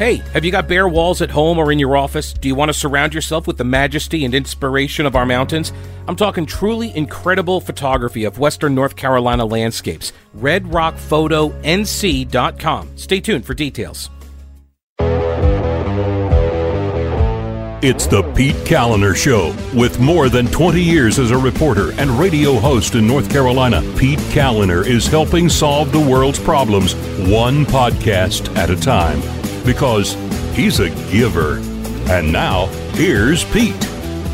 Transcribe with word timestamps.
Hey, 0.00 0.16
have 0.32 0.44
you 0.46 0.50
got 0.50 0.66
bare 0.66 0.88
walls 0.88 1.20
at 1.20 1.30
home 1.30 1.58
or 1.58 1.70
in 1.70 1.78
your 1.78 1.94
office? 1.94 2.32
Do 2.32 2.48
you 2.48 2.54
want 2.54 2.70
to 2.70 2.72
surround 2.72 3.12
yourself 3.12 3.46
with 3.46 3.58
the 3.58 3.64
majesty 3.64 4.24
and 4.24 4.34
inspiration 4.34 5.04
of 5.04 5.14
our 5.14 5.26
mountains? 5.26 5.74
I'm 6.08 6.16
talking 6.16 6.46
truly 6.46 6.96
incredible 6.96 7.60
photography 7.60 8.24
of 8.24 8.38
Western 8.38 8.74
North 8.74 8.96
Carolina 8.96 9.44
landscapes. 9.44 10.14
RedRockPhotoNC.com. 10.38 12.96
Stay 12.96 13.20
tuned 13.20 13.44
for 13.44 13.52
details. 13.52 14.08
It's 17.82 18.06
the 18.06 18.22
Pete 18.34 18.56
Kaliner 18.64 19.14
Show. 19.14 19.54
With 19.78 20.00
more 20.00 20.30
than 20.30 20.46
20 20.46 20.82
years 20.82 21.18
as 21.18 21.30
a 21.30 21.36
reporter 21.36 21.92
and 22.00 22.08
radio 22.12 22.58
host 22.58 22.94
in 22.94 23.06
North 23.06 23.30
Carolina, 23.30 23.82
Pete 23.98 24.18
Kaliner 24.30 24.86
is 24.86 25.06
helping 25.06 25.50
solve 25.50 25.92
the 25.92 26.00
world's 26.00 26.40
problems 26.40 26.94
one 27.28 27.66
podcast 27.66 28.56
at 28.56 28.70
a 28.70 28.76
time 28.76 29.20
because 29.64 30.14
he's 30.54 30.80
a 30.80 30.90
giver. 31.10 31.58
And 32.10 32.32
now, 32.32 32.66
here's 32.92 33.44
Pete. 33.44 33.84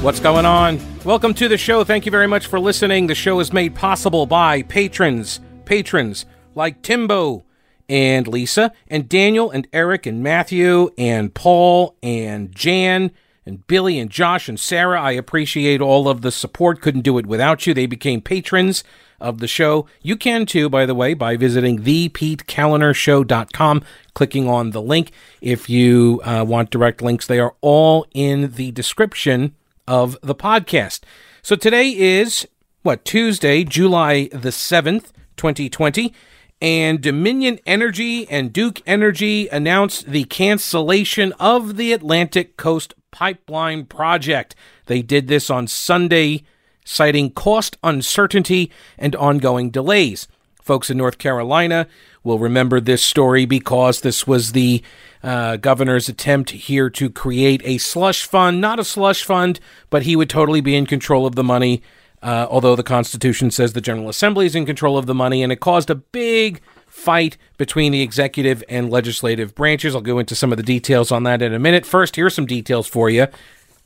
What's 0.00 0.20
going 0.20 0.46
on? 0.46 0.80
Welcome 1.04 1.34
to 1.34 1.48
the 1.48 1.56
show. 1.56 1.84
Thank 1.84 2.06
you 2.06 2.10
very 2.10 2.26
much 2.26 2.46
for 2.46 2.58
listening. 2.58 3.06
The 3.06 3.14
show 3.14 3.40
is 3.40 3.52
made 3.52 3.74
possible 3.74 4.26
by 4.26 4.62
patrons, 4.62 5.40
patrons 5.64 6.26
like 6.54 6.82
Timbo 6.82 7.44
and 7.88 8.26
Lisa 8.26 8.72
and 8.88 9.08
Daniel 9.08 9.50
and 9.50 9.68
Eric 9.72 10.06
and 10.06 10.22
Matthew 10.22 10.90
and 10.98 11.32
Paul 11.32 11.96
and 12.02 12.54
Jan 12.54 13.12
and 13.44 13.66
Billy 13.66 13.98
and 13.98 14.10
Josh 14.10 14.48
and 14.48 14.58
Sarah. 14.58 15.00
I 15.00 15.12
appreciate 15.12 15.80
all 15.80 16.08
of 16.08 16.22
the 16.22 16.32
support. 16.32 16.80
Couldn't 16.80 17.02
do 17.02 17.18
it 17.18 17.26
without 17.26 17.66
you. 17.66 17.74
They 17.74 17.86
became 17.86 18.20
patrons 18.20 18.82
of 19.20 19.38
the 19.38 19.48
show. 19.48 19.86
You 20.02 20.16
can 20.16 20.46
too, 20.46 20.68
by 20.68 20.86
the 20.86 20.94
way, 20.94 21.14
by 21.14 21.36
visiting 21.36 21.80
thepetekalinershow.com, 21.80 23.84
clicking 24.14 24.48
on 24.48 24.70
the 24.70 24.82
link. 24.82 25.12
If 25.40 25.68
you 25.68 26.20
uh, 26.24 26.44
want 26.46 26.70
direct 26.70 27.02
links, 27.02 27.26
they 27.26 27.38
are 27.38 27.54
all 27.60 28.06
in 28.12 28.52
the 28.52 28.70
description 28.72 29.54
of 29.86 30.16
the 30.22 30.34
podcast. 30.34 31.00
So 31.42 31.56
today 31.56 31.90
is 31.90 32.48
what 32.82 33.04
Tuesday, 33.04 33.64
July 33.64 34.28
the 34.32 34.50
7th, 34.50 35.12
2020 35.36 36.14
and 36.60 37.00
Dominion 37.00 37.58
Energy 37.66 38.28
and 38.30 38.52
Duke 38.52 38.80
Energy 38.86 39.48
announced 39.48 40.06
the 40.06 40.24
cancellation 40.24 41.32
of 41.34 41.76
the 41.76 41.92
Atlantic 41.92 42.56
Coast 42.56 42.94
Pipeline 43.10 43.84
project. 43.84 44.54
They 44.86 45.02
did 45.02 45.28
this 45.28 45.50
on 45.50 45.66
Sunday, 45.66 46.44
citing 46.86 47.30
cost 47.30 47.76
uncertainty 47.82 48.70
and 48.98 49.14
ongoing 49.16 49.68
delays. 49.70 50.26
Folks 50.62 50.88
in 50.88 50.96
North 50.96 51.18
Carolina 51.18 51.86
will 52.24 52.38
remember 52.38 52.80
this 52.80 53.02
story 53.02 53.44
because 53.44 54.00
this 54.00 54.26
was 54.26 54.52
the 54.52 54.82
uh, 55.22 55.56
governor's 55.56 56.08
attempt 56.08 56.50
here 56.50 56.88
to 56.88 57.10
create 57.10 57.60
a 57.64 57.76
slush 57.76 58.24
fund, 58.24 58.60
not 58.60 58.80
a 58.80 58.84
slush 58.84 59.22
fund, 59.24 59.60
but 59.90 60.04
he 60.04 60.16
would 60.16 60.30
totally 60.30 60.62
be 60.62 60.74
in 60.74 60.86
control 60.86 61.26
of 61.26 61.34
the 61.34 61.44
money 61.44 61.82
uh, 62.22 62.46
although 62.50 62.74
the 62.74 62.82
Constitution 62.82 63.50
says 63.50 63.72
the 63.72 63.80
General 63.80 64.08
Assembly 64.08 64.46
is 64.46 64.54
in 64.54 64.66
control 64.66 64.98
of 64.98 65.06
the 65.06 65.14
money, 65.14 65.42
and 65.42 65.52
it 65.52 65.60
caused 65.60 65.90
a 65.90 65.94
big 65.94 66.60
fight 66.86 67.36
between 67.58 67.92
the 67.92 68.02
executive 68.02 68.64
and 68.68 68.90
legislative 68.90 69.54
branches. 69.54 69.94
I'll 69.94 70.00
go 70.00 70.18
into 70.18 70.34
some 70.34 70.52
of 70.52 70.56
the 70.56 70.64
details 70.64 71.12
on 71.12 71.24
that 71.24 71.42
in 71.42 71.52
a 71.54 71.58
minute. 71.58 71.84
First, 71.84 72.16
here's 72.16 72.34
some 72.34 72.46
details 72.46 72.86
for 72.88 73.10
you 73.10 73.28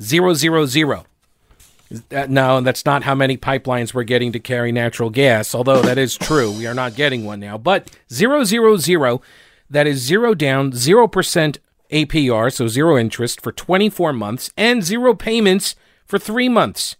zero, 0.01 0.33
zero, 0.33 0.65
zero. 0.65 1.05
No, 2.29 2.61
that's 2.61 2.85
not 2.85 3.03
how 3.03 3.17
many 3.17 3.37
pipelines 3.37 3.93
we're 3.93 4.05
getting 4.05 4.31
to 4.33 4.39
carry 4.39 4.71
natural 4.71 5.11
gas, 5.11 5.55
although 5.55 5.83
that 5.83 5.99
is 5.99 6.17
true. 6.17 6.53
We 6.53 6.67
are 6.67 6.75
not 6.75 6.95
getting 6.95 7.25
one 7.25 7.41
now. 7.41 7.59
But 7.59 7.91
zero, 8.13 8.45
zero, 8.45 8.77
zero, 8.77 9.21
that 9.69 9.89
is 9.89 9.99
zero 9.99 10.35
down, 10.35 10.71
0% 10.71 11.59
APR, 11.91 12.53
so 12.53 12.69
zero 12.69 12.97
interest 12.97 13.41
for 13.41 13.51
24 13.51 14.13
months, 14.13 14.53
and 14.57 14.85
zero 14.85 15.15
payments 15.15 15.75
for 16.07 16.19
three 16.19 16.49
months. 16.49 16.97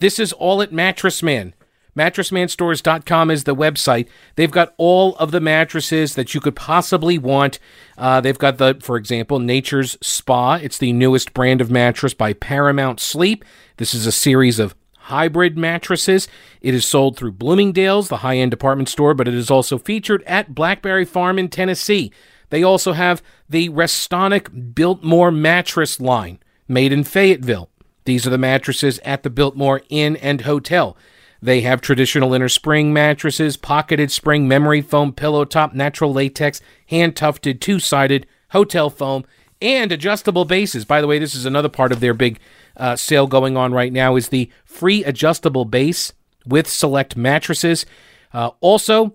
This 0.00 0.18
is 0.18 0.32
all 0.32 0.62
at 0.62 0.72
Mattress 0.72 1.22
Man. 1.22 1.54
MattressManStores.com 1.96 3.30
is 3.30 3.42
the 3.44 3.56
website. 3.56 4.08
They've 4.36 4.50
got 4.50 4.72
all 4.76 5.16
of 5.16 5.32
the 5.32 5.40
mattresses 5.40 6.14
that 6.14 6.32
you 6.32 6.40
could 6.40 6.54
possibly 6.54 7.18
want. 7.18 7.58
Uh, 7.96 8.20
they've 8.20 8.38
got 8.38 8.58
the, 8.58 8.78
for 8.80 8.96
example, 8.96 9.40
Nature's 9.40 9.98
Spa. 10.00 10.54
It's 10.62 10.78
the 10.78 10.92
newest 10.92 11.34
brand 11.34 11.60
of 11.60 11.72
mattress 11.72 12.14
by 12.14 12.34
Paramount 12.34 13.00
Sleep. 13.00 13.44
This 13.78 13.94
is 13.94 14.06
a 14.06 14.12
series 14.12 14.58
of 14.58 14.74
hybrid 14.96 15.56
mattresses. 15.56 16.26
It 16.60 16.74
is 16.74 16.84
sold 16.84 17.16
through 17.16 17.32
Bloomingdale's, 17.32 18.08
the 18.08 18.18
high 18.18 18.36
end 18.36 18.50
department 18.50 18.88
store, 18.88 19.14
but 19.14 19.28
it 19.28 19.34
is 19.34 19.52
also 19.52 19.78
featured 19.78 20.22
at 20.24 20.52
Blackberry 20.52 21.04
Farm 21.04 21.38
in 21.38 21.48
Tennessee. 21.48 22.12
They 22.50 22.64
also 22.64 22.92
have 22.92 23.22
the 23.48 23.68
Restonic 23.68 24.74
Biltmore 24.74 25.30
mattress 25.30 26.00
line, 26.00 26.40
made 26.66 26.92
in 26.92 27.04
Fayetteville. 27.04 27.70
These 28.04 28.26
are 28.26 28.30
the 28.30 28.38
mattresses 28.38 28.98
at 29.04 29.22
the 29.22 29.30
Biltmore 29.30 29.82
Inn 29.88 30.16
and 30.16 30.40
Hotel. 30.40 30.96
They 31.40 31.60
have 31.60 31.80
traditional 31.80 32.34
inner 32.34 32.48
spring 32.48 32.92
mattresses, 32.92 33.56
pocketed 33.56 34.10
spring, 34.10 34.48
memory 34.48 34.80
foam, 34.80 35.12
pillow 35.12 35.44
top, 35.44 35.72
natural 35.72 36.12
latex, 36.12 36.60
hand 36.88 37.14
tufted, 37.14 37.60
two 37.60 37.78
sided, 37.78 38.26
hotel 38.50 38.90
foam, 38.90 39.24
and 39.62 39.92
adjustable 39.92 40.44
bases. 40.44 40.84
By 40.84 41.00
the 41.00 41.06
way, 41.06 41.20
this 41.20 41.36
is 41.36 41.46
another 41.46 41.68
part 41.68 41.92
of 41.92 42.00
their 42.00 42.14
big 42.14 42.40
uh, 42.78 42.96
sale 42.96 43.26
going 43.26 43.56
on 43.56 43.72
right 43.72 43.92
now 43.92 44.16
is 44.16 44.28
the 44.28 44.50
free 44.64 45.04
adjustable 45.04 45.64
base 45.64 46.12
with 46.46 46.68
select 46.68 47.16
mattresses. 47.16 47.84
Uh, 48.32 48.50
also, 48.60 49.14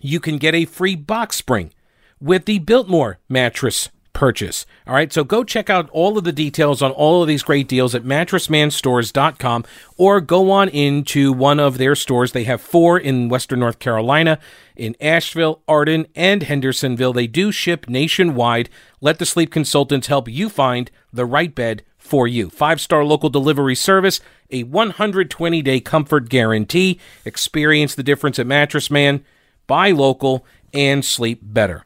you 0.00 0.20
can 0.20 0.38
get 0.38 0.54
a 0.54 0.64
free 0.64 0.94
box 0.94 1.36
spring 1.36 1.72
with 2.20 2.44
the 2.44 2.58
Biltmore 2.58 3.18
mattress 3.28 3.88
purchase. 4.18 4.66
All 4.84 4.94
right, 4.94 5.12
so 5.12 5.22
go 5.22 5.44
check 5.44 5.70
out 5.70 5.88
all 5.90 6.18
of 6.18 6.24
the 6.24 6.32
details 6.32 6.82
on 6.82 6.90
all 6.90 7.22
of 7.22 7.28
these 7.28 7.44
great 7.44 7.68
deals 7.68 7.94
at 7.94 8.02
mattressmanstores.com 8.02 9.64
or 9.96 10.20
go 10.20 10.50
on 10.50 10.68
into 10.70 11.32
one 11.32 11.60
of 11.60 11.78
their 11.78 11.94
stores. 11.94 12.32
They 12.32 12.42
have 12.42 12.60
four 12.60 12.98
in 12.98 13.28
Western 13.28 13.60
North 13.60 13.78
Carolina, 13.78 14.40
in 14.74 14.96
Asheville, 15.00 15.62
Arden, 15.68 16.06
and 16.16 16.42
Hendersonville. 16.42 17.12
They 17.12 17.28
do 17.28 17.52
ship 17.52 17.88
nationwide. 17.88 18.68
Let 19.00 19.20
the 19.20 19.26
sleep 19.26 19.52
consultants 19.52 20.08
help 20.08 20.28
you 20.28 20.48
find 20.48 20.90
the 21.12 21.26
right 21.26 21.54
bed 21.54 21.84
for 22.08 22.26
you. 22.26 22.48
Five 22.48 22.80
star 22.80 23.04
local 23.04 23.28
delivery 23.28 23.74
service, 23.74 24.20
a 24.50 24.62
120 24.64 25.62
day 25.62 25.80
comfort 25.80 26.28
guarantee. 26.28 26.98
Experience 27.24 27.94
the 27.94 28.02
difference 28.02 28.38
at 28.38 28.46
Mattress 28.46 28.90
Man. 28.90 29.24
Buy 29.66 29.90
local 29.90 30.46
and 30.72 31.04
sleep 31.04 31.40
better. 31.42 31.84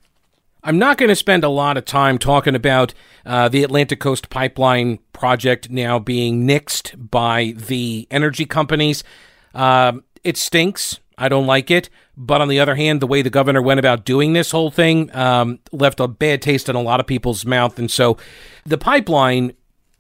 I'm 0.65 0.79
not 0.79 0.97
going 0.97 1.09
to 1.09 1.17
spend 1.17 1.43
a 1.43 1.49
lot 1.49 1.77
of 1.77 1.85
time 1.85 2.19
talking 2.19 2.55
about 2.55 2.95
uh, 3.27 3.49
the 3.49 3.65
Atlantic 3.65 3.99
Coast 3.99 4.31
Pipeline 4.31 5.01
project 5.13 5.71
now 5.71 5.99
being 5.99 6.47
nixed 6.47 7.11
by 7.11 7.55
the 7.57 8.07
energy 8.13 8.47
companies. 8.47 9.03
Uh, 9.55 9.95
it 10.23 10.37
stinks. 10.37 11.01
I 11.19 11.29
don't 11.29 11.47
like 11.47 11.71
it. 11.71 11.91
But 12.17 12.41
on 12.41 12.49
the 12.49 12.61
other 12.61 12.77
hand, 12.77 13.01
the 13.01 13.07
way 13.09 13.23
the 13.23 13.31
governor 13.31 13.61
went 13.61 13.81
about 13.81 14.05
doing 14.05 14.35
this 14.35 14.53
whole 14.53 14.71
thing 14.71 15.15
um, 15.17 15.59
left 15.73 15.99
a 15.99 16.07
bad 16.07 16.43
taste 16.43 16.69
in 16.69 16.77
a 16.77 16.83
lot 16.83 17.01
of 17.01 17.07
people's 17.07 17.45
mouth. 17.45 17.79
And 17.79 17.91
so 17.91 18.17
the 18.65 18.79
pipeline 18.79 19.55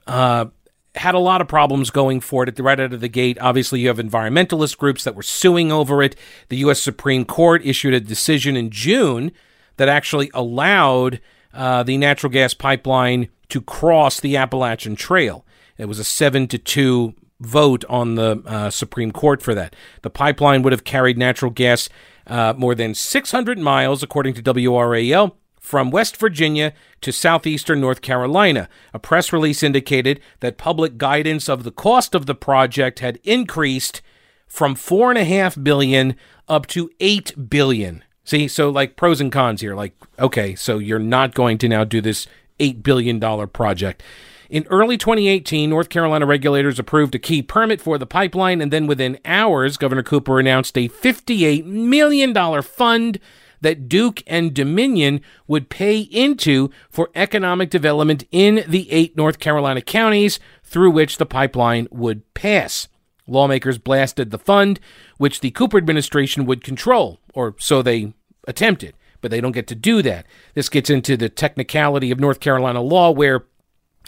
uh, 0.07 0.47
had 0.95 1.15
a 1.15 1.19
lot 1.19 1.41
of 1.41 1.49
problems 1.49 1.91
going 1.91 2.21
for 2.21 2.45
it 2.45 2.59
right 2.59 2.79
out 2.79 2.93
of 2.93 3.01
the 3.01 3.09
gate. 3.09 3.39
Obviously, 3.41 3.81
you 3.81 3.89
have 3.89 3.99
environmentalist 3.99 4.77
groups 4.77 5.05
that 5.05 5.15
were 5.15 5.23
suing 5.23 5.73
over 5.73 6.03
it. 6.03 6.17
The 6.49 6.59
U.S. 6.59 6.81
Supreme 6.81 7.25
Court 7.25 7.65
issued 7.65 7.95
a 7.95 8.01
decision 8.01 8.57
in 8.57 8.71
June 8.71 9.33
that 9.77 9.89
actually 9.89 10.31
allowed 10.35 11.21
uh, 11.55 11.83
the 11.83 11.97
natural 11.97 12.31
gas 12.31 12.55
pipeline 12.55 13.29
to 13.49 13.61
cross 13.61 14.21
the 14.21 14.37
Appalachian 14.37 14.97
Trail. 14.97 15.45
It 15.79 15.87
was 15.87 15.99
a 15.99 16.05
seven 16.05 16.47
to 16.49 16.59
two 16.59 17.15
vote 17.41 17.84
on 17.89 18.15
the 18.15 18.43
uh, 18.47 18.71
Supreme 18.71 19.13
Court 19.13 19.43
for 19.43 19.55
that. 19.55 19.75
The 20.03 20.11
pipeline 20.11 20.63
would 20.63 20.73
have 20.73 20.84
carried 20.84 21.19
natural 21.19 21.51
gas 21.51 21.89
uh, 22.27 22.55
more 22.57 22.75
than 22.75 22.95
600 22.95 23.59
miles, 23.59 24.03
according 24.03 24.34
to 24.34 24.43
WRAL, 24.43 25.37
from 25.62 25.91
West 25.91 26.17
Virginia 26.17 26.75
to 27.00 27.12
southeastern 27.12 27.81
North 27.81 28.03
Carolina. 28.03 28.69
A 28.92 28.98
press 28.98 29.33
release 29.33 29.63
indicated 29.63 30.21
that 30.41 30.59
public 30.59 30.98
guidance 30.98 31.48
of 31.48 31.63
the 31.63 31.71
cost 31.71 32.15
of 32.15 32.27
the 32.27 32.34
project 32.34 32.98
had 32.98 33.21
increased 33.22 34.03
from 34.47 34.75
four 34.75 35.09
and 35.09 35.19
a 35.19 35.25
half 35.25 35.57
billion 35.63 36.16
up 36.48 36.66
to 36.66 36.91
eight 37.01 37.48
billion. 37.48 38.04
See, 38.25 38.48
so 38.48 38.69
like 38.71 38.97
pros 38.97 39.21
and 39.21 39.33
cons 39.33 39.60
here. 39.60 39.75
Like, 39.75 39.95
okay, 40.19 40.54
so 40.57 40.78
you're 40.78 40.98
not 40.98 41.33
going 41.33 41.59
to 41.59 41.69
now 41.69 41.84
do 41.84 42.01
this 42.01 42.27
$8 42.59 42.83
billion 42.83 43.21
project. 43.48 44.03
In 44.48 44.66
early 44.69 44.98
2018, 44.98 45.71
North 45.71 45.89
Carolina 45.89 46.27
regulators 46.27 46.78
approved 46.78 47.15
a 47.15 47.19
key 47.19 47.42
permit 47.42 47.81
for 47.81 47.97
the 47.97 48.07
pipeline, 48.07 48.60
and 48.60 48.71
then 48.71 48.86
within 48.86 49.19
hours, 49.25 49.77
Governor 49.77 50.03
Cooper 50.03 50.39
announced 50.39 50.77
a 50.77 50.89
$58 50.89 51.65
million 51.65 52.63
fund 52.63 53.19
that 53.62 53.88
Duke 53.88 54.22
and 54.26 54.54
Dominion 54.54 55.20
would 55.48 55.70
pay 55.70 55.98
into 56.00 56.70
for 56.91 57.10
economic 57.14 57.70
development 57.70 58.24
in 58.30 58.64
the 58.68 58.91
eight 58.92 59.16
North 59.16 59.38
Carolina 59.38 59.80
counties 59.80 60.38
through 60.62 60.91
which 60.91 61.16
the 61.16 61.26
pipeline 61.26 61.88
would 61.91 62.22
pass. 62.34 62.88
Lawmakers 63.26 63.78
blasted 63.78 64.30
the 64.30 64.38
fund, 64.38 64.78
which 65.16 65.41
the 65.41 65.53
Cooper 65.53 65.78
administration 65.78 66.44
would 66.44 66.62
control, 66.62 67.20
or 67.34 67.54
so 67.59 67.80
they 67.80 68.12
attempted. 68.47 68.94
but 69.22 69.30
they 69.30 69.41
don't 69.41 69.53
get 69.53 69.68
to 69.68 69.74
do 69.74 70.03
that. 70.03 70.26
This 70.54 70.68
gets 70.68 70.91
into 70.91 71.16
the 71.16 71.28
technicality 71.28 72.10
of 72.10 72.20
North 72.20 72.41
Carolina 72.41 72.82
law 72.82 73.10
where 73.12 73.44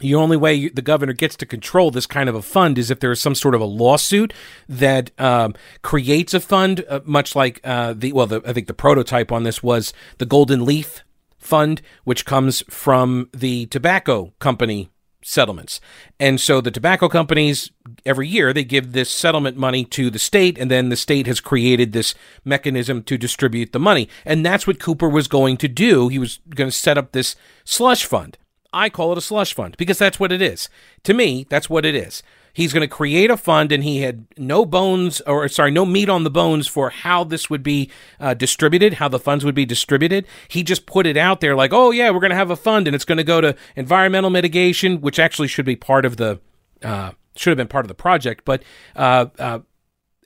the 0.00 0.14
only 0.14 0.36
way 0.36 0.68
the 0.68 0.82
governor 0.82 1.12
gets 1.12 1.36
to 1.36 1.46
control 1.46 1.90
this 1.90 2.06
kind 2.06 2.28
of 2.28 2.34
a 2.34 2.42
fund 2.42 2.78
is 2.78 2.90
if 2.90 3.00
there 3.00 3.12
is 3.12 3.20
some 3.20 3.34
sort 3.34 3.54
of 3.54 3.60
a 3.60 3.66
lawsuit 3.66 4.32
that 4.68 5.10
um, 5.20 5.54
creates 5.82 6.34
a 6.34 6.40
fund, 6.40 6.84
uh, 6.88 7.00
much 7.04 7.36
like 7.36 7.60
uh, 7.64 7.94
the 7.96 8.12
well, 8.12 8.26
the, 8.26 8.42
I 8.44 8.52
think 8.52 8.66
the 8.66 8.74
prototype 8.74 9.30
on 9.30 9.44
this 9.44 9.62
was 9.62 9.92
the 10.18 10.26
Golden 10.26 10.64
Leaf 10.64 11.04
Fund, 11.38 11.80
which 12.04 12.24
comes 12.24 12.62
from 12.68 13.28
the 13.32 13.66
tobacco 13.66 14.32
company 14.38 14.90
settlements. 15.22 15.80
And 16.20 16.40
so 16.40 16.60
the 16.60 16.70
tobacco 16.70 17.08
companies 17.08 17.70
every 18.04 18.28
year 18.28 18.52
they 18.52 18.64
give 18.64 18.92
this 18.92 19.10
settlement 19.10 19.56
money 19.56 19.84
to 19.84 20.10
the 20.10 20.18
state 20.18 20.58
and 20.58 20.70
then 20.70 20.90
the 20.90 20.96
state 20.96 21.26
has 21.26 21.40
created 21.40 21.92
this 21.92 22.14
mechanism 22.44 23.02
to 23.04 23.16
distribute 23.16 23.72
the 23.72 23.80
money. 23.80 24.08
And 24.24 24.44
that's 24.44 24.66
what 24.66 24.80
Cooper 24.80 25.08
was 25.08 25.28
going 25.28 25.56
to 25.58 25.68
do. 25.68 26.08
He 26.08 26.18
was 26.18 26.40
going 26.54 26.70
to 26.70 26.76
set 26.76 26.98
up 26.98 27.12
this 27.12 27.36
slush 27.64 28.04
fund. 28.04 28.36
I 28.74 28.90
call 28.90 29.12
it 29.12 29.18
a 29.18 29.22
slush 29.22 29.54
fund 29.54 29.76
because 29.76 29.98
that's 29.98 30.20
what 30.20 30.32
it 30.32 30.42
is. 30.42 30.68
To 31.04 31.14
me, 31.14 31.46
that's 31.48 31.70
what 31.70 31.86
it 31.86 31.94
is. 31.94 32.22
He's 32.52 32.72
going 32.72 32.82
to 32.82 32.88
create 32.88 33.30
a 33.30 33.36
fund, 33.36 33.72
and 33.72 33.82
he 33.82 34.02
had 34.02 34.26
no 34.38 34.64
bones, 34.64 35.20
or 35.22 35.48
sorry, 35.48 35.72
no 35.72 35.84
meat 35.84 36.08
on 36.08 36.22
the 36.22 36.30
bones 36.30 36.68
for 36.68 36.90
how 36.90 37.24
this 37.24 37.50
would 37.50 37.64
be 37.64 37.90
uh, 38.20 38.34
distributed, 38.34 38.94
how 38.94 39.08
the 39.08 39.18
funds 39.18 39.44
would 39.44 39.56
be 39.56 39.66
distributed. 39.66 40.24
He 40.46 40.62
just 40.62 40.86
put 40.86 41.04
it 41.04 41.16
out 41.16 41.40
there 41.40 41.56
like, 41.56 41.72
oh, 41.72 41.90
yeah, 41.90 42.10
we're 42.10 42.20
going 42.20 42.30
to 42.30 42.36
have 42.36 42.52
a 42.52 42.56
fund, 42.56 42.86
and 42.86 42.94
it's 42.94 43.04
going 43.04 43.18
to 43.18 43.24
go 43.24 43.40
to 43.40 43.56
environmental 43.74 44.30
mitigation, 44.30 45.00
which 45.00 45.18
actually 45.18 45.48
should 45.48 45.64
be 45.64 45.74
part 45.74 46.04
of 46.04 46.16
the, 46.16 46.40
uh, 46.82 47.10
should 47.34 47.50
have 47.50 47.56
been 47.56 47.66
part 47.66 47.84
of 47.84 47.88
the 47.88 47.94
project. 47.94 48.44
But 48.44 48.62
uh, 48.94 49.26
uh 49.38 49.58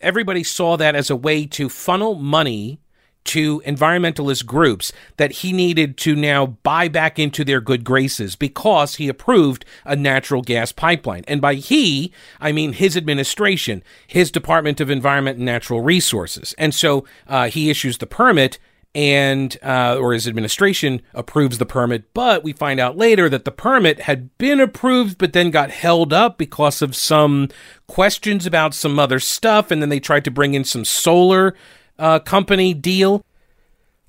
everybody 0.00 0.44
saw 0.44 0.76
that 0.76 0.94
as 0.94 1.10
a 1.10 1.16
way 1.16 1.46
to 1.46 1.68
funnel 1.68 2.14
money 2.14 2.78
to 3.28 3.60
environmentalist 3.60 4.46
groups 4.46 4.92
that 5.16 5.32
he 5.32 5.52
needed 5.52 5.96
to 5.98 6.16
now 6.16 6.46
buy 6.46 6.88
back 6.88 7.18
into 7.18 7.44
their 7.44 7.60
good 7.60 7.84
graces 7.84 8.36
because 8.36 8.96
he 8.96 9.08
approved 9.08 9.64
a 9.84 9.94
natural 9.94 10.42
gas 10.42 10.72
pipeline. 10.72 11.24
And 11.28 11.40
by 11.40 11.54
he, 11.54 12.12
I 12.40 12.52
mean 12.52 12.72
his 12.72 12.96
administration, 12.96 13.82
his 14.06 14.30
Department 14.30 14.80
of 14.80 14.90
Environment 14.90 15.36
and 15.36 15.46
Natural 15.46 15.80
Resources. 15.80 16.54
And 16.58 16.74
so 16.74 17.04
uh, 17.26 17.48
he 17.48 17.70
issues 17.70 17.98
the 17.98 18.06
permit 18.06 18.58
and 18.94 19.58
uh, 19.62 19.96
or 20.00 20.12
his 20.12 20.26
administration 20.26 21.02
approves 21.12 21.58
the 21.58 21.66
permit 21.66 22.12
but 22.14 22.42
we 22.42 22.52
find 22.52 22.80
out 22.80 22.96
later 22.96 23.28
that 23.28 23.44
the 23.44 23.50
permit 23.50 24.00
had 24.00 24.36
been 24.38 24.60
approved 24.60 25.18
but 25.18 25.34
then 25.34 25.50
got 25.50 25.70
held 25.70 26.12
up 26.12 26.38
because 26.38 26.80
of 26.80 26.96
some 26.96 27.48
questions 27.86 28.46
about 28.46 28.74
some 28.74 28.98
other 28.98 29.20
stuff 29.20 29.70
and 29.70 29.82
then 29.82 29.90
they 29.90 30.00
tried 30.00 30.24
to 30.24 30.30
bring 30.30 30.54
in 30.54 30.64
some 30.64 30.86
solar 30.86 31.54
uh, 31.98 32.18
company 32.20 32.74
deal. 32.74 33.24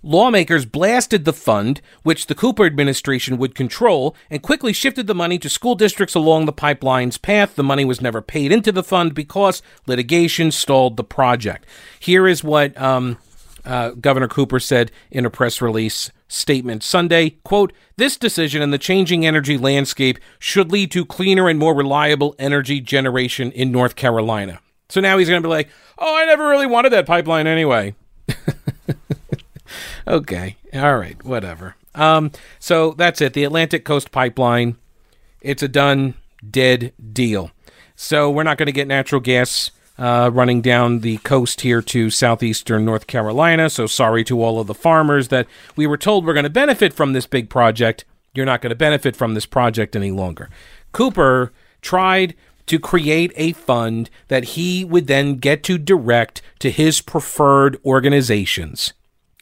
Lawmakers 0.02 0.66
blasted 0.66 1.26
the 1.26 1.34
fund, 1.34 1.82
which 2.04 2.28
the 2.28 2.36
Cooper 2.36 2.66
administration 2.66 3.38
would 3.38 3.54
control, 3.54 4.16
and 4.30 4.42
quickly 4.42 4.72
shifted 4.72 5.08
the 5.08 5.16
money 5.16 5.38
to 5.38 5.50
school 5.50 5.76
districts 5.76 6.16
along 6.16 6.46
the 6.46 6.54
pipeline's 6.54 7.18
path. 7.18 7.56
The 7.56 7.64
money 7.64 7.84
was 7.84 8.00
never 8.00 8.22
paid 8.22 8.54
into 8.54 8.72
the 8.72 8.84
fund 8.84 9.14
because 9.14 9.62
litigation 9.88 10.52
stalled 10.52 10.96
the 10.96 11.04
project. 11.04 11.66
Here 12.00 12.30
is 12.30 12.46
what 12.46 12.80
um, 12.80 13.18
uh, 13.66 13.90
Governor 13.92 14.30
Cooper 14.30 14.60
said 14.60 14.90
in 15.12 15.26
a 15.26 15.30
press 15.30 15.62
release 15.62 16.12
statement 16.30 16.84
Sunday, 16.84 17.32
quote, 17.44 17.74
this 17.98 18.16
decision 18.16 18.62
in 18.62 18.72
the 18.72 18.78
changing 18.78 19.26
energy 19.26 19.58
landscape 19.58 20.18
should 20.38 20.72
lead 20.72 20.92
to 20.92 21.06
cleaner 21.06 21.50
and 21.50 21.60
more 21.60 21.76
reliable 21.76 22.36
energy 22.40 22.80
generation 22.80 23.52
in 23.52 23.72
North 23.72 23.96
Carolina. 23.96 24.60
So 24.90 25.02
now 25.02 25.18
he's 25.18 25.30
going 25.30 25.42
to 25.42 25.48
be 25.48 25.52
like, 25.52 25.70
oh, 25.98 26.18
I 26.18 26.26
never 26.26 26.48
really 26.48 26.66
wanted 26.66 26.92
that 26.94 27.06
pipeline 27.06 27.48
anyway. 27.48 27.96
okay. 30.08 30.58
All 30.74 30.98
right. 30.98 31.24
Whatever. 31.24 31.76
Um, 31.96 32.32
so 32.60 32.92
that's 32.92 33.22
it. 33.22 33.34
The 33.34 33.44
Atlantic 33.44 33.86
Coast 33.86 34.12
Pipeline. 34.12 34.78
It's 35.42 35.64
a 35.64 35.68
done, 35.68 36.16
dead 36.50 36.94
deal. 37.14 37.52
So 37.96 38.30
we're 38.30 38.44
not 38.44 38.58
going 38.58 38.68
to 38.68 38.74
get 38.74 38.88
natural 38.88 39.22
gas 39.22 39.72
uh, 39.98 40.32
running 40.34 40.62
down 40.62 41.00
the 41.00 41.18
coast 41.18 41.62
here 41.62 41.82
to 41.82 42.10
southeastern 42.10 42.86
North 42.86 43.08
Carolina. 43.08 43.70
So 43.70 43.86
sorry 43.86 44.24
to 44.26 44.42
all 44.42 44.60
of 44.60 44.68
the 44.68 44.74
farmers 44.74 45.28
that 45.28 45.48
we 45.76 45.86
were 45.86 45.98
told 45.98 46.26
we're 46.26 46.34
going 46.34 46.44
to 46.44 46.50
benefit 46.50 46.94
from 46.94 47.14
this 47.14 47.28
big 47.28 47.50
project. 47.50 48.06
You're 48.34 48.46
not 48.46 48.62
going 48.62 48.70
to 48.70 48.76
benefit 48.76 49.16
from 49.16 49.34
this 49.34 49.46
project 49.46 49.96
any 49.96 50.12
longer. 50.12 50.50
Cooper 50.94 51.52
tried 51.82 52.36
to 52.70 52.80
create 52.80 53.34
a 53.36 53.52
fund 53.54 54.12
that 54.28 54.44
he 54.44 54.86
would 54.86 55.08
then 55.08 55.36
get 55.36 55.64
to 55.64 55.78
direct 55.78 56.42
to 56.60 56.70
his 56.70 57.02
preferred 57.02 57.80
organizations. 57.84 58.94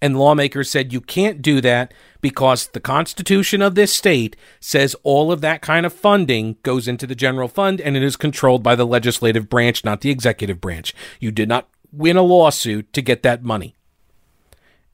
And 0.02 0.18
lawmakers 0.18 0.70
said 0.70 0.94
you 0.94 1.02
can't 1.02 1.42
do 1.42 1.60
that 1.60 1.94
because 2.22 2.68
the 2.68 2.80
Constitution 2.80 3.62
of 3.62 3.76
this 3.76 3.94
state 3.94 4.38
says 4.62 4.96
all 5.04 5.32
of 5.32 5.42
that 5.42 5.62
kind 5.62 5.86
of 5.86 5.92
funding 5.92 6.56
goes 6.64 6.88
into 6.88 7.06
the 7.06 7.16
general 7.16 7.50
fund 7.50 7.82
and 7.82 7.98
it 7.98 8.04
is 8.04 8.16
controlled 8.16 8.64
by 8.64 8.76
the 8.76 8.86
legislative 8.86 9.50
branch, 9.50 9.84
not 9.84 10.02
the 10.02 10.12
executive 10.12 10.62
branch. 10.62 10.94
You 11.20 11.32
did 11.32 11.50
not 11.50 11.68
win 11.92 12.16
a 12.16 12.22
lawsuit 12.22 12.94
to 12.94 13.02
get 13.02 13.24
that 13.24 13.44
money. 13.44 13.76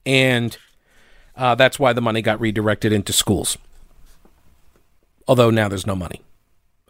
And 0.04 0.56
uh, 1.36 1.54
that's 1.54 1.78
why 1.78 1.92
the 1.92 2.02
money 2.02 2.20
got 2.20 2.40
redirected 2.40 2.92
into 2.92 3.12
schools. 3.12 3.58
Although 5.28 5.50
now 5.50 5.68
there's 5.68 5.86
no 5.86 5.94
money. 5.94 6.22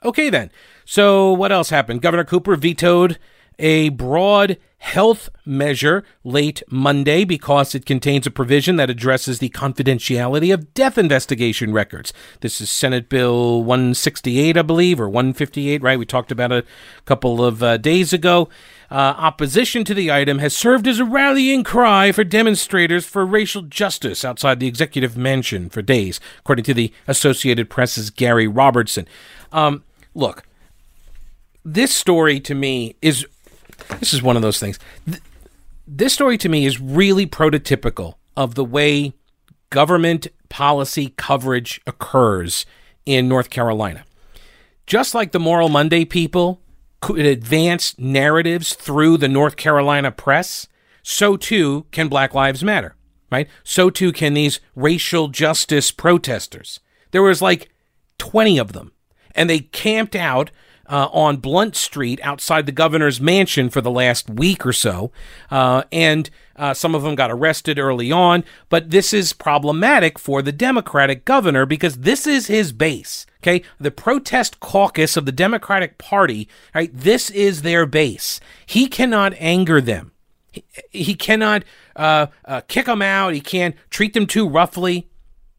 Okay, 0.05 0.31
then. 0.31 0.51
So, 0.85 1.33
what 1.33 1.53
else 1.53 1.71
happened? 1.71 2.03
Governor 2.03 2.25
Cooper 2.25 2.57
vetoed 2.57 3.19
a 3.59 3.89
broad 3.91 4.59
health 4.79 5.31
measure 5.47 6.05
late 6.25 6.63
Monday 6.69 7.25
because 7.25 7.75
it 7.75 7.87
contains 7.87 8.27
a 8.27 8.31
provision 8.31 8.77
that 8.77 8.91
addresses 8.91 9.39
the 9.39 9.49
confidentiality 9.49 10.53
of 10.53 10.75
death 10.75 10.99
investigation 10.99 11.73
records. 11.73 12.13
This 12.41 12.61
is 12.61 12.69
Senate 12.69 13.09
Bill 13.09 13.63
168, 13.63 14.59
I 14.59 14.63
believe, 14.63 15.01
or 15.01 15.09
158, 15.09 15.83
right? 15.83 15.99
We 15.99 16.05
talked 16.05 16.31
about 16.31 16.53
it 16.53 16.67
a 16.99 17.03
couple 17.03 17.43
of 17.43 17.63
uh, 17.63 17.79
days 17.79 18.13
ago. 18.13 18.51
Uh, 18.91 19.15
opposition 19.17 19.85
to 19.85 19.95
the 19.95 20.13
item 20.13 20.39
has 20.39 20.55
served 20.55 20.87
as 20.87 21.01
a 21.01 21.05
rallying 21.05 21.65
cry 21.65 22.13
for 22.13 22.23
demonstrators 22.23 23.07
for 23.07 23.25
racial 23.25 23.63
justice 23.63 24.23
outside 24.23 24.61
the 24.61 24.69
executive 24.69 25.17
mansion 25.17 25.71
for 25.71 25.81
days, 25.81 26.21
according 26.41 26.65
to 26.67 26.75
the 26.75 26.93
Associated 27.09 27.71
Press's 27.71 28.11
Gary 28.11 28.47
Robertson. 28.47 29.09
Um, 29.51 29.83
look, 30.15 30.45
this 31.65 31.95
story 31.95 32.41
to 32.41 32.55
me 32.55 32.97
is 33.01 33.27
this 33.99 34.15
is 34.15 34.23
one 34.23 34.37
of 34.37 34.43
those 34.43 34.59
things. 34.59 34.79
This 35.87 36.13
story 36.13 36.39
to 36.39 36.49
me 36.49 36.67
is 36.67 36.81
really 36.81 37.27
prototypical 37.27 38.15
of 38.37 38.55
the 38.55 38.65
way 38.65 39.15
government 39.71 40.29
policy 40.49 41.13
coverage 41.17 41.81
occurs 41.87 42.65
in 43.07 43.29
North 43.29 43.51
Carolina. 43.51 44.05
Just 44.87 45.15
like 45.15 45.33
the 45.33 45.41
Moral 45.41 45.69
Monday 45.69 46.05
people 46.05 46.61
could 47.01 47.27
advance 47.27 47.99
narratives 47.99 48.75
through 48.75 49.17
the 49.19 49.29
North 49.29 49.57
Carolina 49.57 50.11
press, 50.11 50.69
so 51.03 51.37
too 51.37 51.87
can 51.91 52.09
Black 52.09 52.35
Lives 52.35 52.63
Matter, 52.65 52.95
right? 53.31 53.49
So 53.63 53.91
too 53.91 54.13
can 54.13 54.35
these 54.35 54.61
racial 54.75 55.29
justice 55.29 55.91
protesters. 55.91 56.81
There 57.11 57.23
was 57.23 57.43
like 57.43 57.71
20 58.19 58.59
of 58.59 58.73
them, 58.73 58.93
and 59.35 59.51
they 59.51 59.61
camped 59.61 60.17
out 60.17 60.51
uh, 60.87 61.09
on 61.13 61.39
Blount 61.39 61.77
Street 61.77 62.21
outside 62.23 62.67
the 62.67 62.73
governor's 62.73 63.21
mansion 63.21 63.71
for 63.71 63.81
the 63.81 63.91
last 63.91 64.29
week 64.29 64.65
or 64.67 64.73
so. 64.73 65.11
Uh, 65.51 65.83
and 65.91 66.31
uh, 66.57 66.75
some 66.75 66.95
of 66.95 67.03
them 67.03 67.15
got 67.15 67.31
arrested 67.31 67.79
early 67.79 68.13
on. 68.13 68.45
But 68.69 68.91
this 68.91 69.13
is 69.13 69.33
problematic 69.33 70.19
for 70.19 70.43
the 70.43 70.53
Democratic 70.53 71.25
governor 71.25 71.67
because 71.67 71.99
this 71.99 72.27
is 72.27 72.47
his 72.47 72.73
base. 72.73 73.27
Okay. 73.43 73.63
The 73.79 73.91
protest 73.91 74.61
caucus 74.61 75.17
of 75.17 75.27
the 75.27 75.33
Democratic 75.33 75.99
Party, 75.99 76.49
right? 76.75 76.91
This 76.93 77.31
is 77.31 77.63
their 77.63 77.87
base. 77.87 78.41
He 78.65 78.87
cannot 78.87 79.35
anger 79.39 79.81
them. 79.81 80.13
He, 80.51 80.65
he 80.91 81.15
cannot 81.15 81.65
uh, 81.97 82.29
uh, 82.45 82.63
kick 82.69 82.87
them 82.87 83.03
out. 83.03 83.35
He 83.35 83.41
can't 83.41 83.75
treat 83.91 84.15
them 84.15 84.27
too 84.27 84.49
roughly 84.49 85.09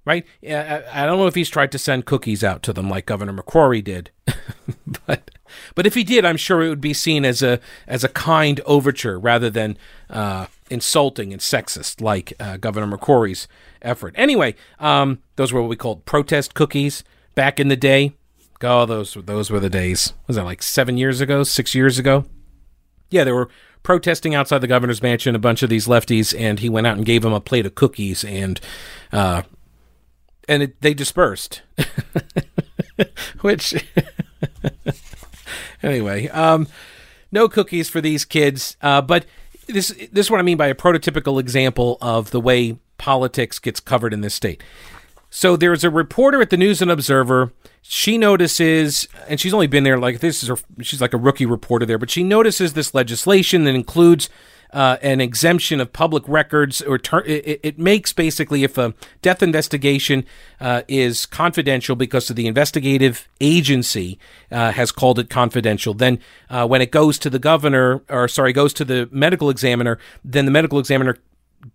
right? 0.06 0.26
I 0.44 1.06
don't 1.06 1.18
know 1.18 1.28
if 1.28 1.36
he's 1.36 1.50
tried 1.50 1.72
to 1.74 1.80
send 1.80 2.06
cookies 2.06 2.44
out 2.44 2.64
to 2.64 2.74
them 2.74 2.90
like 2.90 3.06
Governor 3.06 3.34
McCrory 3.34 3.84
did, 3.84 4.12
but 5.08 5.32
but 5.74 5.86
if 5.86 5.94
he 5.96 6.04
did, 6.04 6.26
I'm 6.26 6.38
sure 6.38 6.64
it 6.64 6.70
would 6.70 6.82
be 6.82 6.94
seen 6.94 7.26
as 7.26 7.42
a 7.42 7.60
as 7.88 8.04
a 8.04 8.10
kind 8.10 8.62
overture 8.66 9.20
rather 9.20 9.50
than 9.50 9.78
uh, 10.10 10.48
insulting 10.70 11.34
and 11.34 11.42
sexist 11.42 12.02
like 12.02 12.34
uh, 12.40 12.58
Governor 12.58 12.98
McCrory's 12.98 13.48
effort. 13.82 14.14
Anyway, 14.18 14.56
um, 14.80 15.20
those 15.36 15.52
were 15.52 15.62
what 15.62 15.70
we 15.70 15.76
called 15.76 16.06
protest 16.06 16.54
cookies 16.54 17.04
back 17.34 17.60
in 17.60 17.68
the 17.68 17.76
day. 17.76 18.14
Oh, 18.62 18.86
those 18.86 19.16
those 19.26 19.50
were 19.50 19.60
the 19.60 19.70
days. 19.70 20.14
Was 20.28 20.38
that 20.38 20.46
like 20.46 20.64
seven 20.64 20.98
years 20.98 21.22
ago, 21.22 21.44
six 21.44 21.76
years 21.76 22.00
ago? 22.00 22.26
Yeah, 23.10 23.24
they 23.24 23.32
were 23.32 23.50
protesting 23.84 24.34
outside 24.34 24.60
the 24.60 24.68
governor's 24.68 25.04
mansion. 25.04 25.36
A 25.36 25.40
bunch 25.40 25.62
of 25.62 25.70
these 25.70 25.88
lefties, 25.88 26.38
and 26.38 26.60
he 26.60 26.70
went 26.70 26.88
out 26.88 26.98
and 26.98 27.06
gave 27.06 27.22
them 27.22 27.34
a 27.34 27.42
plate 27.42 27.66
of 27.66 27.76
cookies, 27.76 28.24
and 28.24 28.60
uh, 29.12 29.44
and 30.48 30.64
it, 30.64 30.82
they 30.82 30.94
dispersed. 30.94 31.62
Which, 33.42 33.74
anyway, 35.84 36.28
um, 36.30 36.68
no 37.32 37.48
cookies 37.50 37.90
for 37.90 38.02
these 38.02 38.26
kids. 38.26 38.78
Uh, 38.82 39.02
but 39.02 39.26
this 39.68 39.90
this 40.12 40.28
is 40.28 40.32
what 40.32 40.40
I 40.40 40.44
mean 40.44 40.58
by 40.58 40.68
a 40.68 40.76
prototypical 40.76 41.40
example 41.40 41.98
of 42.02 42.32
the 42.32 42.40
way 42.40 42.78
politics 42.98 43.60
gets 43.60 43.80
covered 43.80 44.14
in 44.14 44.22
this 44.22 44.34
state. 44.34 44.64
So 45.30 45.58
there's 45.58 45.84
a 45.84 45.90
reporter 45.90 46.42
at 46.42 46.50
the 46.50 46.58
News 46.58 46.82
and 46.82 46.90
Observer. 46.90 47.52
She 47.82 48.18
notices, 48.18 49.08
and 49.28 49.40
she's 49.40 49.54
only 49.54 49.68
been 49.68 49.84
there 49.84 50.00
like 50.00 50.20
this 50.20 50.42
is 50.42 50.50
her, 50.50 50.58
she's 50.82 51.02
like 51.02 51.14
a 51.14 51.18
rookie 51.18 51.46
reporter 51.46 51.86
there, 51.86 51.98
but 51.98 52.10
she 52.10 52.24
notices 52.24 52.74
this 52.74 52.94
legislation 52.94 53.66
that 53.66 53.76
includes 53.76 54.30
uh, 54.76 54.98
an 55.02 55.22
exemption 55.22 55.80
of 55.80 55.94
public 55.94 56.28
records, 56.28 56.82
or 56.82 56.98
ter- 56.98 57.22
it, 57.22 57.62
it, 57.64 57.80
makes 57.80 58.12
basically 58.12 58.66
if 58.66 58.78
a 58.78 58.94
death 59.22 59.42
investigation 59.42 60.26
uh, 60.60 60.82
is 60.90 61.26
confidential 61.26 61.96
because 61.96 62.30
of 62.30 62.36
the 62.36 62.46
investigative 62.46 63.30
agency 63.40 64.20
uh, 64.52 64.74
has 64.74 64.92
called 64.92 65.18
it 65.18 65.30
confidential, 65.30 65.94
then 65.94 66.20
uh, 66.50 66.68
when 66.68 66.82
it 66.82 66.92
goes 66.92 67.18
to 67.18 67.30
the 67.30 67.40
governor, 67.40 68.04
or 68.10 68.28
sorry, 68.28 68.52
goes 68.52 68.74
to 68.74 68.84
the 68.84 69.08
medical 69.14 69.50
examiner, 69.50 69.98
then 70.26 70.44
the 70.44 70.52
medical 70.52 70.78
examiner 70.78 71.18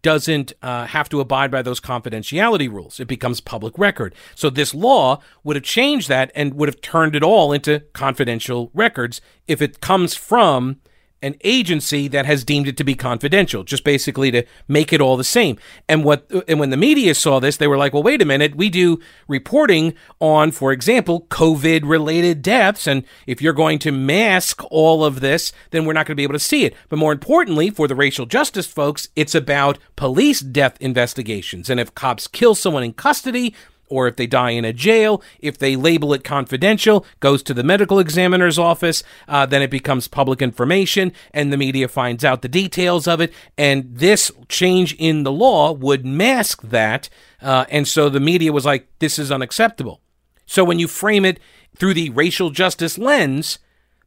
doesn't 0.03 0.53
uh, 0.63 0.85
have 0.85 1.09
to 1.09 1.21
abide 1.21 1.51
by 1.51 1.63
those 1.63 1.81
confidentiality 1.81 2.71
rules. 2.71 3.01
It 3.01 3.09
becomes 3.09 3.41
public 3.41 3.79
record. 3.79 4.15
So 4.35 4.51
this 4.51 4.75
law 4.75 5.23
would 5.43 5.57
have 5.57 5.65
changed 5.65 6.11
that 6.11 6.31
and 6.35 6.53
would 6.53 6.69
have 6.69 6.83
turned 6.83 7.17
it 7.17 7.23
all 7.23 7.51
into 7.51 7.81
confidential 7.95 8.71
records 8.75 9.23
if 9.49 9.63
it 9.63 9.81
comes 9.81 10.15
from 10.15 10.81
an 11.23 11.37
agency 11.45 12.09
that 12.09 12.27
has 12.27 12.45
deemed 12.45 12.67
it 12.67 12.77
to 12.79 12.85
be 12.85 12.95
confidential, 12.95 13.63
just 13.63 13.85
basically 13.85 14.31
to 14.31 14.45
make 14.69 14.93
it 14.93 15.01
all 15.01 15.17
the 15.17 15.25
same. 15.25 15.59
And 15.89 16.05
what 16.05 16.31
and 16.49 16.59
when 16.59 16.71
the 16.71 16.77
media 16.77 17.15
saw 17.15 17.41
this, 17.41 17.57
they 17.57 17.67
were 17.67 17.77
like, 17.77 17.93
"Well, 17.93 18.03
wait 18.03 18.23
a 18.23 18.25
minute. 18.25 18.55
We 18.55 18.71
do 18.71 19.01
reporting 19.29 19.95
on, 20.19 20.51
for 20.51 20.73
example, 20.73 21.27
COVID 21.31 21.83
related 21.85 22.43
deaths, 22.43 22.87
and 22.87 23.05
if 23.27 23.43
you're 23.43 23.53
going 23.53 23.79
to 23.81 23.93
mask 23.93 24.63
all 24.71 25.05
of 25.05 25.21
this, 25.21 25.53
then 25.71 25.85
we're 25.85 25.93
not 25.93 26.07
going 26.07 26.15
to 26.15 26.21
be 26.21 26.25
able 26.25 26.35
to 26.35 26.39
see 26.39 26.65
it." 26.65 26.75
But 26.89 26.99
more 26.99 27.13
importantly, 27.13 27.71
for 27.71 27.87
the 27.87 27.95
racial 27.95 28.27
justice 28.27 28.67
folks, 28.67 29.09
it's 29.15 29.35
about 29.35 29.79
police 29.97 30.41
death 30.41 30.77
investigations. 30.81 31.69
And 31.69 31.79
if 31.79 31.95
cops 31.95 32.27
kill 32.27 32.55
someone 32.55 32.83
in 32.83 32.93
custody, 32.93 33.55
or 33.91 34.09
if 34.09 34.17
they 34.17 34.27
die 34.27 34.51
in 34.51 34.65
a 34.65 34.73
jail, 34.73 35.23
if 35.41 35.59
they 35.59 35.77
label 35.77 36.15
it 36.15 36.25
confidential, 36.25 37.05
goes 37.19 37.43
to 37.43 37.53
the 37.53 37.63
medical 37.63 37.99
examiner's 37.99 38.59
office, 38.59 39.03
uh, 39.29 39.45
then 39.45 39.61
it 39.61 39.71
becomes 39.71 40.09
public 40.09 40.41
information 40.41 41.13
and 41.35 41.53
the 41.53 41.57
media 41.57 41.89
finds 41.89 42.25
out 42.25 42.43
the 42.43 42.49
details 42.49 43.07
of 43.07 43.21
it. 43.21 43.33
And 43.59 43.97
this 43.97 44.31
change 44.49 44.95
in 44.95 45.25
the 45.25 45.33
law 45.33 45.73
would 45.73 46.07
mask 46.07 46.63
that. 46.63 47.09
Uh, 47.43 47.67
and 47.69 47.87
so 47.87 48.09
the 48.09 48.21
media 48.21 48.53
was 48.53 48.65
like, 48.65 48.87
this 49.01 49.19
is 49.19 49.31
unacceptable. 49.31 50.01
So 50.47 50.65
when 50.65 50.79
you 50.79 50.89
frame 50.89 51.25
it 51.25 51.39
through 51.77 51.95
the 51.95 52.11
racial 52.11 52.51
justice 52.51 52.99
lens, 52.99 53.59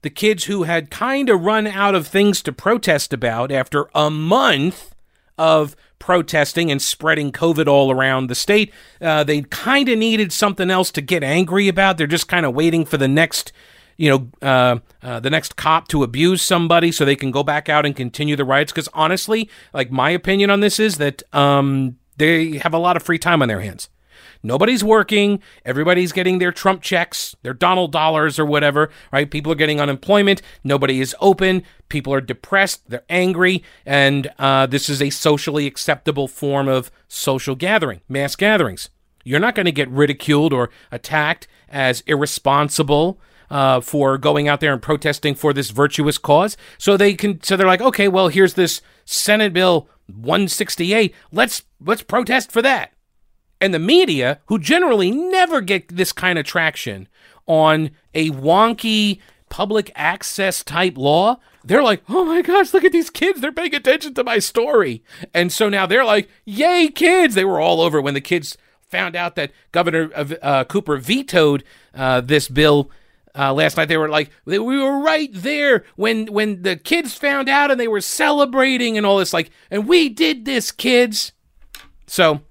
the 0.02 0.10
kids 0.10 0.46
who 0.46 0.64
had 0.64 0.92
kind 0.92 1.30
of 1.30 1.44
run 1.44 1.66
out 1.66 1.96
of 1.96 2.08
things 2.08 2.42
to 2.44 2.52
protest 2.52 3.14
about 3.14 3.52
after 3.52 3.90
a 3.96 4.10
month 4.10 4.93
of 5.38 5.76
protesting 6.00 6.70
and 6.70 6.82
spreading 6.82 7.32
COVID 7.32 7.68
all 7.68 7.90
around 7.90 8.28
the 8.28 8.36
state. 8.36 8.74
Uh, 9.00 9.24
they 9.24 9.42
kind 9.44 9.88
of 9.88 9.98
needed 9.98 10.34
something 10.34 10.70
else 10.70 10.92
to 10.92 11.02
get 11.02 11.24
angry 11.24 11.68
about. 11.70 11.98
They're 11.98 12.08
just 12.08 12.28
kind 12.28 12.46
of 12.46 12.54
waiting 12.54 12.84
for 12.84 12.98
the 12.98 13.08
next, 13.08 13.54
you 13.96 14.10
know, 14.10 14.48
uh, 14.48 14.80
uh, 15.02 15.20
the 15.22 15.30
next 15.30 15.56
cop 15.56 15.88
to 15.90 16.04
abuse 16.04 16.42
somebody 16.42 16.92
so 16.92 17.06
they 17.06 17.16
can 17.16 17.32
go 17.32 17.42
back 17.42 17.70
out 17.70 17.86
and 17.86 17.96
continue 17.96 18.36
the 18.36 18.44
riots. 18.44 18.72
Because 18.72 18.90
honestly, 18.94 19.50
like 19.74 19.92
my 19.92 20.10
opinion 20.10 20.50
on 20.50 20.60
this 20.60 20.78
is 20.78 20.98
that 20.98 21.24
um, 21.34 21.98
they 22.18 22.58
have 22.58 22.74
a 22.74 22.80
lot 22.80 22.98
of 22.98 23.04
free 23.04 23.20
time 23.20 23.42
on 23.42 23.48
their 23.48 23.62
hands. 23.62 23.88
Nobody's 24.46 24.84
working. 24.84 25.42
Everybody's 25.64 26.12
getting 26.12 26.38
their 26.38 26.52
Trump 26.52 26.82
checks, 26.82 27.34
their 27.44 27.54
Donald 27.54 27.94
dollars 27.94 28.38
or 28.38 28.46
whatever, 28.46 28.90
right? 29.12 29.32
People 29.32 29.54
are 29.54 29.56
getting 29.56 29.80
unemployment. 29.80 30.42
Nobody 30.66 31.00
is 31.00 31.16
open. 31.22 31.64
People 31.88 32.14
are 32.14 32.20
depressed. 32.20 32.90
They're 32.90 33.06
angry. 33.10 33.64
And 33.86 34.30
uh, 34.38 34.66
this 34.66 34.90
is 34.90 35.02
a 35.02 35.12
socially 35.12 35.66
acceptable 35.66 36.28
form 36.28 36.68
of 36.68 36.92
social 37.08 37.56
gathering, 37.56 38.02
mass 38.10 38.36
gatherings. 38.36 38.90
You're 39.24 39.40
not 39.40 39.56
going 39.56 39.66
to 39.66 39.72
get 39.72 39.90
ridiculed 39.90 40.52
or 40.52 40.70
attacked 40.92 41.48
as 41.70 42.02
irresponsible. 42.02 43.20
Uh, 43.50 43.80
for 43.80 44.18
going 44.18 44.48
out 44.48 44.62
there 44.62 44.74
and 44.74 44.82
protesting 44.82 45.36
for 45.36 45.54
this 45.54 45.70
virtuous 45.70 46.18
cause. 46.18 46.58
So 46.80 46.98
they 46.98 47.14
can, 47.14 47.44
so 47.44 47.56
they're 47.56 47.68
like, 47.68 47.82
okay, 47.82 48.08
well, 48.08 48.30
here's 48.30 48.56
this 48.56 48.82
Senate 49.06 49.54
Bill 49.54 49.88
168. 50.08 51.14
Let's 51.32 51.62
let's 51.80 52.02
protest 52.02 52.52
for 52.52 52.64
that 52.64 52.94
and 53.64 53.74
the 53.74 53.80
media, 53.80 54.42
who 54.48 54.60
generally 54.60 55.10
never 55.10 55.62
get 55.62 55.88
this 55.88 56.12
kind 56.12 56.38
of 56.38 56.46
traction 56.46 57.08
on 57.48 57.92
a 58.14 58.30
wonky 58.32 59.20
public 59.48 59.90
access 59.96 60.66
type 60.66 60.98
law, 60.98 61.38
they're 61.64 61.82
like, 61.82 62.04
oh 62.10 62.26
my 62.26 62.42
gosh, 62.42 62.74
look 62.74 62.84
at 62.84 62.92
these 62.92 63.10
kids. 63.10 63.40
They're 63.40 63.54
paying 63.54 63.74
attention 63.74 64.16
to 64.16 64.24
my 64.26 64.40
story. 64.40 65.02
And 65.34 65.50
so 65.50 65.70
now 65.70 65.86
they're 65.86 66.04
like, 66.04 66.30
yay, 66.44 66.90
kids. 66.90 67.36
They 67.36 67.46
were 67.46 67.62
all 67.62 67.80
over 67.80 68.02
when 68.02 68.16
the 68.16 68.20
kids 68.20 68.58
found 68.90 69.16
out 69.16 69.36
that 69.36 69.54
Governor 69.72 70.12
uh, 70.42 70.66
Cooper 70.66 70.98
vetoed 70.98 71.64
uh, 71.96 72.20
this 72.20 72.50
bill. 72.50 72.92
Uh, 73.34 73.54
last 73.54 73.78
night 73.78 73.88
they 73.88 73.98
were 73.98 74.10
like 74.10 74.30
we 74.46 74.60
were 74.60 75.00
right 75.00 75.32
there 75.34 75.84
when 75.96 76.28
when 76.28 76.62
the 76.62 76.76
kids 76.76 77.16
found 77.16 77.50
out 77.50 77.72
and 77.72 77.80
they 77.80 77.88
were 77.88 78.00
celebrating 78.00 78.96
and 78.96 79.08
all 79.08 79.18
this 79.18 79.34
like 79.34 79.50
and 79.72 79.88
we 79.88 80.08
did 80.08 80.46
this 80.46 80.72
kids 80.72 81.32
so 82.06 82.42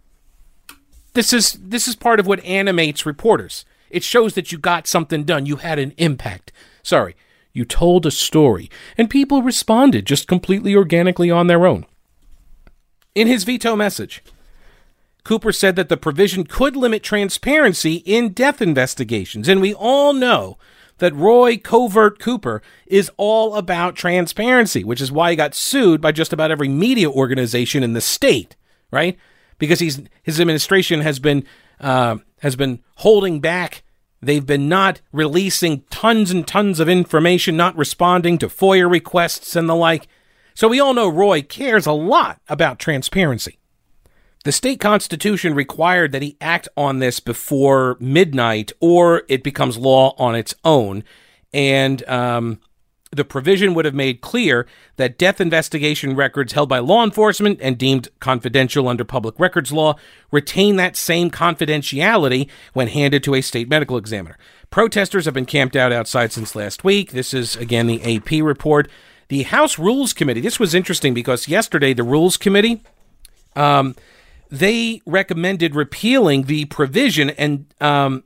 this 1.15 1.33
is 1.33 1.53
this 1.53 1.87
is 1.87 1.97
part 1.97 2.21
of 2.21 2.27
what 2.27 2.45
animates 2.45 3.07
reporters. 3.07 3.65
It 3.91 4.03
shows 4.03 4.35
that 4.35 4.53
you 4.53 4.59
got 4.59 4.87
something 4.87 5.25
done. 5.25 5.47
You 5.47 5.57
had 5.57 5.79
an 5.79 5.93
impact. 5.99 6.53
Sorry, 6.83 7.15
you 7.53 7.65
told 7.65 8.07
a 8.07 8.11
story, 8.11 8.71
and 8.97 9.11
people 9.11 9.43
responded 9.43 10.07
just 10.07 10.27
completely 10.27 10.75
organically 10.75 11.31
on 11.31 11.47
their 11.47 11.67
own. 11.67 11.87
In 13.15 13.27
his 13.27 13.45
veto 13.45 13.77
message, 13.77 14.23
Cooper 15.25 15.53
said 15.53 15.77
that 15.77 15.89
the 15.89 15.97
provision 15.97 16.45
could 16.45 16.75
limit 16.75 17.03
transparency 17.03 17.97
in 17.97 18.31
death 18.31 18.63
investigations, 18.63 19.49
and 19.49 19.61
we 19.61 19.75
all 19.75 20.13
know 20.13 20.57
that 20.99 21.15
Roy 21.15 21.59
Covert 21.59 22.19
Cooper 22.19 22.63
is 22.87 23.11
all 23.17 23.55
about 23.57 23.97
transparency, 23.97 24.83
which 24.85 25.01
is 25.01 25.13
why 25.13 25.31
he 25.31 25.37
got 25.37 25.55
sued 25.55 26.01
by 26.01 26.13
just 26.13 26.33
about 26.33 26.51
every 26.51 26.69
media 26.69 27.11
organization 27.11 27.83
in 27.83 27.93
the 27.93 28.01
state, 28.01 28.57
right? 28.91 29.19
Because 29.63 29.79
he's 29.79 30.03
his 30.25 30.41
administration 30.41 31.03
has 31.03 31.21
been 31.21 31.45
uh, 31.79 32.17
has 32.41 32.57
been 32.57 32.81
holding 32.97 33.39
back. 33.39 33.85
They've 34.21 34.45
been 34.45 34.69
not 34.69 35.01
releasing 35.13 35.83
tons 35.83 36.33
and 36.33 36.45
tons 36.45 36.81
of 36.81 36.89
information, 36.89 37.57
not 37.57 37.77
responding 37.77 38.39
to 38.39 38.49
FOIA 38.49 38.91
requests 38.91 39.55
and 39.55 39.69
the 39.69 39.77
like. 39.77 40.09
So 40.55 40.67
we 40.67 40.81
all 40.81 40.95
know 40.95 41.09
Roy 41.09 41.43
cares 41.43 41.87
a 41.87 41.93
lot 41.93 42.41
about 42.49 42.81
transparency. 42.81 43.61
The 44.43 44.51
state 44.51 44.81
constitution 44.81 45.55
required 45.55 46.11
that 46.11 46.23
he 46.23 46.37
act 46.41 46.67
on 46.77 46.99
this 46.99 47.21
before 47.21 47.97
midnight, 48.01 48.73
or 48.81 49.23
it 49.29 49.45
becomes 49.45 49.79
law 49.79 50.17
on 50.19 50.35
its 50.35 50.57
own. 50.65 51.05
And 51.55 52.05
um, 52.09 52.59
the 53.13 53.25
provision 53.25 53.75
would 53.75 53.85
have 53.85 53.95
made 53.95 54.23
clear 54.23 54.67
that 54.97 55.19
death 55.19 55.41
investigation 55.41 56.17
records 56.17 56.55
held 56.55 56.69
by 56.69 56.79
law 56.79 57.05
enforcement 57.05 57.59
and 57.61 57.77
deemed 57.77 58.09
confidential 58.21 58.89
under 58.89 59.05
public 59.05 59.39
records 59.39 59.71
law 59.71 59.95
retain 60.31 60.77
that 60.77 60.97
same 60.97 61.31
confidentiality 61.31 62.49
when 62.73 62.89
handed 62.89 63.23
to 63.23 63.35
a 63.35 63.43
state 63.43 63.69
medical 63.69 63.99
examiner. 63.99 64.39
Protesters 64.71 65.27
have 65.27 65.35
been 65.35 65.45
camped 65.45 65.77
out 65.77 65.93
outside 65.93 66.33
since 66.33 66.57
last 66.57 66.85
week. 66.85 67.13
This 67.13 67.35
is, 67.35 67.55
again, 67.57 67.87
the 67.87 68.17
AP 68.17 68.43
report. 68.43 68.89
The 69.29 69.43
House 69.43 69.79
Rules 69.79 70.15
Committee, 70.15 70.41
this 70.41 70.59
was 70.59 70.75
interesting 70.75 71.13
because 71.13 71.49
yesterday 71.49 71.93
the 71.93 72.03
Rules 72.03 72.39
Committee. 72.39 72.83
Um, 73.55 73.95
they 74.51 75.01
recommended 75.07 75.75
repealing 75.75 76.45
the 76.45 76.65
provision 76.67 77.31
and 77.31 77.67
um, 77.81 78.25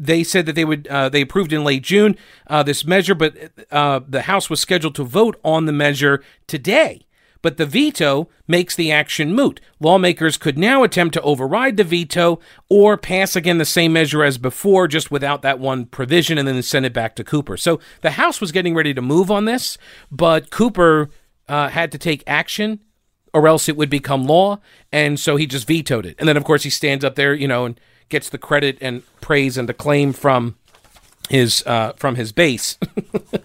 they 0.00 0.24
said 0.24 0.46
that 0.46 0.54
they 0.54 0.64
would 0.64 0.88
uh, 0.88 1.10
they 1.10 1.20
approved 1.20 1.52
in 1.52 1.62
late 1.62 1.82
June 1.82 2.16
uh, 2.46 2.62
this 2.62 2.84
measure, 2.84 3.14
but 3.14 3.36
uh, 3.70 4.00
the 4.08 4.22
House 4.22 4.48
was 4.48 4.58
scheduled 4.58 4.94
to 4.94 5.04
vote 5.04 5.38
on 5.44 5.66
the 5.66 5.72
measure 5.72 6.24
today. 6.46 7.06
But 7.42 7.56
the 7.56 7.64
veto 7.64 8.28
makes 8.46 8.74
the 8.74 8.92
action 8.92 9.34
moot. 9.34 9.60
Lawmakers 9.78 10.36
could 10.36 10.58
now 10.58 10.82
attempt 10.82 11.14
to 11.14 11.22
override 11.22 11.78
the 11.78 11.84
veto 11.84 12.38
or 12.68 12.98
pass 12.98 13.34
again 13.34 13.56
the 13.56 13.64
same 13.64 13.94
measure 13.94 14.22
as 14.22 14.36
before, 14.36 14.86
just 14.86 15.10
without 15.10 15.40
that 15.42 15.58
one 15.58 15.86
provision, 15.86 16.36
and 16.36 16.46
then 16.46 16.62
send 16.62 16.84
it 16.84 16.92
back 16.92 17.16
to 17.16 17.24
Cooper. 17.24 17.56
So 17.56 17.80
the 18.02 18.12
House 18.12 18.42
was 18.42 18.52
getting 18.52 18.74
ready 18.74 18.92
to 18.92 19.00
move 19.00 19.30
on 19.30 19.46
this, 19.46 19.78
but 20.10 20.50
Cooper 20.50 21.08
uh, 21.48 21.68
had 21.68 21.92
to 21.92 21.98
take 21.98 22.22
action 22.26 22.80
or 23.32 23.46
else 23.46 23.68
it 23.68 23.76
would 23.76 23.90
become 23.90 24.24
law. 24.24 24.60
And 24.92 25.18
so 25.18 25.36
he 25.36 25.46
just 25.46 25.66
vetoed 25.66 26.04
it. 26.04 26.16
And 26.18 26.28
then, 26.28 26.36
of 26.36 26.44
course, 26.44 26.64
he 26.64 26.70
stands 26.70 27.04
up 27.04 27.14
there, 27.14 27.32
you 27.32 27.48
know, 27.48 27.64
and 27.64 27.80
gets 28.10 28.28
the 28.28 28.38
credit 28.38 28.76
and 28.80 29.02
praise 29.20 29.56
and 29.56 29.68
acclaim 29.70 30.12
from 30.12 30.56
his 31.30 31.62
uh, 31.64 31.92
from 31.92 32.16
his 32.16 32.32
base, 32.32 32.76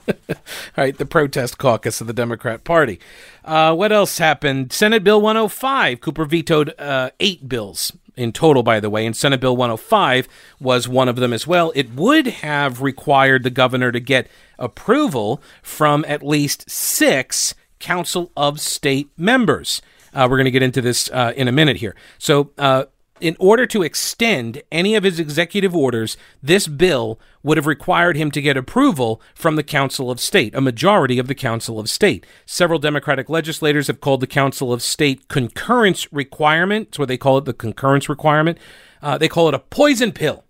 right? 0.77 0.97
The 0.97 1.05
protest 1.05 1.57
caucus 1.57 2.01
of 2.01 2.07
the 2.07 2.13
Democrat 2.13 2.63
Party. 2.63 2.99
Uh, 3.43 3.75
what 3.75 3.91
else 3.91 4.17
happened? 4.17 4.73
Senate 4.73 5.03
Bill 5.03 5.21
105. 5.21 6.01
Cooper 6.01 6.25
vetoed 6.25 6.73
uh, 6.79 7.11
eight 7.19 7.47
bills 7.47 7.93
in 8.17 8.31
total, 8.31 8.63
by 8.63 8.79
the 8.79 8.89
way, 8.89 9.05
and 9.05 9.15
Senate 9.15 9.39
Bill 9.39 9.55
105 9.55 10.27
was 10.59 10.87
one 10.87 11.07
of 11.07 11.17
them 11.17 11.31
as 11.31 11.45
well. 11.45 11.71
It 11.75 11.93
would 11.93 12.27
have 12.27 12.81
required 12.81 13.43
the 13.43 13.49
governor 13.49 13.91
to 13.91 13.99
get 13.99 14.27
approval 14.57 15.41
from 15.61 16.03
at 16.07 16.23
least 16.23 16.69
six 16.69 17.53
Council 17.79 18.31
of 18.35 18.59
State 18.59 19.09
members. 19.17 19.81
Uh, 20.13 20.27
we're 20.29 20.37
going 20.37 20.45
to 20.45 20.51
get 20.51 20.63
into 20.63 20.81
this 20.81 21.09
uh, 21.11 21.33
in 21.35 21.47
a 21.47 21.51
minute 21.51 21.77
here. 21.77 21.95
So, 22.17 22.51
uh, 22.57 22.85
in 23.21 23.35
order 23.39 23.65
to 23.65 23.81
extend 23.81 24.61
any 24.71 24.95
of 24.95 25.03
his 25.03 25.19
executive 25.19 25.75
orders, 25.75 26.17
this 26.43 26.67
bill 26.67 27.19
would 27.43 27.57
have 27.57 27.67
required 27.67 28.17
him 28.17 28.29
to 28.31 28.41
get 28.41 28.57
approval 28.57 29.21
from 29.33 29.55
the 29.55 29.63
Council 29.63 30.11
of 30.11 30.19
State, 30.19 30.53
a 30.53 30.61
majority 30.61 31.17
of 31.17 31.27
the 31.27 31.35
Council 31.35 31.79
of 31.79 31.89
State. 31.89 32.25
Several 32.45 32.79
Democratic 32.79 33.29
legislators 33.29 33.87
have 33.87 34.01
called 34.01 34.19
the 34.19 34.27
Council 34.27 34.73
of 34.73 34.81
State 34.81 35.27
concurrence 35.29 36.11
requirement. 36.11 36.89
That's 36.89 36.99
what 36.99 37.07
they 37.07 37.17
call 37.17 37.37
it, 37.37 37.45
the 37.45 37.53
concurrence 37.53 38.09
requirement. 38.09 38.57
Uh, 39.01 39.17
they 39.17 39.29
call 39.29 39.47
it 39.47 39.53
a 39.53 39.59
poison 39.59 40.11
pill. 40.11 40.43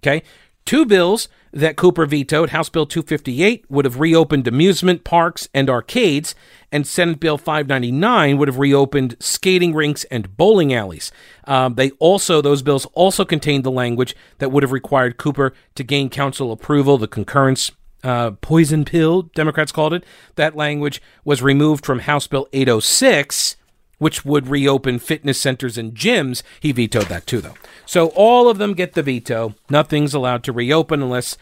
Okay. 0.00 0.22
Two 0.64 0.86
bills 0.86 1.28
that 1.52 1.76
Cooper 1.76 2.06
vetoed, 2.06 2.50
House 2.50 2.70
Bill 2.70 2.86
258, 2.86 3.66
would 3.70 3.84
have 3.84 4.00
reopened 4.00 4.48
amusement 4.48 5.04
parks 5.04 5.48
and 5.52 5.68
arcades, 5.68 6.34
and 6.72 6.86
Senate 6.86 7.20
Bill 7.20 7.36
599 7.36 8.38
would 8.38 8.48
have 8.48 8.58
reopened 8.58 9.16
skating 9.20 9.74
rinks 9.74 10.04
and 10.04 10.36
bowling 10.36 10.72
alleys. 10.72 11.12
Um, 11.44 11.74
they 11.74 11.90
also, 11.92 12.40
those 12.40 12.62
bills 12.62 12.86
also 12.94 13.24
contained 13.24 13.62
the 13.62 13.70
language 13.70 14.16
that 14.38 14.50
would 14.50 14.62
have 14.62 14.72
required 14.72 15.18
Cooper 15.18 15.52
to 15.74 15.84
gain 15.84 16.08
council 16.08 16.50
approval, 16.50 16.96
the 16.96 17.08
concurrence 17.08 17.70
uh, 18.02 18.32
poison 18.32 18.84
pill, 18.84 19.22
Democrats 19.34 19.72
called 19.72 19.92
it. 19.92 20.04
That 20.36 20.56
language 20.56 21.00
was 21.24 21.42
removed 21.42 21.84
from 21.84 22.00
House 22.00 22.26
Bill 22.26 22.48
806 22.52 23.56
which 24.04 24.22
would 24.22 24.48
reopen 24.48 24.98
fitness 24.98 25.40
centers 25.40 25.78
and 25.78 25.94
gyms. 25.94 26.42
He 26.60 26.72
vetoed 26.72 27.06
that 27.06 27.26
too, 27.26 27.40
though. 27.40 27.54
So 27.86 28.08
all 28.08 28.50
of 28.50 28.58
them 28.58 28.74
get 28.74 28.92
the 28.92 29.02
veto. 29.02 29.54
Nothing's 29.70 30.12
allowed 30.12 30.44
to 30.44 30.52
reopen 30.52 31.00
unless 31.00 31.38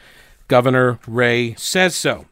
Governor 0.46 1.00
Roy 1.08 1.54
says 1.58 1.96
so. 1.96 2.26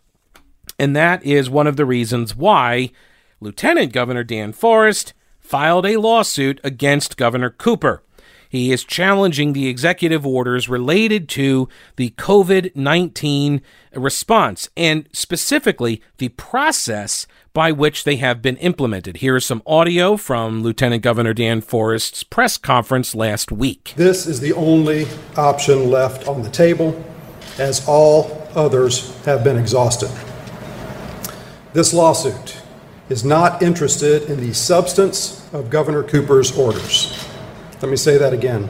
And 0.79 0.95
that 0.95 1.25
is 1.25 1.51
one 1.51 1.67
of 1.67 1.77
the 1.77 1.85
reasons 1.85 2.37
why 2.37 2.93
Lieutenant 3.41 3.93
Governor 3.93 4.23
Dan 4.23 4.53
Forest 4.53 5.15
filed 5.41 5.85
a 5.85 5.97
lawsuit 5.97 6.61
against 6.63 7.17
Governor 7.17 7.51
Cooper. 7.51 8.05
He 8.51 8.73
is 8.73 8.83
challenging 8.83 9.53
the 9.53 9.69
executive 9.69 10.27
orders 10.27 10.69
related 10.69 11.29
to 11.31 11.69
the 11.95 12.11
COVID 12.19 12.75
19 12.75 13.63
response 13.95 14.69
and 14.77 15.09
specifically 15.13 16.03
the 16.19 16.31
process 16.31 17.29
by 17.53 17.71
which 17.71 18.03
they 18.03 18.17
have 18.17 18.43
been 18.43 18.57
implemented. 18.57 19.19
Here 19.19 19.37
is 19.37 19.47
some 19.47 19.63
audio 19.67 20.17
from 20.17 20.65
Lieutenant 20.65 21.05
Governor 21.05 21.33
Dan 21.33 21.61
Forest's 21.61 22.25
press 22.25 22.59
conference 22.59 23.15
last 23.15 23.53
week. 23.53 23.95
This 23.97 24.27
is 24.27 24.41
the 24.41 24.53
only 24.55 25.07
option 25.37 25.89
left 25.89 26.27
on 26.27 26.43
the 26.43 26.51
table, 26.51 27.05
as 27.57 27.87
all 27.87 28.49
others 28.57 29.17
have 29.27 29.45
been 29.45 29.59
exhausted. 29.59 30.11
This 31.73 31.95
lawsuit 31.95 32.61
is 33.09 33.25
not 33.25 33.63
interested 33.63 34.25
in 34.25 34.41
the 34.41 34.53
substance 34.53 35.49
of 35.53 35.71
Governor 35.71 36.03
Cooper's 36.03 36.57
orders. 36.59 37.30
Let 37.81 37.91
me 37.91 37.97
say 37.97 38.19
that 38.19 38.33
again. 38.33 38.69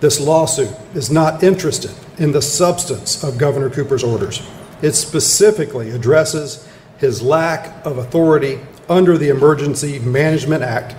This 0.00 0.20
lawsuit 0.20 0.70
is 0.94 1.10
not 1.10 1.42
interested 1.42 1.92
in 2.18 2.32
the 2.32 2.42
substance 2.42 3.22
of 3.22 3.38
Governor 3.38 3.70
Cooper's 3.70 4.04
orders. 4.04 4.42
It 4.82 4.92
specifically 4.92 5.90
addresses 5.90 6.68
his 6.98 7.22
lack 7.22 7.84
of 7.86 7.98
authority 7.98 8.60
under 8.88 9.18
the 9.18 9.28
Emergency 9.28 9.98
Management 9.98 10.62
Act 10.62 10.96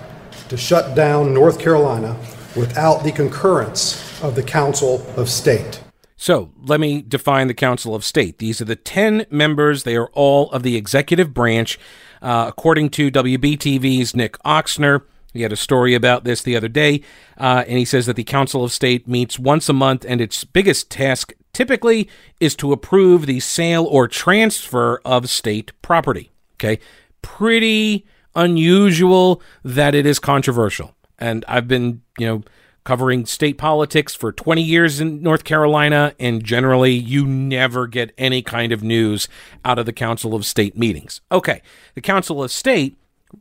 to 0.48 0.56
shut 0.56 0.94
down 0.94 1.34
North 1.34 1.58
Carolina 1.58 2.16
without 2.56 3.04
the 3.04 3.12
concurrence 3.12 4.22
of 4.22 4.34
the 4.34 4.42
Council 4.42 5.04
of 5.16 5.28
State. 5.28 5.82
So 6.16 6.50
let 6.62 6.80
me 6.80 7.00
define 7.00 7.46
the 7.46 7.54
Council 7.54 7.94
of 7.94 8.04
State. 8.04 8.38
These 8.38 8.60
are 8.60 8.66
the 8.66 8.76
10 8.76 9.26
members, 9.30 9.84
they 9.84 9.96
are 9.96 10.08
all 10.08 10.50
of 10.50 10.62
the 10.62 10.76
executive 10.76 11.32
branch. 11.32 11.78
Uh, 12.20 12.44
according 12.48 12.90
to 12.90 13.10
WBTV's 13.10 14.14
Nick 14.14 14.36
Ochsner, 14.44 15.02
he 15.32 15.42
had 15.42 15.52
a 15.52 15.56
story 15.56 15.94
about 15.94 16.24
this 16.24 16.42
the 16.42 16.56
other 16.56 16.68
day, 16.68 17.02
uh, 17.38 17.64
and 17.66 17.78
he 17.78 17.84
says 17.84 18.06
that 18.06 18.16
the 18.16 18.24
Council 18.24 18.64
of 18.64 18.72
State 18.72 19.06
meets 19.06 19.38
once 19.38 19.68
a 19.68 19.72
month, 19.72 20.04
and 20.08 20.20
its 20.20 20.44
biggest 20.44 20.90
task 20.90 21.32
typically 21.52 22.08
is 22.40 22.54
to 22.56 22.72
approve 22.72 23.26
the 23.26 23.40
sale 23.40 23.84
or 23.84 24.08
transfer 24.08 25.00
of 25.04 25.30
state 25.30 25.72
property. 25.82 26.30
Okay, 26.54 26.78
pretty 27.22 28.06
unusual 28.34 29.42
that 29.64 29.94
it 29.94 30.06
is 30.06 30.18
controversial, 30.18 30.94
and 31.18 31.44
I've 31.48 31.68
been, 31.68 32.02
you 32.18 32.26
know, 32.26 32.42
covering 32.84 33.26
state 33.26 33.58
politics 33.58 34.14
for 34.14 34.32
20 34.32 34.62
years 34.62 35.00
in 35.00 35.22
North 35.22 35.44
Carolina, 35.44 36.14
and 36.18 36.42
generally 36.42 36.92
you 36.92 37.26
never 37.26 37.86
get 37.86 38.12
any 38.16 38.42
kind 38.42 38.72
of 38.72 38.82
news 38.82 39.28
out 39.64 39.78
of 39.78 39.86
the 39.86 39.92
Council 39.92 40.34
of 40.34 40.46
State 40.46 40.76
meetings. 40.76 41.20
Okay, 41.30 41.62
the 41.94 42.00
Council 42.00 42.42
of 42.42 42.50
State 42.50 42.96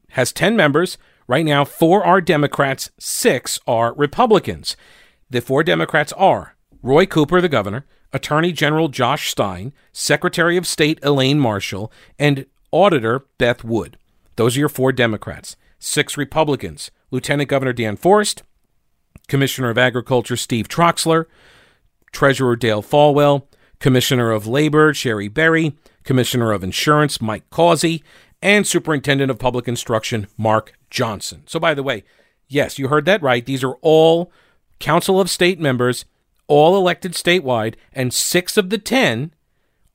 has 0.09 0.31
10 0.31 0.55
members. 0.55 0.97
Right 1.29 1.45
now, 1.45 1.63
four 1.63 2.03
are 2.03 2.21
Democrats, 2.21 2.89
six 2.97 3.59
are 3.67 3.93
Republicans. 3.93 4.75
The 5.29 5.41
four 5.41 5.63
Democrats 5.63 6.11
are 6.13 6.55
Roy 6.81 7.05
Cooper, 7.05 7.39
the 7.39 7.47
governor, 7.47 7.85
Attorney 8.11 8.51
General 8.51 8.87
Josh 8.87 9.29
Stein, 9.29 9.71
Secretary 9.93 10.57
of 10.57 10.65
State 10.65 10.97
Elaine 11.03 11.39
Marshall, 11.39 11.91
and 12.17 12.47
Auditor 12.71 13.27
Beth 13.37 13.63
Wood. 13.63 13.99
Those 14.37 14.57
are 14.57 14.61
your 14.61 14.69
four 14.69 14.91
Democrats. 14.91 15.55
Six 15.77 16.17
Republicans 16.17 16.89
Lieutenant 17.11 17.47
Governor 17.47 17.73
Dan 17.73 17.95
Forest, 17.95 18.41
Commissioner 19.27 19.69
of 19.69 19.77
Agriculture 19.77 20.35
Steve 20.35 20.67
Troxler, 20.67 21.25
Treasurer 22.11 22.55
Dale 22.55 22.81
Folwell, 22.81 23.45
Commissioner 23.79 24.31
of 24.31 24.47
Labor 24.47 24.95
Cherie 24.95 25.27
Berry, 25.27 25.77
Commissioner 26.03 26.51
of 26.53 26.63
Insurance 26.63 27.21
Mike 27.21 27.47
Causey, 27.51 28.03
and 28.41 28.65
Superintendent 28.65 29.29
of 29.29 29.39
Public 29.39 29.67
Instruction, 29.67 30.27
Mark 30.37 30.73
Johnson. 30.89 31.43
So, 31.45 31.59
by 31.59 31.73
the 31.73 31.83
way, 31.83 32.03
yes, 32.47 32.79
you 32.79 32.87
heard 32.87 33.05
that 33.05 33.21
right. 33.21 33.45
These 33.45 33.63
are 33.63 33.75
all 33.81 34.31
Council 34.79 35.19
of 35.19 35.29
State 35.29 35.59
members, 35.59 36.05
all 36.47 36.77
elected 36.77 37.13
statewide, 37.13 37.75
and 37.93 38.13
six 38.13 38.57
of 38.57 38.69
the 38.69 38.77
10 38.77 39.33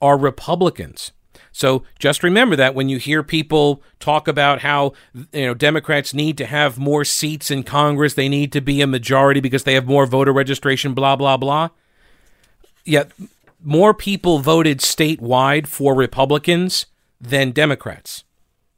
are 0.01 0.19
Republicans. 0.19 1.13
So 1.55 1.85
just 2.01 2.25
remember 2.25 2.57
that 2.57 2.75
when 2.75 2.89
you 2.89 2.99
hear 2.99 3.23
people 3.23 3.81
talk 4.01 4.27
about 4.27 4.61
how 4.63 4.93
you 5.33 5.47
know 5.47 5.55
Democrats 5.55 6.13
need 6.13 6.37
to 6.39 6.47
have 6.47 6.79
more 6.79 7.05
seats 7.05 7.49
in 7.49 7.63
Congress, 7.63 8.15
they 8.15 8.29
need 8.29 8.51
to 8.53 8.61
be 8.61 8.81
a 8.81 8.89
majority 8.89 9.41
because 9.41 9.63
they 9.63 9.75
have 9.75 9.87
more 9.87 10.05
voter 10.05 10.33
registration, 10.33 10.95
blah 10.95 11.15
blah 11.15 11.37
blah. 11.37 11.69
Yet 12.85 13.13
more 13.63 13.95
people 13.95 14.41
voted 14.41 14.81
statewide 14.81 15.69
for 15.69 15.95
Republicans 15.95 16.87
than 17.21 17.53
Democrats. 17.53 18.25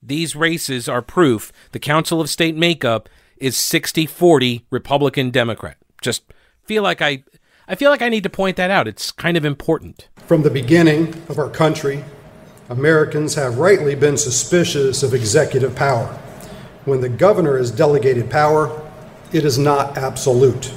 These 0.06 0.36
races 0.36 0.88
are 0.88 1.02
proof 1.02 1.52
the 1.72 1.80
Council 1.80 2.20
of 2.20 2.30
State 2.30 2.54
makeup 2.54 3.08
is 3.38 3.56
60-40 3.56 4.62
Republican 4.70 5.30
Democrat. 5.30 5.78
Just 6.00 6.32
feel 6.64 6.84
like 6.84 7.02
I 7.02 7.24
I 7.66 7.74
feel 7.74 7.90
like 7.90 8.02
I 8.02 8.08
need 8.08 8.22
to 8.22 8.30
point 8.30 8.56
that 8.56 8.70
out. 8.70 8.86
It's 8.86 9.10
kind 9.10 9.36
of 9.36 9.44
important. 9.44 10.08
From 10.28 10.42
the 10.42 10.50
beginning 10.50 11.08
of 11.28 11.40
our 11.40 11.50
country, 11.50 12.04
Americans 12.68 13.34
have 13.34 13.58
rightly 13.58 13.96
been 13.96 14.16
suspicious 14.16 15.02
of 15.02 15.12
executive 15.12 15.74
power. 15.74 16.06
When 16.84 17.00
the 17.00 17.08
governor 17.08 17.58
is 17.58 17.72
delegated 17.72 18.30
power, 18.30 18.80
it 19.32 19.44
is 19.44 19.58
not 19.58 19.98
absolute. 19.98 20.72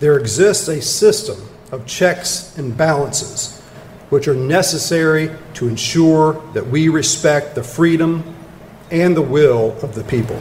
There 0.00 0.18
exists 0.18 0.68
a 0.68 0.80
system 0.80 1.36
of 1.70 1.84
checks 1.84 2.56
and 2.56 2.74
balances 2.74 3.60
which 4.08 4.26
are 4.26 4.34
necessary 4.34 5.30
to 5.52 5.68
ensure 5.68 6.42
that 6.54 6.66
we 6.66 6.88
respect 6.88 7.54
the 7.54 7.62
freedom 7.62 8.36
and 8.90 9.16
the 9.16 9.22
will 9.22 9.76
of 9.82 9.94
the 9.94 10.04
people. 10.04 10.36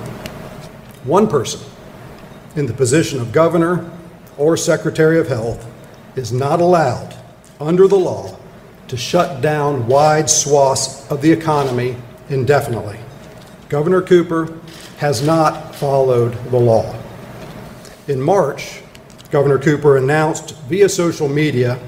One 1.04 1.28
person 1.28 1.62
in 2.56 2.66
the 2.66 2.74
position 2.74 3.22
of 3.22 3.32
governor 3.32 3.90
or 4.38 4.58
secretary 4.58 5.20
of 5.20 5.28
health 5.28 5.66
is 6.16 6.32
not 6.32 6.60
allowed 6.60 7.16
under 7.60 7.88
the 7.88 7.98
law 7.98 8.36
to 8.88 8.98
shut 8.98 9.42
down 9.42 9.88
wide 9.88 10.30
swaths 10.30 11.10
of 11.12 11.22
the 11.22 11.32
economy 11.32 11.96
indefinitely. 12.30 13.00
Governor 13.70 14.02
Cooper 14.02 14.58
has 14.98 15.22
not 15.26 15.76
followed 15.76 16.34
the 16.52 16.58
law. 16.58 16.96
In 18.08 18.22
March, 18.22 18.82
Governor 19.30 19.60
Cooper 19.60 19.98
announced 19.98 20.56
via 20.62 20.88
social 20.88 21.28
media 21.28 21.80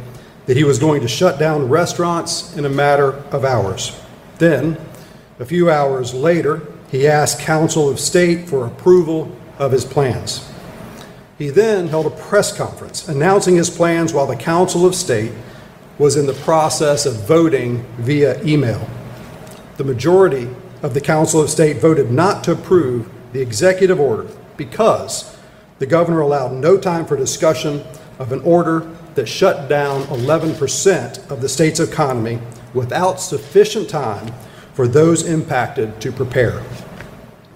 that 0.46 0.58
he 0.58 0.64
was 0.64 0.80
going 0.80 1.02
to 1.02 1.08
shut 1.08 1.40
down 1.40 1.70
restaurants 1.70 2.56
in 2.58 2.66
a 2.66 2.70
matter 2.70 3.14
of 3.32 3.46
hours. 3.46 3.98
Then, 4.40 4.78
a 5.40 5.46
few 5.46 5.72
hours 5.72 6.14
later, 6.14 6.62
he 6.92 7.08
asked 7.08 7.40
Council 7.40 7.90
of 7.90 8.00
State 8.00 8.50
for 8.50 8.68
approval 8.68 9.36
of 9.58 9.72
his 9.72 9.86
plans. 9.86 10.52
He 11.38 11.50
then 11.50 11.88
held 11.88 12.06
a 12.06 12.10
press 12.10 12.56
conference 12.56 13.08
announcing 13.08 13.56
his 13.56 13.70
plans 13.70 14.14
while 14.14 14.28
the 14.28 14.36
Council 14.36 14.86
of 14.86 14.94
State 14.94 15.32
was 15.98 16.18
in 16.18 16.26
the 16.26 16.34
process 16.34 17.06
of 17.06 17.26
voting 17.26 17.86
via 17.98 18.44
email. 18.44 18.86
The 19.78 19.86
majority 19.86 20.50
of 20.82 20.94
the 20.94 21.02
Council 21.02 21.42
of 21.42 21.50
State 21.50 21.78
voted 21.78 22.12
not 22.12 22.44
to 22.44 22.52
approve 22.52 23.10
the 23.32 23.42
executive 23.42 24.00
order 24.00 24.28
because 24.58 25.38
the 25.78 25.86
governor 25.86 26.20
allowed 26.20 26.52
no 26.52 26.78
time 26.78 27.06
for 27.06 27.16
discussion 27.16 27.84
of 28.18 28.34
an 28.34 28.42
order 28.42 28.80
that 29.16 29.28
shut 29.28 29.70
down 29.70 30.04
11% 30.04 31.32
of 31.32 31.42
the 31.42 31.48
state's 31.48 31.80
economy 31.80 32.40
without 32.74 33.22
sufficient 33.22 33.90
time 33.90 34.34
for 34.80 34.88
those 34.88 35.26
impacted 35.26 36.00
to 36.00 36.10
prepare. 36.10 36.64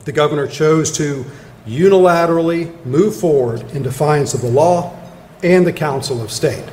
The 0.04 0.12
governor 0.12 0.46
chose 0.46 0.92
to 0.98 1.24
unilaterally 1.66 2.86
move 2.86 3.16
forward 3.16 3.62
in 3.72 3.82
defiance 3.82 4.34
of 4.34 4.42
the 4.42 4.50
law 4.50 4.94
and 5.42 5.66
the 5.66 5.72
Council 5.72 6.22
of 6.22 6.30
State. 6.30 6.66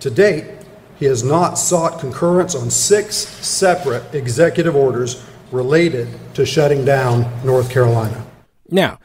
To 0.00 0.10
date, 0.10 0.46
he 0.98 1.04
has 1.04 1.22
not 1.22 1.58
sought 1.58 2.00
concurrence 2.00 2.54
on 2.54 2.70
six 2.70 3.14
separate 3.14 4.14
executive 4.14 4.74
orders 4.74 5.22
related 5.50 6.08
to 6.32 6.46
shutting 6.46 6.86
down 6.86 7.30
North 7.44 7.68
Carolina. 7.68 8.24
Now, 8.70 9.00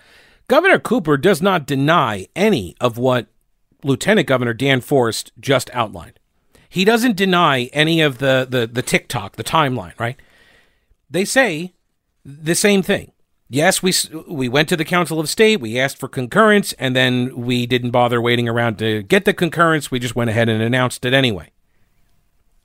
Governor 0.48 0.80
Cooper 0.80 1.18
does 1.18 1.42
not 1.42 1.66
deny 1.66 2.26
any 2.38 2.78
of 2.80 2.98
what 2.98 3.28
Lieutenant 3.84 4.30
Governor 4.30 4.54
Dan 4.54 4.80
Forest 4.80 5.34
just 5.42 5.70
outlined. 5.74 6.18
He 6.70 6.86
doesn't 6.86 7.18
deny 7.18 7.64
any 7.74 8.00
of 8.00 8.20
the, 8.20 8.48
the, 8.50 8.66
the 8.66 8.82
TikTok, 8.82 9.36
the 9.36 9.44
timeline, 9.44 10.00
right? 10.00 10.16
They 11.10 11.26
say 11.26 11.74
the 12.24 12.56
same 12.56 12.82
thing. 12.82 13.12
Yes, 13.50 13.82
we 13.82 13.94
we 14.28 14.50
went 14.50 14.68
to 14.70 14.76
the 14.76 14.84
Council 14.84 15.22
of 15.22 15.30
State, 15.30 15.62
we 15.62 15.80
asked 15.80 15.98
for 15.98 16.10
concurrence, 16.10 16.74
and 16.74 16.94
then 16.96 17.34
we 17.46 17.66
didn't 17.66 17.92
bother 17.92 18.22
waiting 18.22 18.50
around 18.50 18.78
to 18.80 19.04
get 19.04 19.24
the 19.24 19.34
concurrence. 19.34 19.90
We 19.90 20.00
just 20.00 20.18
went 20.18 20.30
ahead 20.30 20.50
and 20.50 20.62
announced 20.62 21.06
it 21.06 21.14
anyway. 21.14 21.52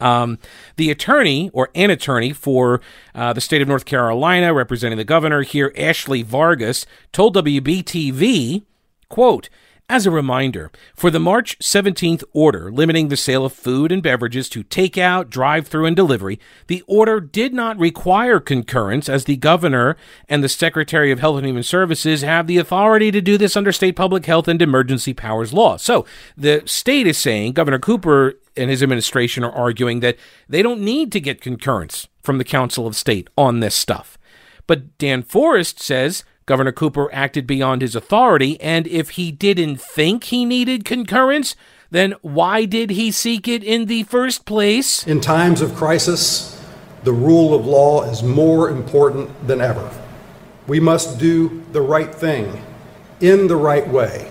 Um, 0.00 0.40
the 0.76 0.90
attorney 0.90 1.50
or 1.52 1.70
an 1.76 1.90
attorney 1.90 2.32
for 2.32 2.80
uh, 3.14 3.32
the 3.32 3.40
state 3.40 3.62
of 3.62 3.68
North 3.68 3.84
Carolina, 3.84 4.52
representing 4.52 4.98
the 4.98 5.04
governor 5.04 5.42
here, 5.42 5.72
Ashley 5.78 6.22
Vargas, 6.22 6.84
told 7.12 7.36
WBTV, 7.36 8.64
"quote." 9.08 9.48
As 9.88 10.06
a 10.06 10.10
reminder, 10.10 10.70
for 10.94 11.10
the 11.10 11.20
March 11.20 11.58
17th 11.58 12.24
order 12.32 12.72
limiting 12.72 13.08
the 13.08 13.16
sale 13.16 13.44
of 13.44 13.52
food 13.52 13.92
and 13.92 14.02
beverages 14.02 14.48
to 14.50 14.64
takeout, 14.64 15.28
drive 15.28 15.66
through, 15.66 15.84
and 15.84 15.94
delivery, 15.94 16.40
the 16.66 16.82
order 16.86 17.20
did 17.20 17.52
not 17.52 17.78
require 17.78 18.40
concurrence 18.40 19.08
as 19.08 19.24
the 19.24 19.36
governor 19.36 19.96
and 20.28 20.42
the 20.42 20.48
Secretary 20.48 21.10
of 21.10 21.20
Health 21.20 21.36
and 21.38 21.46
Human 21.46 21.62
Services 21.62 22.22
have 22.22 22.46
the 22.46 22.56
authority 22.56 23.10
to 23.10 23.20
do 23.20 23.36
this 23.36 23.56
under 23.56 23.72
state 23.72 23.96
public 23.96 24.24
health 24.24 24.48
and 24.48 24.62
emergency 24.62 25.12
powers 25.12 25.52
law. 25.52 25.76
So 25.76 26.06
the 26.36 26.62
state 26.64 27.06
is 27.06 27.18
saying, 27.18 27.52
Governor 27.52 27.78
Cooper 27.78 28.34
and 28.56 28.70
his 28.70 28.82
administration 28.82 29.44
are 29.44 29.52
arguing 29.52 30.00
that 30.00 30.16
they 30.48 30.62
don't 30.62 30.80
need 30.80 31.12
to 31.12 31.20
get 31.20 31.42
concurrence 31.42 32.08
from 32.22 32.38
the 32.38 32.44
Council 32.44 32.86
of 32.86 32.96
State 32.96 33.28
on 33.36 33.60
this 33.60 33.74
stuff. 33.74 34.16
But 34.66 34.96
Dan 34.96 35.22
Forest 35.22 35.80
says 35.80 36.24
Governor 36.46 36.72
Cooper 36.72 37.12
acted 37.12 37.46
beyond 37.46 37.82
his 37.82 37.94
authority, 37.94 38.60
and 38.60 38.86
if 38.86 39.10
he 39.10 39.30
didn't 39.30 39.80
think 39.80 40.24
he 40.24 40.44
needed 40.44 40.84
concurrence, 40.84 41.54
then 41.90 42.14
why 42.22 42.64
did 42.64 42.90
he 42.90 43.10
seek 43.10 43.46
it 43.46 43.62
in 43.62 43.86
the 43.86 44.02
first 44.04 44.44
place? 44.44 45.06
In 45.06 45.20
times 45.20 45.60
of 45.60 45.74
crisis, 45.74 46.60
the 47.04 47.12
rule 47.12 47.54
of 47.54 47.66
law 47.66 48.04
is 48.04 48.22
more 48.22 48.70
important 48.70 49.46
than 49.46 49.60
ever. 49.60 49.90
We 50.66 50.80
must 50.80 51.18
do 51.18 51.64
the 51.72 51.82
right 51.82 52.14
thing 52.14 52.64
in 53.20 53.46
the 53.46 53.56
right 53.56 53.86
way. 53.86 54.30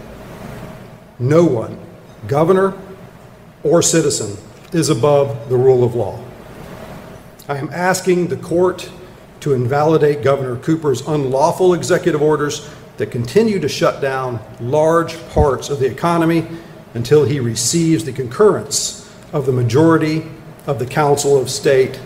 No 1.19 1.45
one, 1.45 1.79
governor 2.27 2.73
or 3.63 3.81
citizen, 3.81 4.37
is 4.73 4.89
above 4.89 5.49
the 5.49 5.57
rule 5.57 5.83
of 5.83 5.95
law. 5.95 6.23
I 7.47 7.57
am 7.57 7.69
asking 7.71 8.27
the 8.27 8.37
court 8.37 8.89
to 9.41 9.53
invalidate 9.53 10.23
Governor 10.23 10.55
Cooper's 10.57 11.07
unlawful 11.07 11.73
executive 11.73 12.21
orders 12.21 12.69
that 12.97 13.11
continue 13.11 13.59
to 13.59 13.67
shut 13.67 14.01
down 14.01 14.39
large 14.59 15.17
parts 15.29 15.69
of 15.69 15.79
the 15.79 15.87
economy 15.87 16.47
until 16.93 17.25
he 17.25 17.39
receives 17.39 18.03
the 18.05 18.11
concurrence 18.11 19.11
of 19.33 19.45
the 19.45 19.51
majority 19.51 20.29
of 20.67 20.79
the 20.79 20.85
Council 20.85 21.39
of 21.39 21.49
State 21.49 21.99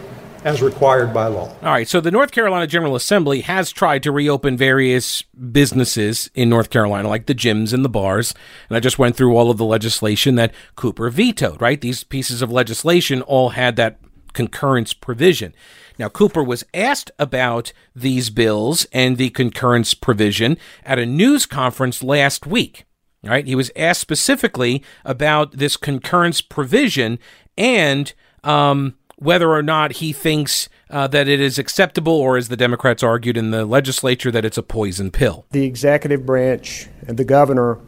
as 0.45 0.61
required 0.61 1.11
by 1.11 1.25
law. 1.25 1.49
All 1.63 1.71
right, 1.71 1.87
so 1.87 1.99
the 1.99 2.11
North 2.11 2.31
Carolina 2.31 2.67
General 2.67 2.95
Assembly 2.95 3.41
has 3.41 3.71
tried 3.71 4.03
to 4.03 4.11
reopen 4.11 4.55
various 4.55 5.23
businesses 5.23 6.29
in 6.35 6.49
North 6.49 6.69
Carolina, 6.69 7.09
like 7.09 7.25
the 7.25 7.33
gyms 7.33 7.73
and 7.73 7.83
the 7.83 7.89
bars. 7.89 8.35
And 8.69 8.77
I 8.77 8.79
just 8.79 8.99
went 8.99 9.15
through 9.15 9.35
all 9.35 9.49
of 9.49 9.57
the 9.57 9.65
legislation 9.65 10.35
that 10.35 10.53
Cooper 10.75 11.09
vetoed, 11.09 11.61
right? 11.61 11.81
These 11.81 12.03
pieces 12.03 12.43
of 12.43 12.51
legislation 12.51 13.23
all 13.23 13.49
had 13.49 13.75
that 13.77 13.97
concurrence 14.35 14.93
provision. 14.93 15.55
Now, 15.97 16.09
Cooper 16.09 16.43
was 16.43 16.63
asked 16.73 17.09
about 17.17 17.73
these 17.95 18.29
bills 18.29 18.85
and 18.91 19.17
the 19.17 19.31
concurrence 19.31 19.95
provision 19.95 20.57
at 20.85 20.99
a 20.99 21.05
news 21.05 21.47
conference 21.47 22.03
last 22.03 22.45
week. 22.45 22.85
Right? 23.23 23.47
He 23.47 23.55
was 23.55 23.71
asked 23.75 24.01
specifically 24.01 24.83
about 25.03 25.53
this 25.53 25.77
concurrence 25.77 26.41
provision 26.41 27.17
and 27.57 28.13
um, 28.43 28.97
whether 29.15 29.49
or 29.49 29.63
not 29.63 29.93
he 29.93 30.13
thinks 30.13 30.69
uh, 30.91 31.07
that 31.07 31.27
it 31.27 31.39
is 31.39 31.57
acceptable, 31.57 32.13
or 32.13 32.37
as 32.37 32.49
the 32.49 32.57
Democrats 32.57 33.01
argued 33.01 33.37
in 33.37 33.49
the 33.49 33.65
legislature, 33.65 34.29
that 34.29 34.45
it's 34.45 34.59
a 34.59 34.63
poison 34.63 35.09
pill. 35.09 35.45
The 35.49 35.65
executive 35.65 36.25
branch 36.25 36.87
and 37.07 37.17
the 37.17 37.25
governor 37.25 37.79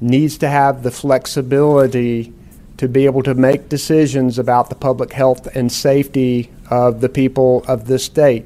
needs 0.00 0.38
to 0.38 0.48
have 0.48 0.82
the 0.82 0.90
flexibility 0.90 2.32
to 2.78 2.88
be 2.88 3.06
able 3.06 3.22
to 3.22 3.34
make 3.34 3.68
decisions 3.68 4.38
about 4.38 4.68
the 4.68 4.74
public 4.74 5.12
health 5.12 5.46
and 5.54 5.70
safety 5.72 6.50
of 6.70 7.00
the 7.00 7.08
people 7.08 7.64
of 7.66 7.86
this 7.86 8.04
state. 8.04 8.44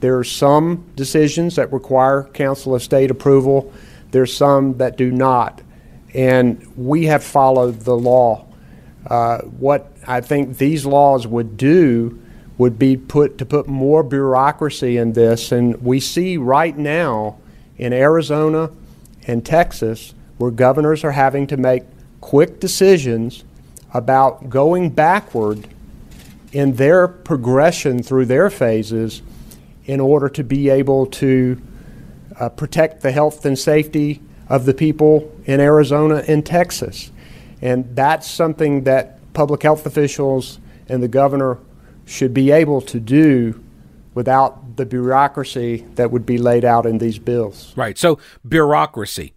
There 0.00 0.18
are 0.18 0.24
some 0.24 0.84
decisions 0.94 1.56
that 1.56 1.72
require 1.72 2.24
Council 2.24 2.74
of 2.74 2.82
State 2.82 3.10
approval, 3.10 3.72
there's 4.10 4.36
some 4.36 4.76
that 4.78 4.96
do 4.96 5.10
not. 5.10 5.60
And 6.12 6.70
we 6.76 7.06
have 7.06 7.24
followed 7.24 7.80
the 7.80 7.96
law. 7.96 8.46
Uh, 9.06 9.38
what 9.38 9.92
I 10.06 10.20
think 10.20 10.58
these 10.58 10.86
laws 10.86 11.26
would 11.26 11.56
do 11.56 12.20
would 12.56 12.78
be 12.78 12.96
put 12.96 13.38
to 13.38 13.46
put 13.46 13.66
more 13.66 14.04
bureaucracy 14.04 14.96
in 14.96 15.14
this. 15.14 15.50
And 15.50 15.82
we 15.82 15.98
see 15.98 16.36
right 16.36 16.76
now 16.76 17.38
in 17.76 17.92
Arizona 17.92 18.70
and 19.26 19.44
Texas 19.44 20.14
where 20.38 20.52
governors 20.52 21.02
are 21.02 21.12
having 21.12 21.46
to 21.48 21.56
make 21.56 21.82
quick 22.20 22.60
decisions 22.60 23.44
about 23.94 24.50
going 24.50 24.90
backward 24.90 25.68
in 26.52 26.74
their 26.74 27.08
progression 27.08 28.02
through 28.02 28.26
their 28.26 28.50
phases 28.50 29.22
in 29.86 30.00
order 30.00 30.28
to 30.28 30.44
be 30.44 30.68
able 30.68 31.06
to 31.06 31.60
uh, 32.38 32.48
protect 32.48 33.02
the 33.02 33.12
health 33.12 33.44
and 33.44 33.58
safety 33.58 34.20
of 34.48 34.64
the 34.66 34.74
people 34.74 35.32
in 35.46 35.60
Arizona 35.60 36.22
and 36.26 36.44
Texas. 36.44 37.10
And 37.62 37.96
that's 37.96 38.28
something 38.28 38.84
that 38.84 39.32
public 39.32 39.62
health 39.62 39.86
officials 39.86 40.58
and 40.88 41.02
the 41.02 41.08
governor 41.08 41.58
should 42.04 42.34
be 42.34 42.50
able 42.50 42.80
to 42.82 43.00
do 43.00 43.62
without 44.14 44.76
the 44.76 44.86
bureaucracy 44.86 45.78
that 45.94 46.10
would 46.10 46.26
be 46.26 46.38
laid 46.38 46.64
out 46.64 46.86
in 46.86 46.98
these 46.98 47.18
bills. 47.18 47.72
Right. 47.76 47.96
So, 47.96 48.18
bureaucracy. 48.46 49.32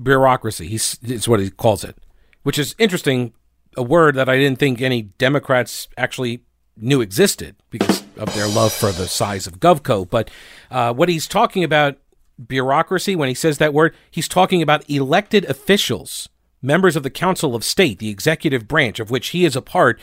Bureaucracy, 0.00 0.66
he's, 0.66 0.98
what 1.28 1.40
he 1.40 1.50
calls 1.50 1.84
it, 1.84 1.96
which 2.42 2.58
is 2.58 2.74
interesting 2.78 3.32
a 3.76 3.82
word 3.82 4.14
that 4.16 4.28
I 4.28 4.36
didn't 4.36 4.58
think 4.58 4.80
any 4.80 5.02
Democrats 5.02 5.88
actually 5.96 6.42
knew 6.76 7.00
existed 7.00 7.56
because 7.70 8.02
of 8.16 8.34
their 8.34 8.48
love 8.48 8.72
for 8.72 8.92
the 8.92 9.08
size 9.08 9.46
of 9.46 9.60
GovCo. 9.60 10.08
But 10.08 10.30
uh, 10.70 10.92
what 10.92 11.08
he's 11.08 11.26
talking 11.26 11.64
about, 11.64 11.98
bureaucracy, 12.44 13.14
when 13.14 13.28
he 13.28 13.34
says 13.34 13.58
that 13.58 13.74
word, 13.74 13.94
he's 14.10 14.28
talking 14.28 14.62
about 14.62 14.88
elected 14.90 15.44
officials, 15.44 16.28
members 16.62 16.96
of 16.96 17.02
the 17.02 17.10
Council 17.10 17.54
of 17.54 17.64
State, 17.64 17.98
the 17.98 18.10
executive 18.10 18.66
branch 18.66 18.98
of 18.98 19.10
which 19.10 19.28
he 19.28 19.44
is 19.44 19.54
a 19.56 19.62
part, 19.62 20.00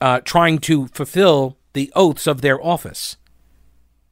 uh, 0.00 0.20
trying 0.20 0.58
to 0.58 0.88
fulfill 0.88 1.56
the 1.72 1.90
oaths 1.94 2.26
of 2.26 2.40
their 2.40 2.62
office. 2.64 3.16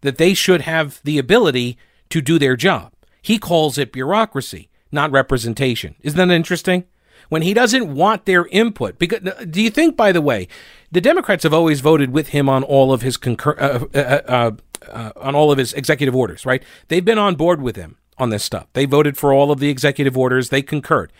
That 0.00 0.18
they 0.18 0.34
should 0.34 0.62
have 0.62 1.00
the 1.04 1.18
ability 1.18 1.78
to 2.10 2.20
do 2.20 2.38
their 2.38 2.56
job. 2.56 2.92
He 3.20 3.38
calls 3.38 3.78
it 3.78 3.92
bureaucracy, 3.92 4.68
not 4.90 5.12
representation. 5.12 5.94
Isn't 6.00 6.18
that 6.18 6.34
interesting? 6.34 6.84
When 7.28 7.42
he 7.42 7.54
doesn't 7.54 7.94
want 7.94 8.24
their 8.24 8.46
input. 8.46 8.98
Because 8.98 9.20
do 9.48 9.62
you 9.62 9.70
think, 9.70 9.96
by 9.96 10.12
the 10.12 10.20
way, 10.20 10.48
the 10.90 11.00
Democrats 11.00 11.42
have 11.42 11.54
always 11.54 11.80
voted 11.80 12.12
with 12.12 12.28
him 12.28 12.48
on 12.48 12.62
all 12.62 12.92
of 12.92 13.02
his 13.02 13.16
concur- 13.16 13.56
uh, 13.58 13.86
uh, 13.94 14.20
uh, 14.28 14.50
uh, 14.90 15.12
on 15.16 15.34
all 15.34 15.50
of 15.50 15.58
his 15.58 15.72
executive 15.72 16.14
orders, 16.14 16.44
right? 16.44 16.62
They've 16.88 17.04
been 17.04 17.18
on 17.18 17.34
board 17.34 17.62
with 17.62 17.76
him 17.76 17.96
on 18.18 18.30
this 18.30 18.44
stuff. 18.44 18.66
They 18.72 18.84
voted 18.84 19.16
for 19.16 19.32
all 19.32 19.50
of 19.50 19.58
the 19.58 19.70
executive 19.70 20.16
orders. 20.16 20.50
They 20.50 20.62
concurred. 20.62 21.12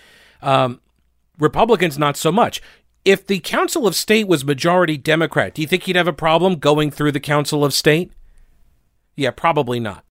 Um, 0.43 0.81
Republicans, 1.39 1.99
not 1.99 2.17
so 2.17 2.31
much. 2.31 2.61
If 3.05 3.27
the 3.27 3.41
Council 3.41 3.87
of 3.87 3.97
State 3.97 4.29
was 4.29 4.45
majority 4.45 4.97
Democrat, 4.97 5.55
do 5.55 5.63
you 5.63 5.69
think 5.69 5.85
he'd 5.85 5.97
have 5.97 6.07
a 6.07 6.13
problem 6.13 6.57
going 6.57 6.91
through 6.91 7.13
the 7.13 7.21
Council 7.21 7.65
of 7.65 7.75
State? 7.75 8.13
Yeah, 9.17 9.31
probably 9.31 9.81
not. 9.81 10.05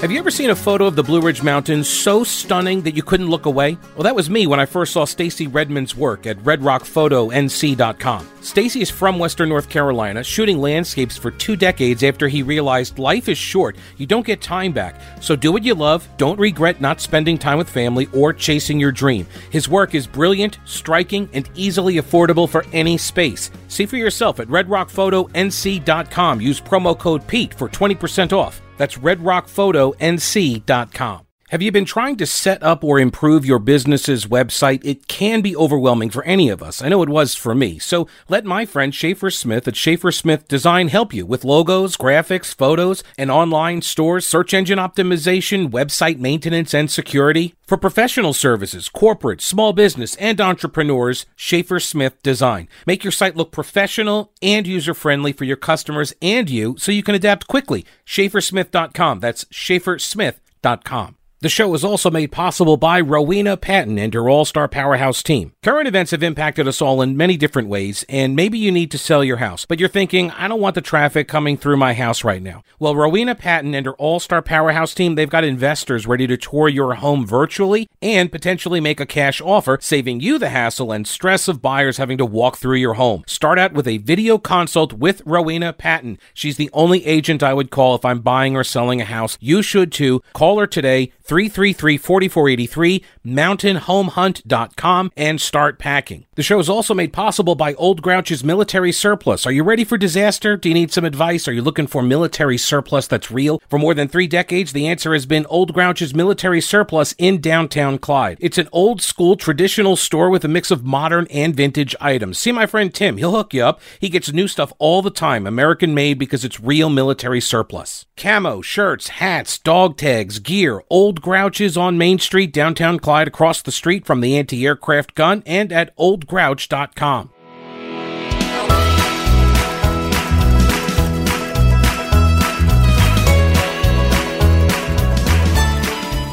Have 0.00 0.12
you 0.12 0.18
ever 0.18 0.30
seen 0.30 0.50
a 0.50 0.54
photo 0.54 0.84
of 0.84 0.94
the 0.94 1.02
Blue 1.02 1.22
Ridge 1.22 1.42
Mountains 1.42 1.88
so 1.88 2.22
stunning 2.22 2.82
that 2.82 2.94
you 2.94 3.02
couldn't 3.02 3.30
look 3.30 3.46
away? 3.46 3.78
Well, 3.94 4.02
that 4.04 4.14
was 4.14 4.28
me 4.28 4.46
when 4.46 4.60
I 4.60 4.66
first 4.66 4.92
saw 4.92 5.06
Stacy 5.06 5.46
Redmond's 5.46 5.96
work 5.96 6.26
at 6.26 6.36
redrockphotonc.com. 6.40 8.28
Stacy 8.42 8.82
is 8.82 8.90
from 8.90 9.18
Western 9.18 9.48
North 9.48 9.70
Carolina, 9.70 10.22
shooting 10.22 10.58
landscapes 10.58 11.16
for 11.16 11.30
two 11.30 11.56
decades 11.56 12.04
after 12.04 12.28
he 12.28 12.42
realized 12.42 12.98
life 12.98 13.26
is 13.26 13.38
short. 13.38 13.74
You 13.96 14.04
don't 14.04 14.26
get 14.26 14.42
time 14.42 14.72
back. 14.72 15.00
So 15.22 15.34
do 15.34 15.50
what 15.50 15.64
you 15.64 15.74
love, 15.74 16.06
don't 16.18 16.38
regret 16.38 16.78
not 16.78 17.00
spending 17.00 17.38
time 17.38 17.56
with 17.56 17.70
family 17.70 18.06
or 18.12 18.34
chasing 18.34 18.78
your 18.78 18.92
dream. 18.92 19.26
His 19.48 19.66
work 19.66 19.94
is 19.94 20.06
brilliant, 20.06 20.58
striking, 20.66 21.26
and 21.32 21.48
easily 21.54 21.94
affordable 21.94 22.46
for 22.46 22.66
any 22.74 22.98
space. 22.98 23.50
See 23.68 23.86
for 23.86 23.96
yourself 23.96 24.40
at 24.40 24.48
redrockphotonc.com. 24.48 26.40
Use 26.42 26.60
promo 26.60 26.98
code 26.98 27.26
PETE 27.26 27.54
for 27.54 27.70
20% 27.70 28.34
off. 28.34 28.60
That's 28.76 28.96
redrockphotonc.com. 28.96 31.25
Have 31.50 31.62
you 31.62 31.70
been 31.70 31.84
trying 31.84 32.16
to 32.16 32.26
set 32.26 32.60
up 32.60 32.82
or 32.82 32.98
improve 32.98 33.46
your 33.46 33.60
business's 33.60 34.26
website? 34.26 34.84
It 34.84 35.06
can 35.06 35.42
be 35.42 35.54
overwhelming 35.54 36.10
for 36.10 36.24
any 36.24 36.48
of 36.48 36.60
us. 36.60 36.82
I 36.82 36.88
know 36.88 37.04
it 37.04 37.08
was 37.08 37.36
for 37.36 37.54
me. 37.54 37.78
So 37.78 38.08
let 38.28 38.44
my 38.44 38.66
friend 38.66 38.92
Schaefer 38.92 39.30
Smith 39.30 39.68
at 39.68 39.76
Schaefer 39.76 40.10
Smith 40.10 40.48
Design 40.48 40.88
help 40.88 41.14
you 41.14 41.24
with 41.24 41.44
logos, 41.44 41.96
graphics, 41.96 42.52
photos, 42.52 43.04
and 43.16 43.30
online 43.30 43.80
stores, 43.82 44.26
search 44.26 44.54
engine 44.54 44.80
optimization, 44.80 45.70
website 45.70 46.18
maintenance, 46.18 46.74
and 46.74 46.90
security. 46.90 47.54
For 47.64 47.76
professional 47.76 48.32
services, 48.32 48.88
corporate, 48.88 49.40
small 49.40 49.72
business, 49.72 50.16
and 50.16 50.40
entrepreneurs, 50.40 51.26
Schaefer 51.36 51.78
Smith 51.78 52.20
Design. 52.24 52.68
Make 52.88 53.04
your 53.04 53.12
site 53.12 53.36
look 53.36 53.52
professional 53.52 54.32
and 54.42 54.66
user 54.66 54.94
friendly 54.94 55.32
for 55.32 55.44
your 55.44 55.56
customers 55.56 56.12
and 56.20 56.50
you 56.50 56.74
so 56.76 56.90
you 56.90 57.04
can 57.04 57.14
adapt 57.14 57.46
quickly. 57.46 57.86
SchaeferSmith.com. 58.04 59.20
That's 59.20 59.44
SchaeferSmith.com. 59.44 61.16
The 61.46 61.50
show 61.50 61.72
is 61.74 61.84
also 61.84 62.10
made 62.10 62.32
possible 62.32 62.76
by 62.76 63.00
Rowena 63.00 63.56
Patton 63.56 64.00
and 64.00 64.12
her 64.14 64.28
All 64.28 64.44
Star 64.44 64.66
Powerhouse 64.66 65.22
team. 65.22 65.52
Current 65.62 65.86
events 65.86 66.10
have 66.10 66.24
impacted 66.24 66.66
us 66.66 66.82
all 66.82 67.00
in 67.00 67.16
many 67.16 67.36
different 67.36 67.68
ways, 67.68 68.04
and 68.08 68.34
maybe 68.34 68.58
you 68.58 68.72
need 68.72 68.90
to 68.90 68.98
sell 68.98 69.22
your 69.22 69.36
house, 69.36 69.64
but 69.64 69.78
you're 69.78 69.88
thinking, 69.88 70.32
I 70.32 70.48
don't 70.48 70.60
want 70.60 70.74
the 70.74 70.80
traffic 70.80 71.28
coming 71.28 71.56
through 71.56 71.76
my 71.76 71.94
house 71.94 72.24
right 72.24 72.42
now. 72.42 72.64
Well, 72.80 72.96
Rowena 72.96 73.36
Patton 73.36 73.76
and 73.76 73.86
her 73.86 73.94
All 73.94 74.18
Star 74.18 74.42
Powerhouse 74.42 74.92
team, 74.92 75.14
they've 75.14 75.30
got 75.30 75.44
investors 75.44 76.04
ready 76.04 76.26
to 76.26 76.36
tour 76.36 76.68
your 76.68 76.94
home 76.94 77.24
virtually 77.24 77.88
and 78.02 78.32
potentially 78.32 78.80
make 78.80 78.98
a 78.98 79.06
cash 79.06 79.40
offer, 79.40 79.78
saving 79.80 80.18
you 80.18 80.40
the 80.40 80.48
hassle 80.48 80.90
and 80.90 81.06
stress 81.06 81.46
of 81.46 81.62
buyers 81.62 81.98
having 81.98 82.18
to 82.18 82.26
walk 82.26 82.56
through 82.56 82.78
your 82.78 82.94
home. 82.94 83.22
Start 83.28 83.56
out 83.56 83.72
with 83.72 83.86
a 83.86 83.98
video 83.98 84.36
consult 84.36 84.94
with 84.94 85.22
Rowena 85.24 85.72
Patton. 85.72 86.18
She's 86.34 86.56
the 86.56 86.70
only 86.72 87.06
agent 87.06 87.44
I 87.44 87.54
would 87.54 87.70
call 87.70 87.94
if 87.94 88.04
I'm 88.04 88.18
buying 88.18 88.56
or 88.56 88.64
selling 88.64 89.00
a 89.00 89.04
house. 89.04 89.38
You 89.40 89.62
should 89.62 89.92
too. 89.92 90.24
Call 90.32 90.58
her 90.58 90.66
today. 90.66 91.12
333 91.36 91.98
4483, 91.98 93.04
mountainhomehunt.com, 93.26 95.12
and 95.18 95.38
start 95.38 95.78
packing. 95.78 96.24
The 96.34 96.42
show 96.42 96.58
is 96.58 96.70
also 96.70 96.94
made 96.94 97.12
possible 97.12 97.54
by 97.54 97.74
Old 97.74 98.00
Grouch's 98.00 98.42
Military 98.42 98.90
Surplus. 98.90 99.46
Are 99.46 99.52
you 99.52 99.62
ready 99.62 99.84
for 99.84 99.98
disaster? 99.98 100.56
Do 100.56 100.70
you 100.70 100.74
need 100.74 100.92
some 100.92 101.04
advice? 101.04 101.46
Are 101.46 101.52
you 101.52 101.60
looking 101.60 101.86
for 101.86 102.02
military 102.02 102.56
surplus 102.56 103.06
that's 103.06 103.30
real? 103.30 103.60
For 103.68 103.78
more 103.78 103.92
than 103.92 104.08
three 104.08 104.26
decades, 104.26 104.72
the 104.72 104.86
answer 104.86 105.12
has 105.12 105.26
been 105.26 105.44
Old 105.46 105.74
Grouch's 105.74 106.14
Military 106.14 106.62
Surplus 106.62 107.14
in 107.18 107.42
downtown 107.42 107.98
Clyde. 107.98 108.38
It's 108.40 108.58
an 108.58 108.68
old 108.72 109.02
school 109.02 109.36
traditional 109.36 109.96
store 109.96 110.30
with 110.30 110.44
a 110.44 110.48
mix 110.48 110.70
of 110.70 110.84
modern 110.84 111.26
and 111.30 111.54
vintage 111.54 111.94
items. 112.00 112.38
See 112.38 112.52
my 112.52 112.64
friend 112.64 112.94
Tim, 112.94 113.18
he'll 113.18 113.32
hook 113.32 113.52
you 113.52 113.62
up. 113.62 113.80
He 114.00 114.08
gets 114.08 114.32
new 114.32 114.48
stuff 114.48 114.72
all 114.78 115.02
the 115.02 115.10
time, 115.10 115.46
American 115.46 115.92
made 115.92 116.18
because 116.18 116.46
it's 116.46 116.60
real 116.60 116.88
military 116.88 117.42
surplus. 117.42 118.06
Camo, 118.16 118.62
shirts, 118.62 119.08
hats, 119.08 119.58
dog 119.58 119.98
tags, 119.98 120.38
gear, 120.38 120.82
old 120.88 121.15
Grouches 121.20 121.76
on 121.76 121.98
Main 121.98 122.18
Street, 122.18 122.52
downtown 122.52 122.98
Clyde, 122.98 123.28
across 123.28 123.62
the 123.62 123.72
street 123.72 124.06
from 124.06 124.20
the 124.20 124.36
anti 124.36 124.66
aircraft 124.66 125.14
gun, 125.14 125.42
and 125.46 125.72
at 125.72 125.96
oldgrouch.com. 125.96 127.30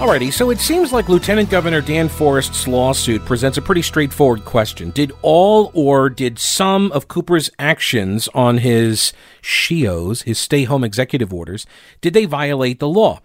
Alrighty, 0.04 0.34
so 0.34 0.50
it 0.50 0.60
seems 0.60 0.92
like 0.92 1.08
Lieutenant 1.08 1.50
Governor 1.50 1.80
Dan 1.80 2.10
Forest's 2.10 2.68
lawsuit 2.68 3.24
presents 3.24 3.58
a 3.58 3.62
pretty 3.62 3.82
straightforward 3.82 4.44
question. 4.44 4.92
Did 4.92 5.14
all 5.22 5.72
or 5.74 6.10
did 6.10 6.38
some 6.38 6.92
of 6.92 7.08
Cooper's 7.08 7.50
actions 7.58 8.28
on 8.34 8.58
his 8.58 9.14
SHEOs, 9.42 10.24
his 10.24 10.38
stay 10.38 10.66
home 10.66 10.84
executive 10.84 11.34
orders, 11.34 11.66
did 12.02 12.14
they 12.14 12.26
violate 12.26 12.80
the 12.80 12.88
law? 12.90 13.22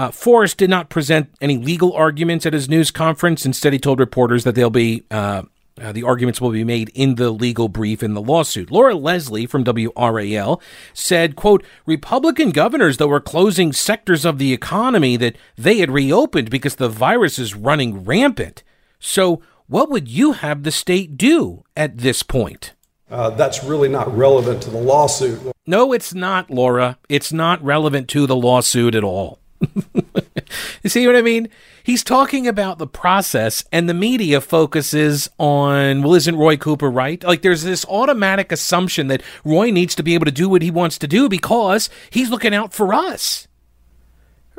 Uh, 0.00 0.10
Forest 0.10 0.56
did 0.56 0.70
not 0.70 0.88
present 0.88 1.28
any 1.42 1.58
legal 1.58 1.92
arguments 1.92 2.46
at 2.46 2.54
his 2.54 2.70
news 2.70 2.90
conference. 2.90 3.44
Instead, 3.44 3.74
he 3.74 3.78
told 3.78 4.00
reporters 4.00 4.44
that 4.44 4.54
they'll 4.54 4.70
be 4.70 5.04
uh, 5.10 5.42
uh, 5.78 5.92
the 5.92 6.02
arguments 6.02 6.40
will 6.40 6.50
be 6.50 6.64
made 6.64 6.90
in 6.94 7.16
the 7.16 7.30
legal 7.30 7.68
brief 7.68 8.02
in 8.02 8.14
the 8.14 8.20
lawsuit. 8.22 8.70
Laura 8.70 8.94
Leslie 8.94 9.44
from 9.44 9.62
WRAL 9.62 10.58
said, 10.94 11.36
quote, 11.36 11.62
Republican 11.84 12.50
governors, 12.50 12.96
that 12.96 13.08
were 13.08 13.20
closing 13.20 13.74
sectors 13.74 14.24
of 14.24 14.38
the 14.38 14.54
economy 14.54 15.18
that 15.18 15.36
they 15.58 15.76
had 15.80 15.90
reopened 15.90 16.48
because 16.48 16.76
the 16.76 16.88
virus 16.88 17.38
is 17.38 17.54
running 17.54 18.02
rampant. 18.02 18.62
So 19.00 19.42
what 19.66 19.90
would 19.90 20.08
you 20.08 20.32
have 20.32 20.62
the 20.62 20.72
state 20.72 21.18
do 21.18 21.62
at 21.76 21.98
this 21.98 22.22
point? 22.22 22.72
Uh, 23.10 23.28
that's 23.28 23.62
really 23.62 23.90
not 23.90 24.16
relevant 24.16 24.62
to 24.62 24.70
the 24.70 24.80
lawsuit. 24.80 25.52
No, 25.66 25.92
it's 25.92 26.14
not, 26.14 26.48
Laura. 26.50 26.96
It's 27.10 27.34
not 27.34 27.62
relevant 27.62 28.08
to 28.08 28.26
the 28.26 28.36
lawsuit 28.36 28.94
at 28.94 29.04
all. 29.04 29.40
you 30.82 30.90
see 30.90 31.06
what 31.06 31.16
I 31.16 31.22
mean? 31.22 31.48
He's 31.82 32.04
talking 32.04 32.46
about 32.46 32.78
the 32.78 32.86
process, 32.86 33.64
and 33.72 33.88
the 33.88 33.94
media 33.94 34.40
focuses 34.40 35.28
on, 35.38 36.02
well, 36.02 36.14
isn't 36.14 36.36
Roy 36.36 36.56
Cooper 36.56 36.90
right? 36.90 37.22
Like, 37.22 37.42
there's 37.42 37.62
this 37.62 37.84
automatic 37.86 38.52
assumption 38.52 39.08
that 39.08 39.22
Roy 39.44 39.70
needs 39.70 39.94
to 39.96 40.02
be 40.02 40.14
able 40.14 40.26
to 40.26 40.30
do 40.30 40.48
what 40.48 40.62
he 40.62 40.70
wants 40.70 40.98
to 40.98 41.08
do 41.08 41.28
because 41.28 41.90
he's 42.10 42.30
looking 42.30 42.54
out 42.54 42.72
for 42.72 42.92
us. 42.92 43.48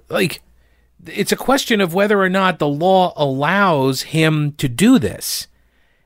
Like, 0.10 0.42
it's 1.08 1.32
a 1.32 1.38
question 1.38 1.82
of 1.82 1.94
whether 1.94 2.20
or 2.20 2.30
not 2.30 2.60
the 2.60 2.68
law 2.68 3.14
allows 3.16 4.04
him 4.04 4.54
to 4.54 4.68
do 4.68 5.00
this. 5.00 5.48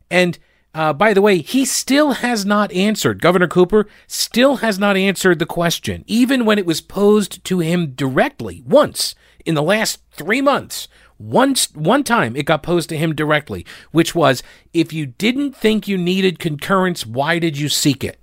And 0.09 0.37
uh, 0.75 0.91
by 0.91 1.13
the 1.13 1.21
way, 1.21 1.37
he 1.37 1.63
still 1.63 2.11
has 2.11 2.45
not 2.45 2.69
answered, 2.73 3.21
Governor 3.21 3.47
Cooper 3.47 3.87
still 4.07 4.57
has 4.57 4.77
not 4.77 4.97
answered 4.97 5.39
the 5.39 5.45
question, 5.45 6.03
even 6.05 6.43
when 6.43 6.59
it 6.59 6.65
was 6.65 6.81
posed 6.81 7.41
to 7.45 7.59
him 7.59 7.91
directly 7.91 8.61
once 8.65 9.15
in 9.45 9.55
the 9.55 9.63
last 9.63 10.01
three 10.11 10.41
months. 10.41 10.89
Once, 11.17 11.73
one 11.73 12.03
time 12.03 12.35
it 12.35 12.45
got 12.45 12.61
posed 12.61 12.89
to 12.89 12.97
him 12.97 13.15
directly, 13.15 13.65
which 13.91 14.13
was 14.13 14.43
if 14.73 14.91
you 14.91 15.05
didn't 15.05 15.55
think 15.55 15.87
you 15.87 15.97
needed 15.97 16.39
concurrence, 16.39 17.05
why 17.05 17.39
did 17.39 17.57
you 17.57 17.69
seek 17.69 18.03
it? 18.03 18.19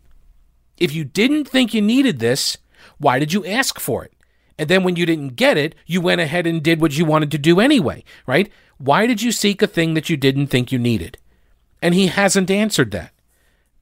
If 0.76 0.94
you 0.94 1.04
didn't 1.04 1.48
think 1.48 1.72
you 1.72 1.80
needed 1.80 2.18
this, 2.18 2.58
why 2.98 3.18
did 3.18 3.32
you 3.32 3.46
ask 3.46 3.80
for 3.80 4.04
it? 4.04 4.12
And 4.58 4.68
then 4.68 4.84
when 4.84 4.96
you 4.96 5.06
didn't 5.06 5.36
get 5.36 5.56
it, 5.56 5.74
you 5.86 6.02
went 6.02 6.20
ahead 6.20 6.46
and 6.46 6.62
did 6.62 6.82
what 6.82 6.98
you 6.98 7.06
wanted 7.06 7.30
to 7.30 7.38
do 7.38 7.60
anyway, 7.60 8.04
right? 8.26 8.52
Why 8.76 9.06
did 9.06 9.22
you 9.22 9.32
seek 9.32 9.62
a 9.62 9.66
thing 9.66 9.94
that 9.94 10.10
you 10.10 10.18
didn't 10.18 10.48
think 10.48 10.70
you 10.70 10.78
needed? 10.78 11.16
And 11.82 11.94
he 11.94 12.06
hasn't 12.06 12.50
answered 12.50 12.92
that 12.92 13.12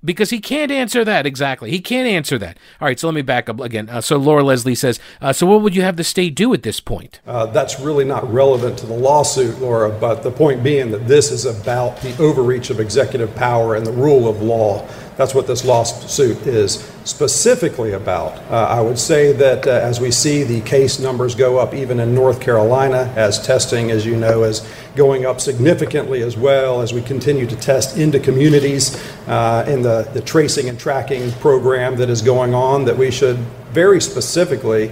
because 0.02 0.30
he 0.30 0.40
can't 0.40 0.72
answer 0.72 1.04
that 1.04 1.26
exactly. 1.26 1.70
He 1.70 1.80
can't 1.80 2.08
answer 2.08 2.38
that. 2.38 2.56
All 2.80 2.88
right, 2.88 2.98
so 2.98 3.06
let 3.08 3.14
me 3.14 3.22
back 3.22 3.48
up 3.48 3.60
again. 3.60 3.88
Uh, 3.88 4.00
so 4.00 4.16
Laura 4.16 4.42
Leslie 4.42 4.74
says, 4.74 4.98
uh, 5.20 5.32
so 5.32 5.46
what 5.46 5.60
would 5.62 5.76
you 5.76 5.82
have 5.82 5.96
the 5.96 6.04
state 6.04 6.34
do 6.34 6.52
at 6.54 6.62
this 6.62 6.80
point? 6.80 7.20
Uh, 7.26 7.46
that's 7.46 7.78
really 7.78 8.04
not 8.04 8.30
relevant 8.32 8.78
to 8.78 8.86
the 8.86 8.94
lawsuit, 8.94 9.58
Laura, 9.60 9.90
but 9.90 10.22
the 10.22 10.30
point 10.30 10.62
being 10.62 10.90
that 10.90 11.06
this 11.06 11.30
is 11.30 11.44
about 11.44 12.00
the 12.00 12.16
overreach 12.18 12.70
of 12.70 12.80
executive 12.80 13.34
power 13.36 13.74
and 13.74 13.86
the 13.86 13.92
rule 13.92 14.28
of 14.28 14.42
law. 14.42 14.86
That's 15.20 15.35
what 15.35 15.46
this 15.46 15.66
lawsuit 15.66 16.46
is 16.46 16.76
specifically 17.04 17.92
about. 17.92 18.38
Uh, 18.50 18.54
I 18.70 18.80
would 18.80 18.98
say 18.98 19.33
that 19.33 19.66
uh, 19.66 19.70
as 19.70 20.00
we 20.00 20.11
see 20.11 20.44
the 20.44 20.62
case 20.62 20.98
numbers 20.98 21.35
go 21.35 21.59
up, 21.59 21.74
even 21.74 22.00
in 22.00 22.14
North 22.14 22.40
Carolina, 22.40 23.12
as 23.16 23.38
testing, 23.46 23.90
as 23.90 24.06
you 24.06 24.16
know, 24.16 24.44
is 24.44 24.66
going 24.96 25.26
up 25.26 25.38
significantly 25.38 26.22
as 26.22 26.38
well, 26.38 26.80
as 26.80 26.94
we 26.94 27.02
continue 27.02 27.46
to 27.46 27.54
test 27.56 27.98
into 27.98 28.18
communities 28.18 28.96
uh, 29.26 29.62
in 29.68 29.83
the, 29.83 30.09
the 30.14 30.22
tracing 30.22 30.70
and 30.70 30.80
tracking 30.80 31.30
program 31.33 31.96
that 31.96 32.09
is 32.09 32.22
going 32.22 32.54
on, 32.54 32.87
that 32.87 32.96
we 32.96 33.11
should 33.11 33.37
very 33.72 34.00
specifically 34.00 34.90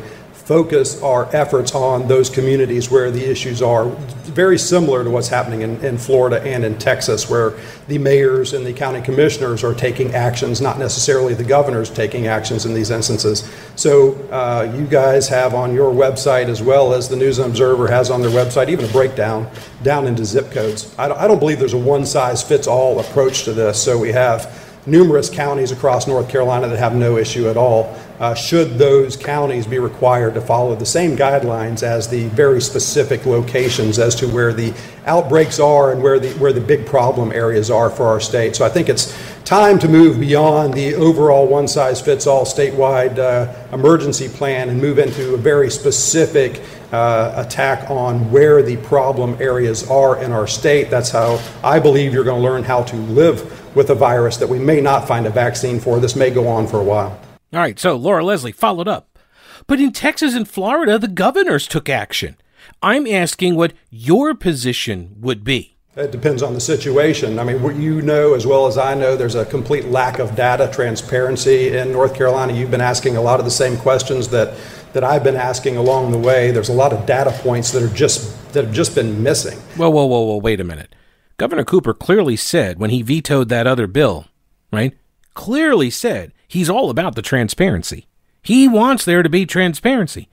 focus 0.48 1.02
our 1.02 1.28
efforts 1.36 1.74
on 1.74 2.08
those 2.08 2.30
communities 2.30 2.90
where 2.90 3.10
the 3.10 3.22
issues 3.22 3.60
are 3.60 3.84
very 4.32 4.58
similar 4.58 5.04
to 5.04 5.10
what's 5.10 5.28
happening 5.28 5.60
in, 5.60 5.76
in 5.84 5.98
Florida 5.98 6.40
and 6.42 6.64
in 6.64 6.78
Texas, 6.78 7.28
where 7.28 7.52
the 7.86 7.98
mayors 7.98 8.54
and 8.54 8.64
the 8.64 8.72
county 8.72 9.02
commissioners 9.02 9.62
are 9.62 9.74
taking 9.74 10.14
actions, 10.14 10.62
not 10.62 10.78
necessarily 10.78 11.34
the 11.34 11.44
governors 11.44 11.90
taking 11.90 12.28
actions 12.28 12.64
in 12.64 12.72
these 12.72 12.88
instances. 12.88 13.46
So, 13.76 14.14
uh, 14.30 14.72
you 14.74 14.86
guys 14.86 15.28
have 15.28 15.52
on 15.52 15.74
your 15.74 15.92
website, 15.92 16.46
as 16.46 16.62
well 16.62 16.94
as 16.94 17.10
the 17.10 17.16
News 17.16 17.38
Observer 17.38 17.86
has 17.86 18.08
on 18.08 18.22
their 18.22 18.30
website, 18.30 18.70
even 18.70 18.86
a 18.86 18.92
breakdown 18.92 19.50
down 19.82 20.06
into 20.06 20.24
zip 20.24 20.50
codes. 20.50 20.94
I 20.98 21.08
don't, 21.08 21.18
I 21.18 21.28
don't 21.28 21.40
believe 21.40 21.58
there's 21.58 21.74
a 21.74 21.78
one 21.78 22.06
size 22.06 22.42
fits 22.42 22.66
all 22.66 23.00
approach 23.00 23.44
to 23.44 23.52
this. 23.52 23.82
So, 23.82 23.98
we 23.98 24.12
have 24.12 24.67
numerous 24.86 25.28
counties 25.28 25.72
across 25.72 26.06
North 26.06 26.28
Carolina 26.28 26.68
that 26.68 26.78
have 26.78 26.94
no 26.94 27.16
issue 27.16 27.48
at 27.48 27.56
all. 27.56 27.94
Uh, 28.20 28.34
should 28.34 28.78
those 28.78 29.16
counties 29.16 29.64
be 29.66 29.78
required 29.78 30.34
to 30.34 30.40
follow 30.40 30.74
the 30.74 30.86
same 30.86 31.16
guidelines 31.16 31.84
as 31.84 32.08
the 32.08 32.26
very 32.28 32.60
specific 32.60 33.24
locations 33.26 33.98
as 33.98 34.14
to 34.16 34.26
where 34.26 34.52
the 34.52 34.74
outbreaks 35.06 35.60
are 35.60 35.92
and 35.92 36.02
where 36.02 36.18
the 36.18 36.30
where 36.40 36.52
the 36.52 36.60
big 36.60 36.84
problem 36.84 37.30
areas 37.30 37.70
are 37.70 37.88
for 37.88 38.06
our 38.08 38.18
state? 38.18 38.56
So 38.56 38.64
I 38.64 38.70
think 38.70 38.88
it's 38.88 39.16
time 39.44 39.78
to 39.78 39.88
move 39.88 40.18
beyond 40.18 40.74
the 40.74 40.94
overall 40.96 41.46
one 41.46 41.68
size 41.68 42.00
fits 42.00 42.26
all 42.26 42.44
statewide 42.44 43.18
uh, 43.18 43.54
emergency 43.72 44.28
plan 44.28 44.68
and 44.68 44.80
move 44.80 44.98
into 44.98 45.34
a 45.34 45.38
very 45.38 45.70
specific 45.70 46.60
uh, 46.92 47.34
attack 47.36 47.88
on 47.90 48.30
where 48.30 48.62
the 48.62 48.78
problem 48.78 49.36
areas 49.40 49.88
are 49.90 50.20
in 50.22 50.32
our 50.32 50.46
state. 50.46 50.90
That's 50.90 51.10
how 51.10 51.40
I 51.62 51.78
believe 51.78 52.12
you're 52.12 52.24
going 52.24 52.42
to 52.42 52.48
learn 52.48 52.64
how 52.64 52.82
to 52.84 52.96
live 52.96 53.57
with 53.74 53.90
a 53.90 53.94
virus 53.94 54.36
that 54.38 54.48
we 54.48 54.58
may 54.58 54.80
not 54.80 55.06
find 55.06 55.26
a 55.26 55.30
vaccine 55.30 55.80
for. 55.80 56.00
This 56.00 56.16
may 56.16 56.30
go 56.30 56.48
on 56.48 56.66
for 56.66 56.80
a 56.80 56.84
while. 56.84 57.20
All 57.52 57.60
right, 57.60 57.78
so 57.78 57.96
Laura 57.96 58.24
Leslie 58.24 58.52
followed 58.52 58.88
up. 58.88 59.18
But 59.66 59.80
in 59.80 59.92
Texas 59.92 60.34
and 60.34 60.48
Florida, 60.48 60.98
the 60.98 61.08
governors 61.08 61.66
took 61.66 61.88
action. 61.88 62.36
I'm 62.82 63.06
asking 63.06 63.56
what 63.56 63.72
your 63.90 64.34
position 64.34 65.16
would 65.20 65.44
be. 65.44 65.76
It 65.96 66.12
depends 66.12 66.44
on 66.44 66.54
the 66.54 66.60
situation. 66.60 67.40
I 67.40 67.44
mean, 67.44 67.80
you 67.80 68.00
know 68.02 68.34
as 68.34 68.46
well 68.46 68.68
as 68.68 68.78
I 68.78 68.94
know, 68.94 69.16
there's 69.16 69.34
a 69.34 69.44
complete 69.44 69.86
lack 69.86 70.20
of 70.20 70.36
data 70.36 70.70
transparency 70.72 71.76
in 71.76 71.90
North 71.90 72.14
Carolina. 72.14 72.52
You've 72.52 72.70
been 72.70 72.80
asking 72.80 73.16
a 73.16 73.20
lot 73.20 73.40
of 73.40 73.44
the 73.44 73.50
same 73.50 73.76
questions 73.76 74.28
that, 74.28 74.54
that 74.92 75.02
I've 75.02 75.24
been 75.24 75.34
asking 75.34 75.76
along 75.76 76.12
the 76.12 76.18
way. 76.18 76.52
There's 76.52 76.68
a 76.68 76.74
lot 76.74 76.92
of 76.92 77.04
data 77.04 77.32
points 77.42 77.72
that 77.72 77.82
are 77.82 77.94
just 77.94 78.52
that 78.52 78.64
have 78.64 78.72
just 78.72 78.94
been 78.94 79.22
missing. 79.22 79.58
Whoa, 79.76 79.90
whoa, 79.90 80.06
whoa, 80.06 80.20
whoa! 80.20 80.36
Wait 80.36 80.60
a 80.60 80.64
minute. 80.64 80.94
Governor 81.38 81.64
Cooper 81.64 81.94
clearly 81.94 82.34
said 82.34 82.80
when 82.80 82.90
he 82.90 83.00
vetoed 83.00 83.48
that 83.48 83.66
other 83.66 83.86
bill, 83.86 84.26
right? 84.72 84.92
Clearly 85.34 85.88
said 85.88 86.32
he's 86.48 86.68
all 86.68 86.90
about 86.90 87.14
the 87.14 87.22
transparency. 87.22 88.08
He 88.42 88.66
wants 88.66 89.04
there 89.04 89.22
to 89.22 89.28
be 89.28 89.46
transparency. 89.46 90.28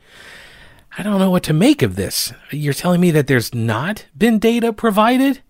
I 0.97 1.03
don't 1.03 1.19
know 1.19 1.29
what 1.29 1.43
to 1.43 1.53
make 1.53 1.83
of 1.83 1.95
this. 1.95 2.33
You're 2.49 2.73
telling 2.73 3.01
me 3.01 3.11
that 3.11 3.27
there's 3.27 3.53
not 3.53 4.07
been 4.17 4.39
data 4.39 4.73
provided? 4.73 5.41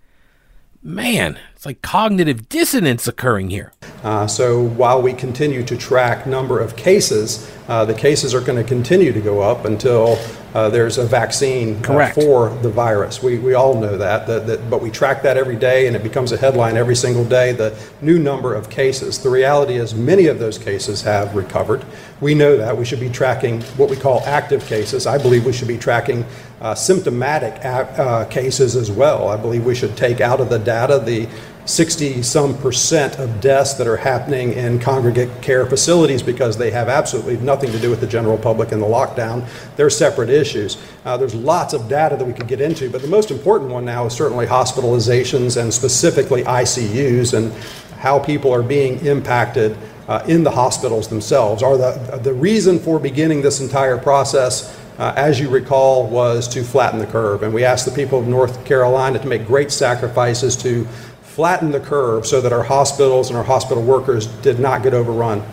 Man, 0.88 1.40
it's 1.56 1.66
like 1.66 1.82
cognitive 1.82 2.48
dissonance 2.48 3.08
occurring 3.08 3.50
here. 3.50 3.74
Uh, 4.04 4.28
so 4.28 4.62
while 4.62 5.02
we 5.02 5.14
continue 5.14 5.64
to 5.64 5.76
track 5.76 6.28
number 6.28 6.60
of 6.60 6.76
cases, 6.76 7.52
uh, 7.68 7.86
the 7.86 7.96
cases 7.96 8.36
are 8.36 8.40
going 8.40 8.62
to 8.62 8.64
continue 8.64 9.12
to 9.12 9.20
go 9.20 9.42
up 9.42 9.66
until 9.66 10.20
uh, 10.54 10.70
there's 10.70 11.00
a 11.00 11.06
vaccine 11.06 11.84
uh, 11.88 12.12
for 12.12 12.50
the 12.62 12.70
virus. 12.70 13.24
We, 13.24 13.40
we 13.40 13.56
all 13.56 13.82
know 13.82 13.98
that, 13.98 14.28
that, 14.28 14.46
that, 14.46 14.70
but 14.70 14.80
we 14.80 14.92
track 14.92 15.24
that 15.24 15.38
every 15.38 15.56
day 15.56 15.88
and 15.88 15.96
it 15.96 16.04
becomes 16.04 16.32
a 16.32 16.38
headline 16.38 16.78
every 16.78 16.96
single 16.96 17.26
day, 17.26 17.52
the 17.52 17.76
new 18.02 18.20
number 18.20 18.54
of 18.54 18.70
cases. 18.70 19.18
The 19.18 19.32
reality 19.32 19.78
is 19.78 19.96
many 19.96 20.28
of 20.28 20.38
those 20.38 20.60
cases 20.60 21.02
have 21.02 21.36
recovered. 21.36 21.84
We 22.22 22.36
know 22.36 22.58
that. 22.58 22.78
We 22.78 22.86
should 22.86 23.00
be 23.00 23.10
tracking 23.10 23.64
what 23.74 23.90
we 23.90 23.96
call 23.96 24.22
active 24.28 24.64
cases. 24.68 25.08
I 25.08 25.18
believe 25.18 25.48
we 25.48 25.52
should 25.52 25.68
be 25.68 25.80
tracking 25.80 26.24
uh, 26.62 26.74
symptomatic 26.76 27.64
uh, 27.64 28.26
cases 28.26 28.76
as 28.76 28.90
well. 28.90 29.30
I 29.30 29.38
believe 29.38 29.66
we 29.66 29.76
should 29.76 29.98
take 29.98 30.22
out 30.22 30.40
of 30.40 30.50
the 30.50 30.60
data 30.60 31.00
the 31.00 31.28
60 31.66 32.22
some 32.22 32.56
percent 32.60 33.18
of 33.18 33.42
deaths 33.42 33.74
that 33.74 33.88
are 33.88 33.98
happening 33.98 34.54
in 34.54 34.80
congregate 34.80 35.42
care 35.42 35.66
facilities 35.66 36.22
because 36.22 36.58
they 36.58 36.70
have 36.70 36.88
absolutely 36.88 37.38
nothing 37.38 37.72
to 37.72 37.80
do 37.80 37.90
with 37.90 38.00
the 38.00 38.08
general 38.08 38.38
public 38.38 38.72
and 38.72 38.82
the 38.82 38.88
lockdown. 38.88 39.48
They're 39.76 39.90
separate 39.90 40.30
issues. 40.30 40.78
Uh, 41.04 41.18
there's 41.18 41.34
lots 41.34 41.74
of 41.74 41.90
data 41.90 42.18
that 42.18 42.26
we 42.26 42.34
could 42.34 42.48
get 42.48 42.62
into, 42.62 42.90
but 42.90 43.02
the 43.02 43.08
most 43.08 43.32
important 43.32 43.72
one 43.72 43.84
now 43.84 44.06
is 44.06 44.14
certainly 44.14 44.46
hospitalizations 44.46 45.60
and 45.60 45.74
specifically 45.74 46.44
ICUs 46.44 47.34
and 47.36 47.52
how 47.98 48.20
people 48.20 48.54
are 48.54 48.64
being 48.64 49.04
impacted 49.04 49.76
uh, 50.08 50.24
in 50.28 50.44
the 50.44 50.52
hospitals 50.52 51.08
themselves. 51.08 51.64
Are 51.64 51.78
the, 51.78 52.20
the 52.22 52.34
reason 52.34 52.78
for 52.78 53.00
beginning 53.00 53.42
this 53.42 53.60
entire 53.60 53.98
process 53.98 54.80
uh, 54.98 55.14
as 55.16 55.40
you 55.40 55.50
recall, 55.50 56.08
was 56.08 56.48
to 56.50 56.64
flatten 56.64 57.00
the 57.00 57.08
curve. 57.08 57.44
And 57.44 57.54
we 57.54 57.64
asked 57.64 57.86
the 57.86 57.92
people 57.92 58.20
of 58.20 58.28
North 58.28 58.66
Carolina 58.66 59.20
to 59.20 59.28
make 59.28 59.46
great 59.46 59.72
sacrifices 59.72 60.56
to 60.58 60.86
flatten 61.22 61.72
the 61.72 61.80
curve 61.80 62.26
so 62.26 62.40
that 62.40 62.54
our 62.54 62.64
hospitals 62.64 63.30
and 63.30 63.38
our 63.38 63.44
hospital 63.44 63.84
workers 63.84 64.28
did 64.42 64.60
not 64.60 64.84
get 64.84 64.94
overrun. 64.94 65.44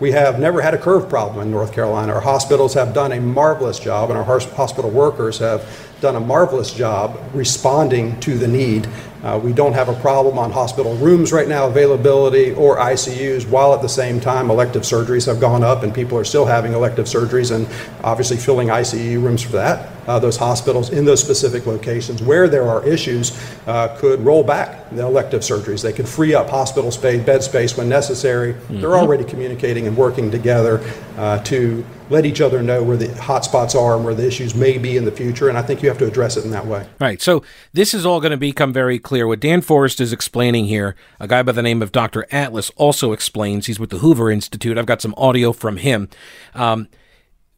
We 0.00 0.12
have 0.12 0.40
never 0.40 0.62
had 0.62 0.72
a 0.72 0.78
curve 0.78 1.08
problem 1.08 1.42
in 1.42 1.50
North 1.50 1.72
Carolina. 1.72 2.14
Our 2.14 2.20
hospitals 2.22 2.72
have 2.74 2.94
done 2.94 3.12
a 3.12 3.20
marvelous 3.20 3.78
job, 3.78 4.10
and 4.10 4.18
our 4.18 4.24
hospital 4.24 4.90
workers 4.90 5.38
have 5.38 5.62
done 6.00 6.16
a 6.16 6.20
marvelous 6.20 6.72
job 6.72 7.20
responding 7.34 8.18
to 8.20 8.38
the 8.38 8.48
need. 8.48 8.88
Uh, 9.22 9.38
we 9.42 9.52
don't 9.52 9.74
have 9.74 9.88
a 9.88 9.94
problem 10.00 10.38
on 10.38 10.50
hospital 10.50 10.94
rooms 10.96 11.30
right 11.30 11.46
now, 11.46 11.66
availability 11.66 12.52
or 12.52 12.78
ICUs, 12.78 13.46
while 13.48 13.74
at 13.74 13.82
the 13.82 13.88
same 13.88 14.18
time 14.18 14.50
elective 14.50 14.82
surgeries 14.82 15.26
have 15.26 15.38
gone 15.38 15.62
up 15.62 15.82
and 15.82 15.94
people 15.94 16.16
are 16.16 16.24
still 16.24 16.46
having 16.46 16.72
elective 16.72 17.04
surgeries 17.04 17.54
and 17.54 17.68
obviously 18.02 18.38
filling 18.38 18.68
ICU 18.68 19.22
rooms 19.22 19.42
for 19.42 19.52
that. 19.52 19.90
Uh, 20.06 20.18
those 20.18 20.36
hospitals 20.36 20.90
in 20.90 21.04
those 21.04 21.20
specific 21.20 21.66
locations 21.66 22.22
where 22.22 22.48
there 22.48 22.68
are 22.68 22.86
issues 22.86 23.38
uh, 23.66 23.96
could 23.98 24.20
roll 24.20 24.42
back 24.42 24.90
the 24.90 25.02
elective 25.02 25.42
surgeries. 25.42 25.82
They 25.82 25.92
could 25.92 26.08
free 26.08 26.34
up 26.34 26.48
hospital 26.50 26.90
space, 26.90 27.24
bed 27.24 27.42
space 27.42 27.76
when 27.76 27.88
necessary. 27.88 28.54
Mm-hmm. 28.54 28.80
They're 28.80 28.96
already 28.96 29.24
communicating 29.24 29.86
and 29.86 29.96
working 29.96 30.30
together 30.30 30.80
uh, 31.16 31.42
to 31.44 31.84
let 32.08 32.26
each 32.26 32.40
other 32.40 32.60
know 32.60 32.82
where 32.82 32.96
the 32.96 33.08
hot 33.22 33.44
spots 33.44 33.74
are 33.74 33.94
and 33.94 34.04
where 34.04 34.14
the 34.14 34.26
issues 34.26 34.54
may 34.54 34.78
be 34.78 34.96
in 34.96 35.04
the 35.04 35.12
future. 35.12 35.48
And 35.48 35.56
I 35.56 35.62
think 35.62 35.82
you 35.82 35.88
have 35.88 35.98
to 35.98 36.06
address 36.06 36.36
it 36.36 36.44
in 36.44 36.50
that 36.50 36.66
way. 36.66 36.86
Right. 36.98 37.22
So 37.22 37.44
this 37.72 37.94
is 37.94 38.04
all 38.04 38.20
going 38.20 38.32
to 38.32 38.36
become 38.36 38.72
very 38.72 38.98
clear. 38.98 39.26
What 39.26 39.40
Dan 39.40 39.60
Forest 39.60 40.00
is 40.00 40.12
explaining 40.12 40.66
here, 40.66 40.96
a 41.20 41.28
guy 41.28 41.42
by 41.42 41.52
the 41.52 41.62
name 41.62 41.82
of 41.82 41.92
Dr. 41.92 42.26
Atlas 42.32 42.70
also 42.76 43.12
explains. 43.12 43.66
He's 43.66 43.78
with 43.78 43.90
the 43.90 43.98
Hoover 43.98 44.30
Institute. 44.30 44.76
I've 44.76 44.86
got 44.86 45.00
some 45.00 45.14
audio 45.16 45.52
from 45.52 45.76
him. 45.76 46.08
Um, 46.54 46.88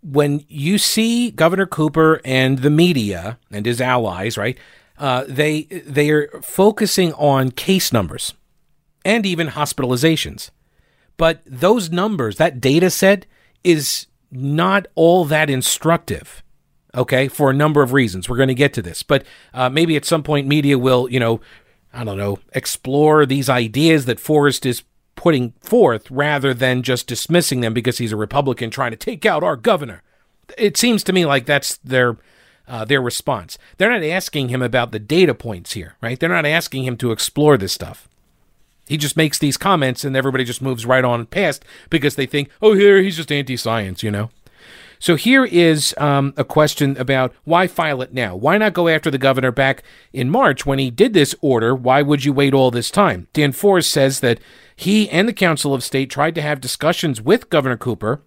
when 0.02 0.44
you 0.48 0.78
see 0.78 1.30
Governor 1.30 1.66
Cooper 1.66 2.20
and 2.24 2.58
the 2.58 2.70
media 2.70 3.38
and 3.50 3.64
his 3.64 3.80
allies, 3.80 4.36
right? 4.36 4.58
Uh, 4.98 5.24
they 5.26 5.62
they 5.62 6.10
are 6.10 6.28
focusing 6.42 7.12
on 7.14 7.50
case 7.50 7.92
numbers 7.92 8.34
and 9.04 9.24
even 9.24 9.48
hospitalizations, 9.48 10.50
but 11.16 11.40
those 11.46 11.90
numbers, 11.90 12.36
that 12.36 12.60
data 12.60 12.90
set, 12.90 13.26
is 13.64 14.06
not 14.30 14.86
all 14.94 15.24
that 15.24 15.48
instructive. 15.50 16.42
Okay, 16.94 17.28
for 17.28 17.48
a 17.48 17.54
number 17.54 17.82
of 17.82 17.94
reasons. 17.94 18.28
We're 18.28 18.36
going 18.36 18.48
to 18.48 18.54
get 18.54 18.74
to 18.74 18.82
this, 18.82 19.02
but 19.02 19.24
uh, 19.54 19.70
maybe 19.70 19.96
at 19.96 20.04
some 20.04 20.22
point 20.22 20.46
media 20.46 20.78
will, 20.78 21.08
you 21.10 21.18
know, 21.18 21.40
I 21.92 22.04
don't 22.04 22.18
know, 22.18 22.38
explore 22.52 23.24
these 23.24 23.48
ideas 23.48 24.04
that 24.04 24.20
Forest 24.20 24.66
is 24.66 24.82
putting 25.16 25.52
forth 25.60 26.10
rather 26.10 26.54
than 26.54 26.82
just 26.82 27.06
dismissing 27.06 27.60
them 27.60 27.74
because 27.74 27.98
he's 27.98 28.12
a 28.12 28.16
Republican 28.16 28.70
trying 28.70 28.90
to 28.90 28.96
take 28.96 29.24
out 29.26 29.44
our 29.44 29.56
governor. 29.56 30.02
It 30.58 30.76
seems 30.76 31.04
to 31.04 31.12
me 31.12 31.24
like 31.24 31.46
that's 31.46 31.76
their 31.78 32.16
uh, 32.68 32.84
their 32.84 33.02
response. 33.02 33.58
They're 33.76 33.90
not 33.90 34.04
asking 34.04 34.48
him 34.48 34.62
about 34.62 34.92
the 34.92 34.98
data 34.98 35.34
points 35.34 35.72
here, 35.72 35.96
right? 36.00 36.18
They're 36.18 36.28
not 36.28 36.46
asking 36.46 36.84
him 36.84 36.96
to 36.98 37.12
explore 37.12 37.56
this 37.56 37.72
stuff. 37.72 38.08
He 38.86 38.96
just 38.96 39.16
makes 39.16 39.38
these 39.38 39.56
comments 39.56 40.04
and 40.04 40.16
everybody 40.16 40.44
just 40.44 40.62
moves 40.62 40.86
right 40.86 41.04
on 41.04 41.26
past 41.26 41.64
because 41.90 42.16
they 42.16 42.26
think, 42.26 42.50
oh, 42.60 42.74
here 42.74 43.00
he's 43.02 43.16
just 43.16 43.32
anti-science, 43.32 44.02
you 44.02 44.10
know. 44.10 44.30
So 45.02 45.16
here 45.16 45.44
is 45.44 45.96
um, 45.98 46.32
a 46.36 46.44
question 46.44 46.96
about 46.96 47.34
why 47.42 47.66
file 47.66 48.02
it 48.02 48.14
now? 48.14 48.36
Why 48.36 48.56
not 48.56 48.72
go 48.72 48.86
after 48.86 49.10
the 49.10 49.18
governor 49.18 49.50
back 49.50 49.82
in 50.12 50.30
March 50.30 50.64
when 50.64 50.78
he 50.78 50.92
did 50.92 51.12
this 51.12 51.34
order? 51.40 51.74
Why 51.74 52.02
would 52.02 52.24
you 52.24 52.32
wait 52.32 52.54
all 52.54 52.70
this 52.70 52.88
time? 52.88 53.26
Dan 53.32 53.50
Forest 53.50 53.90
says 53.90 54.20
that 54.20 54.38
he 54.76 55.10
and 55.10 55.26
the 55.26 55.32
Council 55.32 55.74
of 55.74 55.82
State 55.82 56.08
tried 56.08 56.36
to 56.36 56.42
have 56.42 56.60
discussions 56.60 57.20
with 57.20 57.50
Governor 57.50 57.76
Cooper 57.76 58.22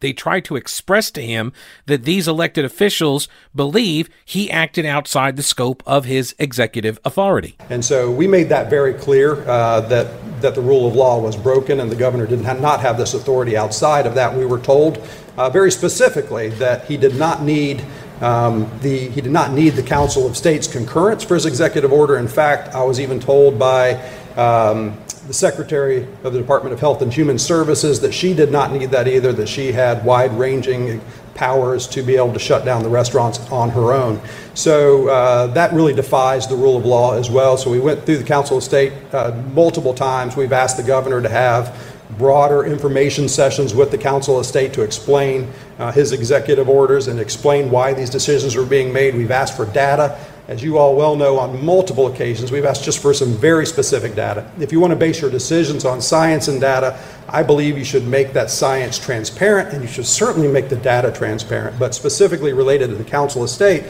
they 0.00 0.12
tried 0.12 0.44
to 0.46 0.56
express 0.56 1.10
to 1.12 1.22
him 1.22 1.52
that 1.86 2.04
these 2.04 2.26
elected 2.26 2.64
officials 2.64 3.28
believe 3.54 4.10
he 4.24 4.50
acted 4.50 4.84
outside 4.84 5.36
the 5.36 5.42
scope 5.42 5.82
of 5.86 6.06
his 6.06 6.34
executive 6.38 6.98
authority. 7.04 7.56
And 7.68 7.84
so 7.84 8.10
we 8.10 8.26
made 8.26 8.48
that 8.48 8.68
very 8.68 8.94
clear 8.94 9.46
uh, 9.48 9.80
that 9.82 10.10
that 10.40 10.54
the 10.54 10.60
rule 10.62 10.88
of 10.88 10.94
law 10.94 11.20
was 11.20 11.36
broken 11.36 11.80
and 11.80 11.92
the 11.92 11.96
governor 11.96 12.26
did 12.26 12.40
not 12.40 12.80
have 12.80 12.96
this 12.96 13.12
authority 13.12 13.58
outside 13.58 14.06
of 14.06 14.14
that. 14.14 14.34
We 14.34 14.46
were 14.46 14.58
told 14.58 15.06
uh, 15.40 15.48
very 15.48 15.70
specifically 15.70 16.50
that 16.50 16.84
he 16.84 16.98
did 16.98 17.16
not 17.16 17.42
need 17.42 17.82
um, 18.20 18.70
the, 18.82 19.08
he 19.08 19.22
did 19.22 19.32
not 19.32 19.52
need 19.52 19.70
the 19.70 19.82
Council 19.82 20.26
of 20.26 20.36
State's 20.36 20.66
concurrence 20.66 21.24
for 21.24 21.34
his 21.34 21.46
executive 21.46 21.90
order. 21.90 22.18
In 22.18 22.28
fact, 22.28 22.74
I 22.74 22.82
was 22.82 23.00
even 23.00 23.18
told 23.18 23.58
by 23.58 23.94
um, 24.36 25.00
the 25.26 25.32
Secretary 25.32 26.06
of 26.22 26.34
the 26.34 26.38
Department 26.38 26.74
of 26.74 26.80
Health 26.80 27.00
and 27.00 27.10
Human 27.10 27.38
Services 27.38 28.00
that 28.00 28.12
she 28.12 28.34
did 28.34 28.52
not 28.52 28.70
need 28.72 28.90
that 28.90 29.08
either, 29.08 29.32
that 29.32 29.48
she 29.48 29.72
had 29.72 30.04
wide 30.04 30.34
ranging 30.34 31.00
powers 31.34 31.86
to 31.86 32.02
be 32.02 32.16
able 32.16 32.34
to 32.34 32.38
shut 32.38 32.66
down 32.66 32.82
the 32.82 32.88
restaurants 32.90 33.38
on 33.50 33.70
her 33.70 33.94
own. 33.94 34.20
So 34.52 35.08
uh, 35.08 35.46
that 35.48 35.72
really 35.72 35.94
defies 35.94 36.46
the 36.46 36.56
rule 36.56 36.76
of 36.76 36.84
law 36.84 37.14
as 37.14 37.30
well. 37.30 37.56
So 37.56 37.70
we 37.70 37.80
went 37.80 38.04
through 38.04 38.18
the 38.18 38.24
Council 38.24 38.58
of 38.58 38.62
State 38.62 38.92
uh, 39.14 39.30
multiple 39.54 39.94
times. 39.94 40.36
We've 40.36 40.52
asked 40.52 40.76
the 40.76 40.82
governor 40.82 41.22
to 41.22 41.30
have 41.30 41.89
broader 42.18 42.64
information 42.64 43.28
sessions 43.28 43.74
with 43.74 43.90
the 43.90 43.98
Council 43.98 44.38
of 44.38 44.46
State 44.46 44.72
to 44.74 44.82
explain 44.82 45.50
uh, 45.78 45.92
his 45.92 46.12
executive 46.12 46.68
orders 46.68 47.08
and 47.08 47.20
explain 47.20 47.70
why 47.70 47.92
these 47.92 48.10
decisions 48.10 48.56
were 48.56 48.66
being 48.66 48.92
made. 48.92 49.14
We've 49.14 49.30
asked 49.30 49.56
for 49.56 49.66
data 49.66 50.18
as 50.50 50.64
you 50.64 50.78
all 50.78 50.96
well 50.96 51.14
know, 51.14 51.38
on 51.38 51.64
multiple 51.64 52.08
occasions, 52.08 52.50
we've 52.50 52.64
asked 52.64 52.82
just 52.82 52.98
for 52.98 53.14
some 53.14 53.34
very 53.34 53.64
specific 53.64 54.16
data. 54.16 54.50
If 54.58 54.72
you 54.72 54.80
want 54.80 54.90
to 54.90 54.96
base 54.96 55.20
your 55.20 55.30
decisions 55.30 55.84
on 55.84 56.02
science 56.02 56.48
and 56.48 56.60
data, 56.60 56.98
I 57.28 57.44
believe 57.44 57.78
you 57.78 57.84
should 57.84 58.04
make 58.04 58.32
that 58.32 58.50
science 58.50 58.98
transparent 58.98 59.72
and 59.72 59.80
you 59.80 59.86
should 59.86 60.06
certainly 60.06 60.48
make 60.48 60.68
the 60.68 60.74
data 60.74 61.12
transparent. 61.12 61.78
But 61.78 61.94
specifically 61.94 62.52
related 62.52 62.88
to 62.88 62.96
the 62.96 63.04
Council 63.04 63.44
of 63.44 63.48
State, 63.48 63.84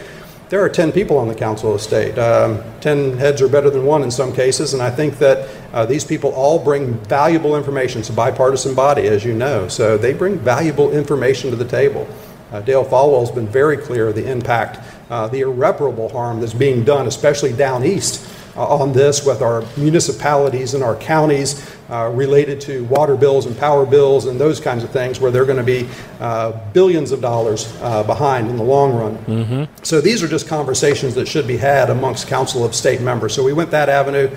there 0.50 0.60
are 0.64 0.68
10 0.68 0.90
people 0.90 1.16
on 1.16 1.28
the 1.28 1.34
Council 1.34 1.72
of 1.72 1.80
State. 1.80 2.18
Um, 2.18 2.60
10 2.80 3.16
heads 3.18 3.40
are 3.40 3.48
better 3.48 3.70
than 3.70 3.86
one 3.86 4.02
in 4.02 4.10
some 4.10 4.32
cases, 4.32 4.74
and 4.74 4.82
I 4.82 4.90
think 4.90 5.18
that 5.18 5.48
uh, 5.72 5.86
these 5.86 6.04
people 6.04 6.32
all 6.32 6.58
bring 6.58 6.94
valuable 7.04 7.56
information. 7.56 8.00
It's 8.00 8.10
a 8.10 8.12
bipartisan 8.12 8.74
body, 8.74 9.06
as 9.06 9.24
you 9.24 9.32
know, 9.32 9.68
so 9.68 9.96
they 9.96 10.12
bring 10.12 10.38
valuable 10.38 10.90
information 10.90 11.50
to 11.50 11.56
the 11.56 11.64
table. 11.64 12.08
Uh, 12.50 12.60
Dale 12.62 12.84
Folwell 12.84 13.20
has 13.20 13.30
been 13.30 13.46
very 13.46 13.76
clear 13.76 14.08
of 14.08 14.16
the 14.16 14.28
impact 14.28 14.80
uh, 15.08 15.26
the 15.26 15.40
irreparable 15.40 16.08
harm 16.08 16.40
that's 16.40 16.54
being 16.54 16.84
done, 16.84 17.06
especially 17.06 17.52
down 17.52 17.84
east 17.84 18.24
on 18.56 18.92
this 18.92 19.24
with 19.24 19.42
our 19.42 19.64
municipalities 19.76 20.74
and 20.74 20.82
our 20.82 20.96
counties 20.96 21.74
uh, 21.90 22.10
related 22.14 22.60
to 22.60 22.84
water 22.84 23.16
bills 23.16 23.46
and 23.46 23.58
power 23.58 23.84
bills 23.84 24.26
and 24.26 24.40
those 24.40 24.60
kinds 24.60 24.84
of 24.84 24.90
things 24.90 25.20
where 25.20 25.30
they're 25.30 25.44
going 25.44 25.56
to 25.56 25.62
be 25.62 25.88
uh, 26.20 26.52
billions 26.72 27.10
of 27.12 27.20
dollars 27.20 27.76
uh, 27.80 28.02
behind 28.04 28.48
in 28.48 28.56
the 28.56 28.62
long 28.62 28.94
run. 28.94 29.18
Mm-hmm. 29.18 29.84
So 29.84 30.00
these 30.00 30.22
are 30.22 30.28
just 30.28 30.48
conversations 30.48 31.14
that 31.14 31.26
should 31.26 31.46
be 31.46 31.56
had 31.56 31.90
amongst 31.90 32.28
Council 32.28 32.64
of 32.64 32.74
State 32.74 33.00
members. 33.00 33.34
So 33.34 33.42
we 33.42 33.52
went 33.52 33.70
that 33.70 33.88
avenue. 33.88 34.34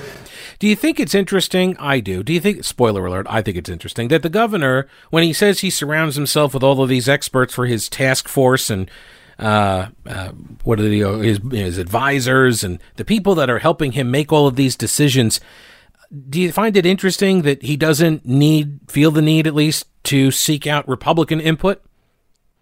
Do 0.60 0.68
you 0.68 0.76
think 0.76 1.00
it's 1.00 1.14
interesting? 1.14 1.76
I 1.78 2.00
do. 2.00 2.24
Do 2.24 2.32
you 2.32 2.40
think, 2.40 2.64
spoiler 2.64 3.06
alert, 3.06 3.28
I 3.30 3.42
think 3.42 3.58
it's 3.58 3.70
interesting 3.70 4.08
that 4.08 4.24
the 4.24 4.30
governor, 4.30 4.88
when 5.10 5.24
he 5.24 5.34
says 5.34 5.60
he 5.60 5.70
surrounds 5.70 6.16
himself 6.16 6.54
with 6.54 6.64
all 6.64 6.82
of 6.82 6.90
these 6.90 7.10
experts 7.10 7.54
for 7.54 7.66
his 7.66 7.90
task 7.90 8.28
force 8.28 8.70
and 8.70 8.90
uh, 9.40 9.88
uh, 10.06 10.30
what 10.64 10.80
are 10.80 10.84
the, 10.84 11.02
his, 11.20 11.40
his 11.52 11.78
advisors 11.78 12.64
and 12.64 12.80
the 12.96 13.06
people 13.06 13.36
that 13.36 13.50
are 13.50 13.60
helping 13.60 13.94
him 13.94 14.12
make 14.12 14.32
all 14.32 14.48
of 14.48 14.56
these 14.56 14.76
decisions, 14.76 15.40
do 16.30 16.40
you 16.40 16.52
find 16.52 16.78
it 16.78 16.86
interesting 16.86 17.42
that 17.42 17.64
he 17.64 17.76
doesn't 17.76 18.26
need, 18.26 18.80
feel 18.88 19.12
the 19.12 19.22
need 19.22 19.48
at 19.48 19.56
least, 19.56 19.88
to 20.04 20.32
seek 20.32 20.68
out 20.68 20.88
Republican 20.88 21.40
input 21.40 21.82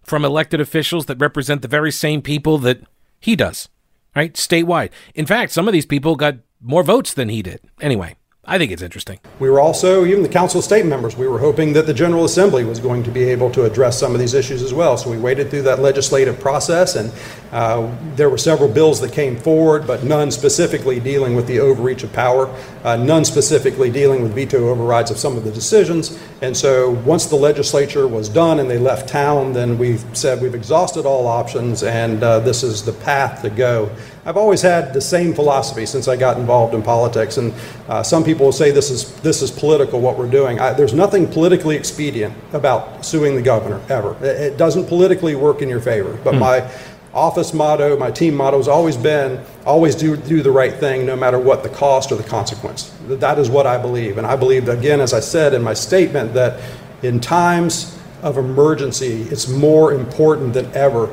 from 0.04 0.24
elected 0.26 0.62
officials 0.62 1.06
that 1.06 1.20
represent 1.20 1.62
the 1.62 1.68
very 1.68 1.92
same 1.92 2.22
people 2.22 2.58
that 2.60 2.82
he 3.20 3.36
does, 3.36 3.70
right? 4.16 4.34
Statewide. 4.34 4.92
In 5.14 5.26
fact, 5.26 5.52
some 5.52 5.68
of 5.68 5.74
these 5.74 5.86
people 5.86 6.16
got 6.16 6.36
more 6.62 6.84
votes 6.84 7.14
than 7.14 7.30
he 7.30 7.42
did. 7.42 7.60
Anyway, 7.80 8.16
I 8.44 8.58
think 8.58 8.72
it's 8.72 8.82
interesting. 8.82 9.20
We 9.40 9.52
were 9.52 9.60
also, 9.60 10.04
even 10.04 10.24
the 10.24 10.30
Council 10.30 10.58
of 10.58 10.66
State 10.66 10.88
members, 10.88 11.16
we 11.16 11.28
were 11.28 11.38
hoping 11.38 11.74
that 11.74 11.86
the 11.86 11.94
General 11.94 12.26
Assembly 12.26 12.64
was 12.64 12.80
going 12.80 13.04
to 13.04 13.12
be 13.12 13.24
able 13.26 13.52
to 13.52 13.66
address 13.66 14.00
some 14.00 14.16
of 14.16 14.20
these 14.20 14.34
issues 14.34 14.64
as 14.64 14.74
well. 14.74 14.98
So 14.98 15.12
we 15.12 15.18
waited 15.20 15.52
through 15.52 15.62
that 15.62 15.78
legislative 15.78 16.40
process, 16.40 16.96
and 16.96 17.14
uh, 17.52 17.96
there 18.16 18.32
were 18.32 18.40
several 18.40 18.68
bills 18.68 19.00
that 19.02 19.14
came 19.14 19.38
forward, 19.38 19.86
but 19.86 20.04
none 20.04 20.32
specifically 20.32 21.00
dealing 21.00 21.36
with 21.36 21.46
the 21.46 21.60
overreach 21.60 22.02
of 22.02 22.12
power, 22.14 22.52
uh, 22.84 22.96
none 22.96 23.26
specifically 23.26 23.92
dealing 23.92 24.24
with 24.24 24.34
veto 24.34 24.70
overrides 24.70 25.12
of 25.12 25.20
some 25.20 25.38
of 25.38 25.44
the 25.44 25.52
decisions. 25.52 26.20
And 26.42 26.58
so 26.58 26.90
once 27.06 27.28
the 27.28 27.36
legislature 27.36 28.08
was 28.08 28.28
done 28.28 28.60
and 28.60 28.68
they 28.68 28.80
left 28.80 29.08
town, 29.08 29.54
then 29.54 29.78
we 29.78 29.98
said 30.14 30.42
we've 30.42 30.56
exhausted 30.56 31.06
all 31.06 31.28
options, 31.28 31.84
and 31.84 32.24
uh, 32.24 32.40
this 32.40 32.64
is 32.64 32.84
the 32.84 32.94
path 32.94 33.44
to 33.44 33.52
go. 33.52 33.96
I've 34.24 34.38
always 34.38 34.62
had 34.62 34.94
the 34.94 35.02
same 35.02 35.34
philosophy 35.34 35.88
since 35.88 36.08
I 36.08 36.16
got 36.16 36.38
involved 36.38 36.76
in 36.76 36.84
politics, 36.84 37.38
and 37.38 37.54
uh, 37.88 38.04
some 38.04 38.24
people 38.24 38.46
will 38.46 38.54
say 38.54 38.70
this 38.70 38.92
is 38.92 39.12
this 39.22 39.42
is 39.42 39.50
political 39.50 40.00
what 40.00 40.18
we're 40.18 40.30
doing. 40.30 40.60
I, 40.60 40.74
there's 40.74 40.94
nothing 40.94 41.28
politically 41.28 41.76
expedient 41.76 42.36
about 42.54 43.04
suing 43.04 43.36
the 43.36 43.42
governor 43.42 43.82
ever. 43.90 44.16
It, 44.24 44.54
it 44.54 44.58
doesn't 44.58 44.86
politically 44.86 45.34
work 45.34 45.64
in 45.64 45.70
your 45.70 45.80
favor. 45.80 46.20
But 46.24 46.36
mm. 46.36 46.40
my 46.40 46.72
office 47.16 47.52
motto, 47.52 47.98
my 47.98 48.12
team 48.12 48.36
motto 48.36 48.58
has 48.58 48.68
always 48.68 48.96
been 48.96 49.44
always 49.66 49.96
do 49.96 50.16
do 50.16 50.44
the 50.44 50.52
right 50.52 50.76
thing, 50.76 51.04
no 51.04 51.16
matter 51.16 51.40
what 51.40 51.64
the 51.64 51.70
cost 51.70 52.12
or 52.12 52.16
the 52.16 52.24
consequence. 52.24 52.96
That 53.08 53.40
is 53.40 53.50
what 53.50 53.66
I 53.66 53.80
believe, 53.80 54.20
and 54.20 54.28
I 54.28 54.36
believe 54.36 54.70
again, 54.70 55.02
as 55.02 55.14
I 55.14 55.20
said 55.20 55.56
in 55.56 55.64
my 55.64 55.74
statement, 55.74 56.36
that 56.36 56.62
in 57.02 57.20
times 57.20 57.98
of 58.22 58.38
emergency, 58.38 59.24
it's 59.32 59.48
more 59.48 59.94
important 59.94 60.54
than 60.54 60.72
ever 60.76 61.10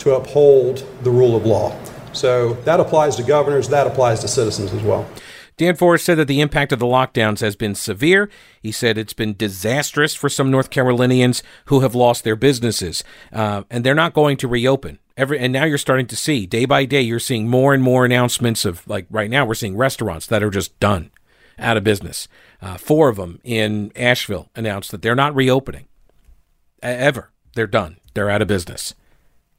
to 0.00 0.14
uphold 0.14 0.86
the 1.02 1.10
rule 1.10 1.34
of 1.34 1.46
law. 1.46 1.74
So 2.12 2.54
that 2.64 2.80
applies 2.80 3.16
to 3.16 3.22
governors, 3.22 3.68
that 3.68 3.86
applies 3.86 4.20
to 4.20 4.28
citizens 4.28 4.72
as 4.72 4.82
well. 4.82 5.08
Dan 5.60 5.76
Forest 5.76 6.06
said 6.06 6.14
that 6.14 6.26
the 6.26 6.40
impact 6.40 6.72
of 6.72 6.78
the 6.78 6.86
lockdowns 6.86 7.40
has 7.40 7.54
been 7.54 7.74
severe. 7.74 8.30
He 8.62 8.72
said 8.72 8.96
it's 8.96 9.12
been 9.12 9.36
disastrous 9.36 10.14
for 10.14 10.30
some 10.30 10.50
North 10.50 10.70
Carolinians 10.70 11.42
who 11.66 11.80
have 11.80 11.94
lost 11.94 12.24
their 12.24 12.34
businesses, 12.34 13.04
uh, 13.30 13.64
and 13.68 13.84
they're 13.84 13.94
not 13.94 14.14
going 14.14 14.38
to 14.38 14.48
reopen. 14.48 14.98
Every 15.18 15.38
and 15.38 15.52
now 15.52 15.64
you're 15.64 15.76
starting 15.76 16.06
to 16.06 16.16
see 16.16 16.46
day 16.46 16.64
by 16.64 16.86
day 16.86 17.02
you're 17.02 17.18
seeing 17.18 17.46
more 17.46 17.74
and 17.74 17.82
more 17.82 18.06
announcements 18.06 18.64
of 18.64 18.88
like 18.88 19.06
right 19.10 19.28
now 19.28 19.44
we're 19.44 19.52
seeing 19.52 19.76
restaurants 19.76 20.26
that 20.28 20.42
are 20.42 20.48
just 20.48 20.80
done 20.80 21.10
out 21.58 21.76
of 21.76 21.84
business. 21.84 22.26
Uh, 22.62 22.78
four 22.78 23.10
of 23.10 23.16
them 23.16 23.38
in 23.44 23.92
Asheville 23.94 24.48
announced 24.56 24.90
that 24.92 25.02
they're 25.02 25.14
not 25.14 25.34
reopening 25.34 25.88
ever. 26.82 27.32
They're 27.54 27.66
done. 27.66 27.98
They're 28.14 28.30
out 28.30 28.40
of 28.40 28.48
business. 28.48 28.94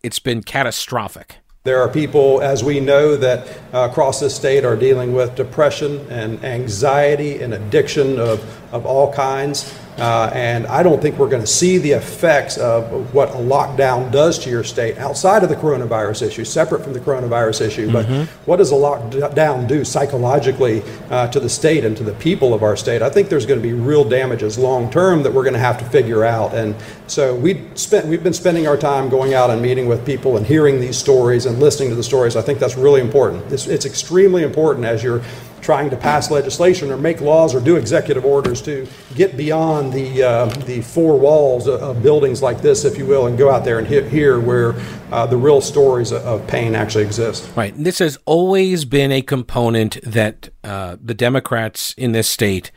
It's 0.01 0.17
been 0.17 0.41
catastrophic. 0.41 1.37
There 1.63 1.79
are 1.79 1.89
people, 1.89 2.41
as 2.41 2.63
we 2.63 2.79
know, 2.79 3.15
that 3.17 3.47
uh, 3.71 3.87
across 3.87 4.19
the 4.19 4.31
state 4.31 4.65
are 4.65 4.75
dealing 4.75 5.13
with 5.13 5.35
depression 5.35 5.99
and 6.09 6.43
anxiety 6.43 7.39
and 7.39 7.53
addiction 7.53 8.19
of, 8.19 8.43
of 8.73 8.87
all 8.87 9.13
kinds. 9.13 9.71
Uh, 9.97 10.31
and 10.33 10.65
I 10.67 10.83
don't 10.83 11.01
think 11.01 11.17
we're 11.17 11.29
going 11.29 11.43
to 11.43 11.47
see 11.47 11.77
the 11.77 11.91
effects 11.91 12.57
of 12.57 13.13
what 13.13 13.29
a 13.29 13.33
lockdown 13.33 14.11
does 14.11 14.39
to 14.39 14.49
your 14.49 14.63
state 14.63 14.97
outside 14.97 15.43
of 15.43 15.49
the 15.49 15.55
coronavirus 15.55 16.27
issue, 16.27 16.45
separate 16.45 16.83
from 16.83 16.93
the 16.93 16.99
coronavirus 16.99 17.61
issue. 17.67 17.89
Mm-hmm. 17.89 18.19
But 18.19 18.27
what 18.47 18.57
does 18.57 18.71
a 18.71 18.75
lockdown 18.75 19.67
do 19.67 19.85
psychologically 19.85 20.81
uh, 21.09 21.27
to 21.27 21.39
the 21.39 21.49
state 21.49 21.85
and 21.85 21.95
to 21.97 22.03
the 22.03 22.13
people 22.13 22.53
of 22.53 22.63
our 22.63 22.75
state? 22.75 23.01
I 23.01 23.09
think 23.09 23.29
there's 23.29 23.45
going 23.45 23.61
to 23.61 23.67
be 23.67 23.73
real 23.73 24.03
damages 24.03 24.57
long 24.57 24.89
term 24.89 25.23
that 25.23 25.33
we're 25.33 25.43
going 25.43 25.53
to 25.53 25.59
have 25.59 25.77
to 25.79 25.85
figure 25.85 26.23
out. 26.23 26.53
And 26.53 26.75
so 27.07 27.35
we 27.35 27.67
spent 27.75 28.07
we've 28.07 28.23
been 28.23 28.33
spending 28.33 28.67
our 28.67 28.77
time 28.77 29.09
going 29.09 29.33
out 29.33 29.49
and 29.49 29.61
meeting 29.61 29.87
with 29.87 30.05
people 30.05 30.37
and 30.37 30.45
hearing 30.45 30.79
these 30.79 30.97
stories 30.97 31.45
and 31.45 31.59
listening 31.59 31.89
to 31.89 31.95
the 31.95 32.03
stories. 32.03 32.35
I 32.35 32.41
think 32.41 32.59
that's 32.59 32.77
really 32.77 33.01
important. 33.01 33.51
It's, 33.51 33.67
it's 33.67 33.85
extremely 33.85 34.43
important 34.43 34.85
as 34.85 35.03
you're 35.03 35.21
trying 35.61 35.89
to 35.89 35.97
pass 35.97 36.31
legislation 36.31 36.91
or 36.91 36.97
make 36.97 37.21
laws 37.21 37.53
or 37.55 37.59
do 37.59 37.75
executive 37.75 38.25
orders 38.25 38.61
to 38.63 38.87
get 39.15 39.37
beyond 39.37 39.93
the, 39.93 40.23
uh, 40.23 40.45
the 40.65 40.81
four 40.81 41.17
walls 41.17 41.67
of, 41.67 42.01
buildings 42.01 42.41
like 42.41 42.61
this, 42.61 42.83
if 42.83 42.97
you 42.97 43.05
will, 43.05 43.27
and 43.27 43.37
go 43.37 43.51
out 43.51 43.63
there 43.63 43.77
and 43.77 43.87
hit 43.87 44.07
here 44.07 44.39
where 44.39 44.73
uh, 45.11 45.25
the 45.25 45.37
real 45.37 45.61
stories 45.61 46.11
of 46.11 46.45
pain 46.47 46.73
actually 46.73 47.03
exist. 47.03 47.49
Right. 47.55 47.73
This 47.77 47.99
has 47.99 48.17
always 48.25 48.85
been 48.85 49.11
a 49.11 49.21
component 49.21 50.01
that 50.03 50.49
uh, 50.63 50.97
the 51.01 51.13
Democrats 51.13 51.93
in 51.97 52.11
this 52.11 52.27
state 52.27 52.71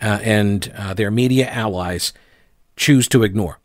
uh, 0.00 0.20
and 0.22 0.72
uh, 0.76 0.94
their 0.94 1.10
media 1.10 1.48
allies 1.50 2.12
choose 2.76 3.08
to 3.08 3.24
ignore 3.24 3.58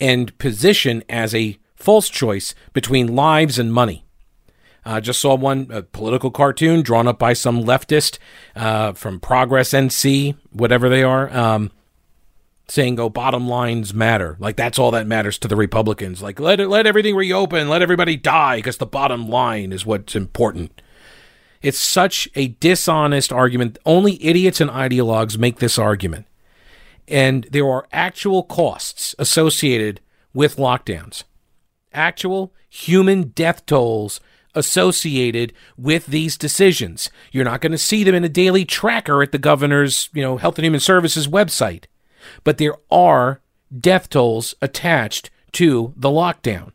and 0.00 0.36
position 0.38 1.04
as 1.08 1.34
a 1.34 1.58
false 1.74 2.08
choice 2.08 2.54
between 2.72 3.14
lives 3.14 3.58
and 3.58 3.72
money. 3.72 4.04
Uh, 4.84 5.00
just 5.00 5.20
saw 5.20 5.34
one 5.34 5.66
a 5.70 5.82
political 5.82 6.30
cartoon 6.30 6.82
drawn 6.82 7.06
up 7.06 7.18
by 7.18 7.32
some 7.32 7.64
leftist 7.64 8.18
uh, 8.56 8.92
from 8.92 9.20
Progress 9.20 9.70
NC, 9.70 10.36
whatever 10.52 10.88
they 10.88 11.02
are, 11.02 11.30
um, 11.36 11.70
saying, 12.66 12.98
"Oh, 12.98 13.10
bottom 13.10 13.46
lines 13.46 13.92
matter. 13.92 14.36
Like 14.38 14.56
that's 14.56 14.78
all 14.78 14.90
that 14.92 15.06
matters 15.06 15.38
to 15.38 15.48
the 15.48 15.56
Republicans. 15.56 16.22
Like 16.22 16.40
let 16.40 16.60
let 16.60 16.86
everything 16.86 17.14
reopen, 17.14 17.68
let 17.68 17.82
everybody 17.82 18.16
die, 18.16 18.56
because 18.56 18.78
the 18.78 18.86
bottom 18.86 19.28
line 19.28 19.72
is 19.72 19.84
what's 19.84 20.16
important." 20.16 20.80
It's 21.62 21.78
such 21.78 22.26
a 22.34 22.48
dishonest 22.48 23.32
argument. 23.34 23.78
Only 23.84 24.22
idiots 24.24 24.62
and 24.62 24.70
ideologues 24.70 25.36
make 25.36 25.58
this 25.58 25.78
argument, 25.78 26.26
and 27.06 27.46
there 27.50 27.68
are 27.68 27.86
actual 27.92 28.42
costs 28.42 29.14
associated 29.18 30.00
with 30.32 30.56
lockdowns, 30.56 31.24
actual 31.92 32.54
human 32.70 33.24
death 33.24 33.66
tolls 33.66 34.20
associated 34.54 35.52
with 35.76 36.06
these 36.06 36.36
decisions. 36.36 37.10
You're 37.32 37.44
not 37.44 37.60
going 37.60 37.72
to 37.72 37.78
see 37.78 38.04
them 38.04 38.14
in 38.14 38.24
a 38.24 38.28
daily 38.28 38.64
tracker 38.64 39.22
at 39.22 39.32
the 39.32 39.38
governor's, 39.38 40.08
you 40.12 40.22
know, 40.22 40.36
Health 40.36 40.58
and 40.58 40.64
Human 40.64 40.80
Services 40.80 41.28
website. 41.28 41.84
But 42.44 42.58
there 42.58 42.76
are 42.90 43.40
death 43.78 44.08
tolls 44.08 44.54
attached 44.60 45.30
to 45.52 45.92
the 45.96 46.08
lockdown. 46.08 46.72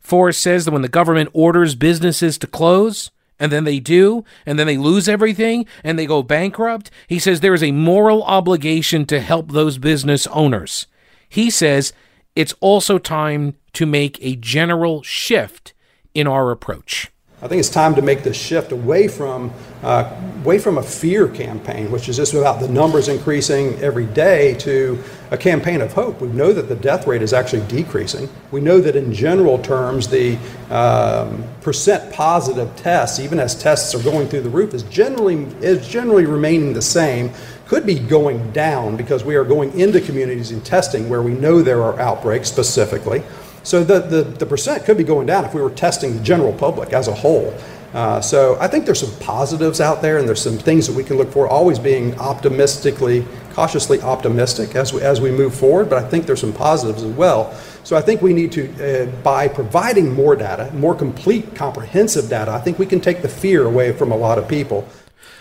Forest 0.00 0.40
says 0.40 0.64
that 0.64 0.70
when 0.70 0.82
the 0.82 0.88
government 0.88 1.30
orders 1.32 1.74
businesses 1.74 2.38
to 2.38 2.46
close, 2.46 3.10
and 3.38 3.52
then 3.52 3.64
they 3.64 3.78
do, 3.78 4.24
and 4.46 4.58
then 4.58 4.66
they 4.66 4.78
lose 4.78 5.08
everything, 5.08 5.66
and 5.84 5.98
they 5.98 6.06
go 6.06 6.22
bankrupt, 6.22 6.90
he 7.06 7.18
says 7.18 7.40
there 7.40 7.54
is 7.54 7.62
a 7.62 7.72
moral 7.72 8.22
obligation 8.24 9.04
to 9.06 9.20
help 9.20 9.52
those 9.52 9.78
business 9.78 10.26
owners. 10.28 10.86
He 11.28 11.50
says 11.50 11.92
it's 12.34 12.54
also 12.60 12.98
time 12.98 13.56
to 13.74 13.84
make 13.84 14.18
a 14.22 14.36
general 14.36 15.02
shift 15.02 15.74
in 16.18 16.26
our 16.26 16.50
approach. 16.50 17.12
I 17.40 17.46
think 17.46 17.60
it's 17.60 17.70
time 17.70 17.94
to 17.94 18.02
make 18.02 18.24
the 18.24 18.34
shift 18.34 18.72
away 18.72 19.06
from 19.06 19.52
uh, 19.84 20.12
away 20.42 20.58
from 20.58 20.76
a 20.76 20.82
fear 20.82 21.28
campaign, 21.28 21.92
which 21.92 22.08
is 22.08 22.16
just 22.16 22.34
about 22.34 22.58
the 22.58 22.66
numbers 22.66 23.06
increasing 23.06 23.78
every 23.80 24.06
day, 24.06 24.54
to 24.54 25.00
a 25.30 25.36
campaign 25.36 25.80
of 25.80 25.92
hope. 25.92 26.20
We 26.20 26.26
know 26.28 26.52
that 26.52 26.62
the 26.62 26.74
death 26.74 27.06
rate 27.06 27.22
is 27.22 27.32
actually 27.32 27.64
decreasing. 27.68 28.28
We 28.50 28.60
know 28.60 28.80
that 28.80 28.96
in 28.96 29.12
general 29.12 29.56
terms, 29.60 30.08
the 30.08 30.36
um, 30.68 31.44
percent 31.60 32.12
positive 32.12 32.74
tests, 32.74 33.20
even 33.20 33.38
as 33.38 33.54
tests 33.54 33.94
are 33.94 34.02
going 34.02 34.26
through 34.26 34.40
the 34.40 34.50
roof, 34.50 34.74
is 34.74 34.82
generally 34.84 35.44
is 35.60 35.86
generally 35.86 36.26
remaining 36.26 36.72
the 36.72 36.82
same. 36.82 37.30
Could 37.68 37.86
be 37.86 38.00
going 38.00 38.50
down 38.50 38.96
because 38.96 39.22
we 39.22 39.36
are 39.36 39.44
going 39.44 39.78
into 39.78 40.00
communities 40.00 40.50
and 40.50 40.64
testing 40.64 41.08
where 41.08 41.22
we 41.22 41.32
know 41.34 41.62
there 41.62 41.84
are 41.84 42.00
outbreaks 42.00 42.48
specifically. 42.48 43.22
So 43.68 43.84
the, 43.84 44.00
the, 44.00 44.22
the 44.22 44.46
percent 44.46 44.86
could 44.86 44.96
be 44.96 45.04
going 45.04 45.26
down 45.26 45.44
if 45.44 45.52
we 45.52 45.60
were 45.60 45.68
testing 45.68 46.16
the 46.16 46.22
general 46.22 46.54
public 46.54 46.94
as 46.94 47.06
a 47.06 47.12
whole. 47.12 47.52
Uh, 47.92 48.18
so 48.18 48.56
I 48.58 48.66
think 48.66 48.86
there's 48.86 49.00
some 49.00 49.14
positives 49.20 49.78
out 49.78 50.00
there, 50.00 50.16
and 50.16 50.26
there's 50.26 50.40
some 50.40 50.56
things 50.56 50.86
that 50.86 50.96
we 50.96 51.04
can 51.04 51.18
look 51.18 51.30
for. 51.30 51.46
Always 51.46 51.78
being 51.78 52.18
optimistically, 52.18 53.26
cautiously 53.52 54.00
optimistic 54.00 54.74
as 54.74 54.94
we, 54.94 55.02
as 55.02 55.20
we 55.20 55.30
move 55.30 55.54
forward. 55.54 55.90
But 55.90 56.02
I 56.02 56.08
think 56.08 56.24
there's 56.24 56.40
some 56.40 56.54
positives 56.54 57.02
as 57.02 57.12
well. 57.12 57.52
So 57.84 57.94
I 57.94 58.00
think 58.00 58.22
we 58.22 58.32
need 58.32 58.52
to, 58.52 59.02
uh, 59.02 59.06
by 59.20 59.48
providing 59.48 60.14
more 60.14 60.34
data, 60.34 60.72
more 60.72 60.94
complete, 60.94 61.54
comprehensive 61.54 62.30
data, 62.30 62.52
I 62.52 62.60
think 62.60 62.78
we 62.78 62.86
can 62.86 63.02
take 63.02 63.20
the 63.20 63.28
fear 63.28 63.66
away 63.66 63.92
from 63.92 64.12
a 64.12 64.16
lot 64.16 64.38
of 64.38 64.48
people. 64.48 64.88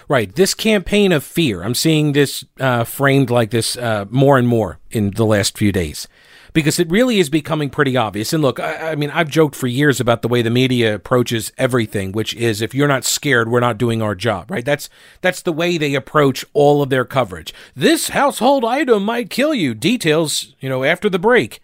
Right. 0.09 0.36
This 0.36 0.53
campaign 0.53 1.13
of 1.13 1.23
fear, 1.23 1.63
I'm 1.63 1.75
seeing 1.75 2.11
this 2.11 2.43
uh, 2.59 2.84
framed 2.84 3.30
like 3.30 3.51
this 3.51 3.78
uh, 3.78 4.03
more 4.09 4.38
and 4.38 4.49
more 4.49 4.80
in 4.91 5.11
the 5.11 5.25
last 5.25 5.57
few 5.57 5.71
days 5.71 6.09
because 6.58 6.80
it 6.80 6.89
really 6.89 7.20
is 7.20 7.30
becoming 7.30 7.70
pretty 7.70 7.95
obvious. 7.95 8.34
And 8.34 8.41
look, 8.41 8.60
I, 8.60 8.93
I, 8.93 8.95
mean, 8.95 9.12
I've 9.12 9.30
joked 9.30 9.55
for 9.55 9.68
years 9.68 9.99
about 9.99 10.24
the 10.24 10.28
way 10.28 10.41
the 10.41 10.49
media 10.49 10.95
approaches 10.95 11.53
everything, 11.55 12.14
which 12.14 12.34
is 12.34 12.64
if 12.64 12.74
you're 12.74 12.88
not 12.88 13.05
scared, 13.05 13.47
we're 13.47 13.60
not 13.60 13.78
doing 13.78 14.01
our 14.01 14.16
job, 14.16 14.49
right? 14.49 14.66
That's 14.66 14.89
that's 15.22 15.43
the 15.43 15.53
way 15.53 15.78
they 15.78 15.93
approach 15.93 16.43
all 16.53 16.82
of 16.82 16.89
their 16.89 17.05
coverage. 17.05 17.53
This 17.76 18.10
household 18.10 18.66
item 18.66 19.03
might 19.03 19.30
kill 19.30 19.53
you. 19.53 19.76
Details, 19.76 20.55
you 20.60 20.68
know, 20.68 20.84
after 20.84 21.12
the 21.12 21.20
break. 21.20 21.62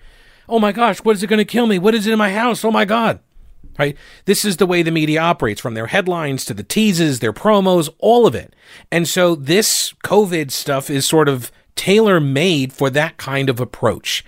Oh 0.47 0.59
my 0.59 0.71
gosh, 0.71 0.99
what 0.99 1.15
is 1.15 1.23
it 1.23 1.27
going 1.27 1.39
to 1.39 1.43
kill 1.43 1.65
me? 1.65 1.79
What 1.79 1.95
is 1.95 2.05
it 2.05 2.11
in 2.11 2.19
my 2.19 2.31
house? 2.31 2.63
Oh 2.63 2.69
my 2.69 2.85
god 2.85 3.19
right? 3.79 3.97
This 4.25 4.45
is 4.45 4.57
the 4.57 4.67
way 4.67 4.83
the 4.83 4.91
media 4.91 5.19
operates 5.19 5.59
from 5.59 5.73
their 5.73 5.87
headlines 5.87 6.45
to 6.45 6.53
the 6.53 6.61
teases, 6.61 7.21
their 7.21 7.33
promos, 7.33 7.89
all 7.97 8.27
of 8.27 8.35
it. 8.35 8.55
And 8.91 9.07
so 9.07 9.33
this 9.33 9.95
COVID 10.03 10.51
stuff 10.51 10.91
is 10.91 11.07
sort 11.07 11.27
of 11.27 11.51
tailor 11.75 12.19
made 12.19 12.71
for 12.71 12.91
that 12.91 13.17
kind 13.17 13.49
of 13.49 13.59
approach. 13.59 14.23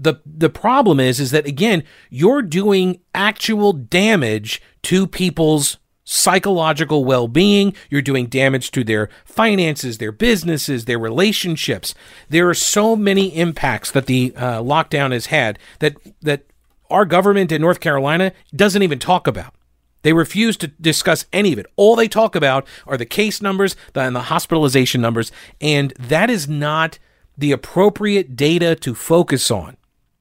The, 0.00 0.14
the 0.24 0.50
problem 0.50 1.00
is, 1.00 1.18
is 1.18 1.32
that 1.32 1.46
again, 1.46 1.82
you're 2.08 2.42
doing 2.42 3.00
actual 3.14 3.72
damage 3.72 4.62
to 4.84 5.06
people's 5.06 5.78
psychological 6.10 7.04
well-being 7.04 7.74
you're 7.90 8.00
doing 8.00 8.24
damage 8.28 8.70
to 8.70 8.82
their 8.82 9.10
finances 9.26 9.98
their 9.98 10.10
businesses 10.10 10.86
their 10.86 10.98
relationships 10.98 11.94
there 12.30 12.48
are 12.48 12.54
so 12.54 12.96
many 12.96 13.36
impacts 13.36 13.90
that 13.90 14.06
the 14.06 14.32
uh, 14.34 14.62
lockdown 14.62 15.12
has 15.12 15.26
had 15.26 15.58
that 15.80 15.94
that 16.22 16.46
our 16.90 17.04
government 17.04 17.52
in 17.52 17.60
North 17.60 17.80
Carolina 17.80 18.32
doesn't 18.54 18.82
even 18.82 18.98
talk 18.98 19.26
about. 19.26 19.54
They 20.02 20.12
refuse 20.12 20.56
to 20.58 20.68
discuss 20.68 21.26
any 21.32 21.52
of 21.52 21.58
it. 21.58 21.66
All 21.76 21.96
they 21.96 22.08
talk 22.08 22.34
about 22.34 22.66
are 22.86 22.96
the 22.96 23.04
case 23.04 23.42
numbers 23.42 23.76
and 23.94 24.14
the 24.14 24.22
hospitalization 24.22 25.00
numbers, 25.00 25.32
and 25.60 25.92
that 25.98 26.30
is 26.30 26.48
not 26.48 26.98
the 27.36 27.52
appropriate 27.52 28.36
data 28.36 28.74
to 28.76 28.94
focus 28.94 29.50
on. 29.50 29.76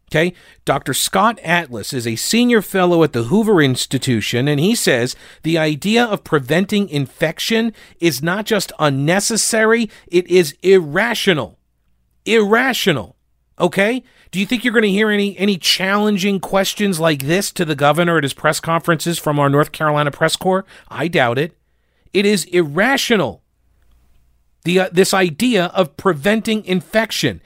Okay. 0.10 0.34
Dr. 0.64 0.94
Scott 0.94 1.38
Atlas 1.44 1.92
is 1.92 2.08
a 2.08 2.16
senior 2.16 2.62
fellow 2.62 3.04
at 3.04 3.12
the 3.12 3.24
Hoover 3.24 3.62
Institution, 3.62 4.48
and 4.48 4.60
he 4.60 4.74
says 4.74 5.16
the 5.44 5.58
idea 5.58 6.04
of 6.04 6.24
preventing 6.24 6.88
infection 6.88 7.74
is 8.00 8.24
not 8.24 8.46
just 8.46 8.72
unnecessary, 8.80 9.90
it 10.08 10.26
is 10.28 10.56
irrational. 10.62 11.60
Irrational. 12.26 13.18
Okay? 13.60 14.04
Do 14.32 14.40
you 14.40 14.46
think 14.46 14.64
you're 14.64 14.74
going 14.74 14.84
to 14.84 14.90
hear 14.90 15.10
any 15.10 15.38
any 15.38 15.58
challenging 15.58 16.40
questions 16.40 17.00
like 17.00 17.24
this 17.24 17.52
to 17.54 17.66
the 17.66 17.76
governor 17.76 18.18
at 18.18 18.24
his 18.24 18.34
press 18.34 18.60
conferences 18.60 19.20
from 19.20 19.40
our 19.40 19.50
North 19.50 19.72
Carolina 19.72 20.12
press 20.12 20.36
corps? 20.36 20.66
I 20.90 21.08
doubt 21.08 21.38
it. 21.38 21.58
It 22.14 22.26
is 22.26 22.46
irrational. 22.46 23.42
The 24.64 24.80
uh, 24.82 24.90
this 24.92 25.14
idea 25.14 25.66
of 25.68 25.98
preventing 25.98 26.66
infection. 26.66 27.42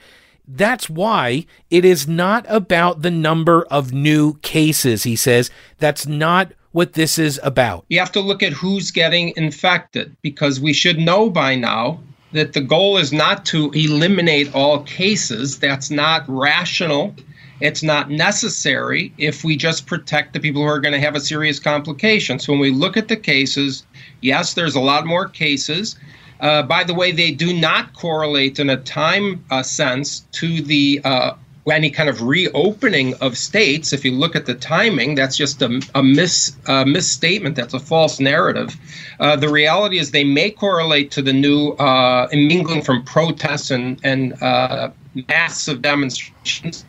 That's 0.54 0.90
why 0.90 1.46
it 1.70 1.84
is 1.84 2.06
not 2.06 2.44
about 2.46 3.00
the 3.00 3.10
number 3.10 3.64
of 3.70 3.92
new 3.92 4.34
cases, 4.38 5.04
he 5.04 5.16
says. 5.16 5.50
That's 5.78 6.06
not 6.06 6.52
what 6.72 6.92
this 6.92 7.18
is 7.18 7.40
about. 7.42 7.86
You 7.88 7.98
have 7.98 8.12
to 8.12 8.20
look 8.20 8.42
at 8.42 8.52
who's 8.52 8.90
getting 8.90 9.32
infected 9.36 10.14
because 10.20 10.60
we 10.60 10.74
should 10.74 10.98
know 10.98 11.30
by 11.30 11.54
now 11.54 12.00
that 12.32 12.52
the 12.52 12.60
goal 12.60 12.98
is 12.98 13.12
not 13.12 13.46
to 13.46 13.70
eliminate 13.70 14.54
all 14.54 14.82
cases. 14.82 15.58
That's 15.58 15.90
not 15.90 16.24
rational. 16.28 17.14
It's 17.60 17.82
not 17.82 18.10
necessary 18.10 19.12
if 19.16 19.44
we 19.44 19.56
just 19.56 19.86
protect 19.86 20.32
the 20.32 20.40
people 20.40 20.62
who 20.62 20.68
are 20.68 20.80
going 20.80 20.94
to 20.94 21.00
have 21.00 21.14
a 21.14 21.20
serious 21.20 21.60
complication. 21.60 22.38
So 22.38 22.52
when 22.52 22.60
we 22.60 22.70
look 22.70 22.96
at 22.96 23.08
the 23.08 23.16
cases, 23.16 23.86
yes, 24.20 24.52
there's 24.54 24.74
a 24.74 24.80
lot 24.80 25.06
more 25.06 25.28
cases. 25.28 25.96
Uh, 26.42 26.62
by 26.62 26.84
the 26.84 26.92
way, 26.92 27.12
they 27.12 27.30
do 27.30 27.58
not 27.58 27.94
correlate 27.94 28.58
in 28.58 28.68
a 28.68 28.76
time 28.76 29.44
uh, 29.50 29.62
sense 29.62 30.20
to 30.32 30.60
the 30.60 31.00
uh, 31.04 31.34
any 31.70 31.90
kind 31.90 32.08
of 32.08 32.22
reopening 32.22 33.14
of 33.20 33.38
states, 33.38 33.92
if 33.92 34.04
you 34.04 34.10
look 34.10 34.34
at 34.34 34.46
the 34.46 34.54
timing, 34.54 35.14
that's 35.14 35.36
just 35.36 35.62
a, 35.62 35.80
a 35.94 36.02
mis, 36.02 36.56
misstatement. 36.86 37.54
That's 37.54 37.74
a 37.74 37.78
false 37.78 38.18
narrative. 38.18 38.76
Uh, 39.20 39.36
the 39.36 39.48
reality 39.48 39.98
is 39.98 40.10
they 40.10 40.24
may 40.24 40.50
correlate 40.50 41.12
to 41.12 41.22
the 41.22 41.32
new 41.32 41.70
uh, 41.72 42.26
mingling 42.32 42.82
from 42.82 43.04
protests 43.04 43.70
and, 43.70 44.00
and 44.02 44.42
uh, 44.42 44.90
massive 45.28 45.82
demonstrations. 45.82 46.84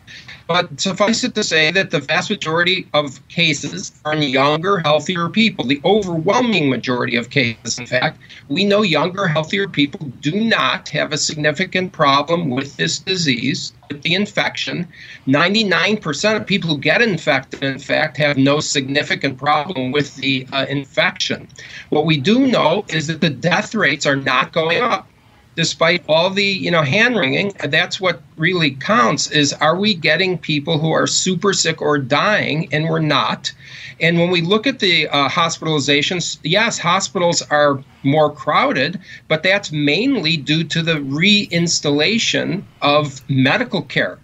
But 0.46 0.78
suffice 0.78 1.24
it 1.24 1.34
to 1.36 1.42
say 1.42 1.70
that 1.70 1.90
the 1.90 2.00
vast 2.00 2.28
majority 2.28 2.86
of 2.92 3.26
cases 3.28 3.92
are 4.04 4.12
in 4.12 4.22
younger, 4.22 4.78
healthier 4.78 5.30
people. 5.30 5.64
The 5.64 5.80
overwhelming 5.86 6.68
majority 6.68 7.16
of 7.16 7.30
cases, 7.30 7.78
in 7.78 7.86
fact, 7.86 8.18
we 8.48 8.64
know 8.66 8.82
younger, 8.82 9.26
healthier 9.26 9.68
people 9.68 10.12
do 10.20 10.38
not 10.38 10.90
have 10.90 11.14
a 11.14 11.18
significant 11.18 11.92
problem 11.92 12.50
with 12.50 12.76
this 12.76 12.98
disease, 12.98 13.72
with 13.90 14.02
the 14.02 14.14
infection. 14.14 14.86
99% 15.26 16.36
of 16.36 16.46
people 16.46 16.68
who 16.68 16.78
get 16.78 17.00
infected, 17.00 17.62
in 17.64 17.78
fact, 17.78 18.18
have 18.18 18.36
no 18.36 18.60
significant 18.60 19.38
problem 19.38 19.92
with 19.92 20.14
the 20.16 20.46
uh, 20.52 20.66
infection. 20.68 21.48
What 21.88 22.04
we 22.04 22.18
do 22.18 22.46
know 22.46 22.84
is 22.88 23.06
that 23.06 23.22
the 23.22 23.30
death 23.30 23.74
rates 23.74 24.04
are 24.04 24.16
not 24.16 24.52
going 24.52 24.82
up 24.82 25.08
despite 25.56 26.04
all 26.08 26.30
the 26.30 26.44
you 26.44 26.70
know 26.70 26.82
hand 26.82 27.16
wringing 27.16 27.52
that's 27.68 28.00
what 28.00 28.22
really 28.36 28.72
counts 28.72 29.30
is 29.30 29.52
are 29.54 29.76
we 29.76 29.94
getting 29.94 30.38
people 30.38 30.78
who 30.78 30.90
are 30.90 31.06
super 31.06 31.52
sick 31.52 31.80
or 31.80 31.98
dying 31.98 32.68
and 32.72 32.88
we're 32.88 32.98
not? 32.98 33.52
And 34.00 34.18
when 34.18 34.30
we 34.30 34.42
look 34.42 34.66
at 34.66 34.80
the 34.80 35.08
uh, 35.08 35.28
hospitalizations 35.28 36.38
yes 36.42 36.78
hospitals 36.78 37.42
are 37.42 37.82
more 38.02 38.32
crowded 38.32 39.00
but 39.28 39.42
that's 39.42 39.72
mainly 39.72 40.36
due 40.36 40.64
to 40.64 40.82
the 40.82 40.94
reinstallation 40.94 42.62
of 42.82 43.28
medical 43.28 43.82
care. 43.82 44.18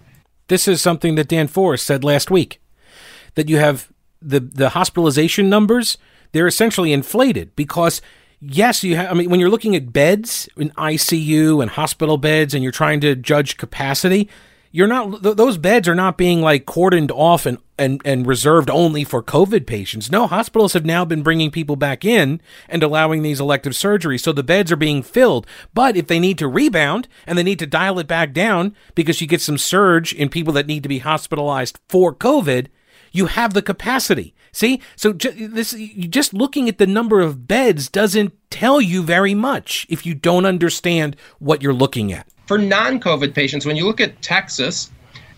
This 0.47 0.67
is 0.67 0.81
something 0.81 1.15
that 1.15 1.29
dan 1.29 1.47
forest 1.47 1.85
said 1.85 2.03
last 2.03 2.29
week 2.29 2.59
that 3.35 3.49
you 3.49 3.57
have 3.57 3.91
the 4.21 4.39
the 4.39 4.69
hospitalization 4.69 5.49
numbers 5.49 5.97
they're 6.31 6.47
essentially 6.47 6.93
inflated 6.93 7.55
because 7.55 8.01
yes, 8.41 8.83
you 8.83 8.95
have. 8.95 9.11
I 9.11 9.13
mean, 9.13 9.29
when 9.29 9.39
you're 9.39 9.49
looking 9.49 9.75
at 9.75 9.93
beds 9.93 10.49
in 10.57 10.71
ICU 10.71 11.61
and 11.61 11.71
hospital 11.71 12.17
beds, 12.17 12.53
and 12.53 12.63
you're 12.63 12.71
trying 12.71 12.99
to 13.01 13.15
judge 13.15 13.57
capacity, 13.57 14.29
you're 14.71 14.87
not. 14.87 15.23
Th- 15.23 15.35
those 15.35 15.57
beds 15.57 15.87
are 15.87 15.95
not 15.95 16.17
being 16.17 16.41
like 16.41 16.65
cordoned 16.65 17.11
off 17.11 17.45
and, 17.45 17.57
and 17.77 18.01
and 18.03 18.25
reserved 18.25 18.69
only 18.69 19.03
for 19.03 19.21
COVID 19.21 19.65
patients. 19.67 20.11
No, 20.11 20.27
hospitals 20.27 20.73
have 20.73 20.85
now 20.85 21.05
been 21.05 21.23
bringing 21.23 21.51
people 21.51 21.75
back 21.75 22.03
in 22.03 22.41
and 22.67 22.81
allowing 22.81 23.21
these 23.21 23.39
elective 23.39 23.73
surgeries, 23.73 24.21
so 24.21 24.31
the 24.31 24.43
beds 24.43 24.71
are 24.71 24.77
being 24.77 25.03
filled. 25.03 25.45
But 25.73 25.95
if 25.95 26.07
they 26.07 26.19
need 26.19 26.37
to 26.39 26.47
rebound 26.47 27.07
and 27.27 27.37
they 27.37 27.43
need 27.43 27.59
to 27.59 27.67
dial 27.67 27.99
it 27.99 28.07
back 28.07 28.33
down 28.33 28.75
because 28.95 29.21
you 29.21 29.27
get 29.27 29.41
some 29.41 29.57
surge 29.57 30.13
in 30.13 30.29
people 30.29 30.53
that 30.53 30.67
need 30.67 30.83
to 30.83 30.89
be 30.89 30.99
hospitalized 30.99 31.79
for 31.87 32.13
COVID, 32.15 32.67
you 33.11 33.27
have 33.27 33.53
the 33.53 33.61
capacity. 33.61 34.33
See, 34.51 34.81
so 34.95 35.13
ju- 35.13 35.47
this 35.47 35.73
just 36.09 36.33
looking 36.33 36.67
at 36.67 36.77
the 36.77 36.87
number 36.87 37.21
of 37.21 37.47
beds 37.47 37.89
doesn't 37.89 38.33
tell 38.49 38.81
you 38.81 39.01
very 39.01 39.33
much 39.33 39.85
if 39.89 40.05
you 40.05 40.13
don't 40.13 40.45
understand 40.45 41.15
what 41.39 41.61
you're 41.61 41.73
looking 41.73 42.11
at. 42.11 42.27
For 42.47 42.57
non-COVID 42.57 43.33
patients, 43.33 43.65
when 43.65 43.77
you 43.77 43.85
look 43.85 44.01
at 44.01 44.21
Texas, 44.21 44.91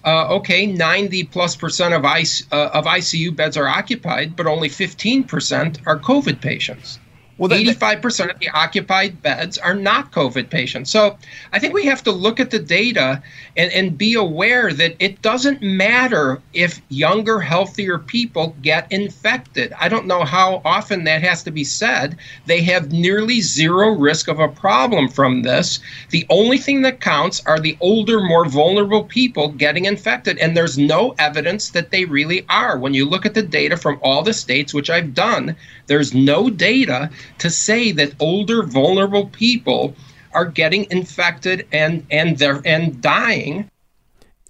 uh, 0.03 0.35
okay, 0.35 0.65
90 0.65 1.25
plus 1.25 1.55
percent 1.55 1.93
of, 1.93 2.03
IC, 2.03 2.51
uh, 2.51 2.69
of 2.73 2.85
ICU 2.85 3.35
beds 3.35 3.55
are 3.55 3.67
occupied, 3.67 4.35
but 4.35 4.47
only 4.47 4.67
15 4.67 5.23
percent 5.23 5.79
are 5.85 5.99
COVID 5.99 6.41
patients. 6.41 6.99
Well, 7.39 7.49
85% 7.49 8.31
of 8.31 8.39
the 8.39 8.49
occupied 8.49 9.21
beds 9.23 9.57
are 9.57 9.73
not 9.73 10.11
COVID 10.11 10.51
patients. 10.51 10.91
So 10.91 11.17
I 11.51 11.57
think 11.57 11.73
we 11.73 11.85
have 11.85 12.03
to 12.03 12.11
look 12.11 12.39
at 12.39 12.51
the 12.51 12.59
data 12.59 13.23
and, 13.57 13.71
and 13.71 13.97
be 13.97 14.13
aware 14.13 14.71
that 14.71 14.95
it 14.99 15.21
doesn't 15.23 15.61
matter 15.61 16.41
if 16.53 16.79
younger, 16.89 17.39
healthier 17.39 17.97
people 17.97 18.55
get 18.61 18.91
infected. 18.91 19.73
I 19.79 19.89
don't 19.89 20.05
know 20.05 20.23
how 20.23 20.61
often 20.63 21.05
that 21.05 21.23
has 21.23 21.41
to 21.43 21.51
be 21.51 21.63
said. 21.63 22.17
They 22.45 22.61
have 22.61 22.91
nearly 22.91 23.41
zero 23.41 23.89
risk 23.89 24.27
of 24.27 24.39
a 24.39 24.47
problem 24.47 25.07
from 25.09 25.41
this. 25.41 25.79
The 26.11 26.27
only 26.29 26.59
thing 26.59 26.83
that 26.83 27.01
counts 27.01 27.41
are 27.47 27.59
the 27.59 27.77
older, 27.79 28.21
more 28.21 28.45
vulnerable 28.45 29.05
people 29.05 29.47
getting 29.49 29.85
infected. 29.85 30.37
And 30.37 30.55
there's 30.55 30.77
no 30.77 31.15
evidence 31.17 31.69
that 31.71 31.89
they 31.89 32.05
really 32.05 32.45
are. 32.47 32.77
When 32.77 32.93
you 32.93 33.09
look 33.09 33.25
at 33.25 33.33
the 33.33 33.41
data 33.41 33.75
from 33.75 33.99
all 34.03 34.21
the 34.21 34.33
states, 34.33 34.71
which 34.71 34.91
I've 34.91 35.15
done, 35.15 35.55
there's 35.87 36.13
no 36.13 36.49
data 36.49 37.09
to 37.39 37.49
say 37.49 37.91
that 37.93 38.13
older, 38.19 38.63
vulnerable 38.63 39.27
people 39.27 39.95
are 40.33 40.45
getting 40.45 40.87
infected 40.89 41.67
and 41.71 42.05
and 42.09 42.37
they're 42.37 42.61
and 42.65 43.01
dying. 43.01 43.69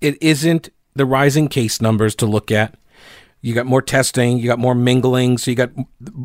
It 0.02 0.22
isn't 0.22 0.70
the 0.96 1.06
rising 1.06 1.48
case 1.48 1.82
numbers 1.82 2.16
to 2.16 2.26
look 2.26 2.52
at. 2.52 2.76
You 3.42 3.54
got 3.54 3.66
more 3.66 3.82
testing, 3.82 4.38
you 4.38 4.48
got 4.48 4.60
more 4.60 4.76
mingling, 4.76 5.38
so 5.38 5.52
you 5.52 5.56
got 5.56 5.72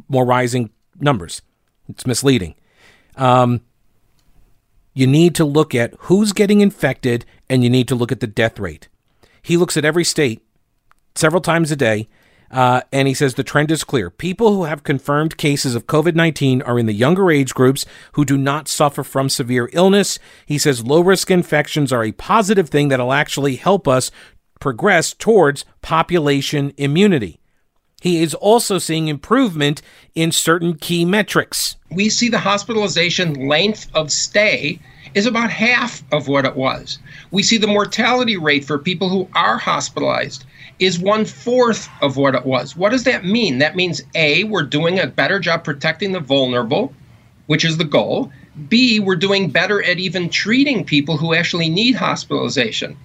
more 0.09 0.24
rising 0.24 0.70
numbers. 1.01 1.42
It's 1.88 2.07
misleading. 2.07 2.55
Um, 3.16 3.62
you 4.94 5.07
need 5.07 5.34
to 5.36 5.44
look 5.44 5.74
at 5.74 5.94
who's 6.01 6.32
getting 6.32 6.61
infected 6.61 7.24
and 7.49 7.64
you 7.64 7.70
need 7.70 7.88
to 7.88 7.94
look 7.94 8.12
at 8.12 8.20
the 8.20 8.26
death 8.26 8.59
rate. 8.59 8.88
He 9.42 9.57
looks 9.57 9.76
at 9.76 9.84
every 9.84 10.05
state 10.05 10.42
several 11.14 11.40
times 11.40 11.70
a 11.70 11.76
day 11.76 12.09
uh, 12.51 12.80
and 12.92 13.07
he 13.09 13.14
says 13.14 13.34
the 13.34 13.44
trend 13.44 13.70
is 13.70 13.84
clear. 13.84 14.11
People 14.11 14.53
who 14.55 14.64
have 14.64 14.82
confirmed 14.82 15.36
cases 15.36 15.74
of 15.74 15.86
COVID 15.86 16.14
19 16.14 16.62
are 16.62 16.78
in 16.78 16.86
the 16.86 16.92
younger 16.92 17.30
age 17.30 17.55
groups 17.55 17.84
who 18.12 18.24
do 18.24 18.38
not 18.38 18.68
suffer 18.68 19.03
from 19.03 19.28
severe 19.28 19.68
illness. 19.72 20.18
He 20.46 20.59
says 20.59 20.84
low 20.84 21.01
risk 21.01 21.30
infections 21.30 21.92
are 21.92 22.05
a 22.05 22.12
positive 22.12 22.68
thing 22.68 22.88
that'll 22.88 23.12
actually 23.12 23.57
help 23.57 23.86
us 23.86 24.11
progress 24.61 25.12
towards 25.12 25.64
population 25.82 26.72
immunity. 26.76 27.40
He 28.01 28.22
is 28.22 28.34
also 28.34 28.78
seeing 28.78 29.09
improvement 29.09 29.82
in 30.14 30.30
certain 30.30 30.76
key 30.76 31.05
metrics. 31.05 31.76
We 31.90 32.09
see 32.11 32.28
the 32.28 32.38
hospitalization 32.38 33.49
length 33.49 33.88
of 33.94 34.12
stay 34.12 34.78
is 35.14 35.26
about 35.26 35.51
half 35.51 36.03
of 36.12 36.28
what 36.28 36.44
it 36.44 36.55
was. 36.55 36.99
We 37.30 37.42
see 37.42 37.57
the 37.57 37.66
mortality 37.66 38.36
rate 38.36 38.64
for 38.64 38.78
people 38.78 39.09
who 39.09 39.28
are 39.34 39.59
hospitalized 39.59 40.44
is 40.79 40.99
one 40.99 41.24
fourth 41.24 41.89
of 42.01 42.16
what 42.16 42.35
it 42.35 42.45
was. 42.45 42.76
What 42.76 42.91
does 42.91 43.05
that 43.05 43.24
mean? 43.24 43.59
That 43.59 43.76
means 43.76 44.03
A, 44.14 44.45
we're 44.45 44.62
doing 44.62 44.99
a 44.99 45.07
better 45.07 45.41
job 45.41 45.64
protecting 45.64 46.12
the 46.12 46.20
vulnerable, 46.20 46.93
which 47.47 47.64
is 47.64 47.76
the 47.76 47.85
goal. 47.85 48.31
B, 48.68 49.01
we're 49.01 49.16
doing 49.16 49.51
better 49.51 49.83
at 49.83 49.99
even 49.99 50.29
treating 50.29 50.85
people 50.85 51.16
who 51.16 51.35
actually 51.35 51.68
need 51.68 51.95
hospitalization. 51.95 52.97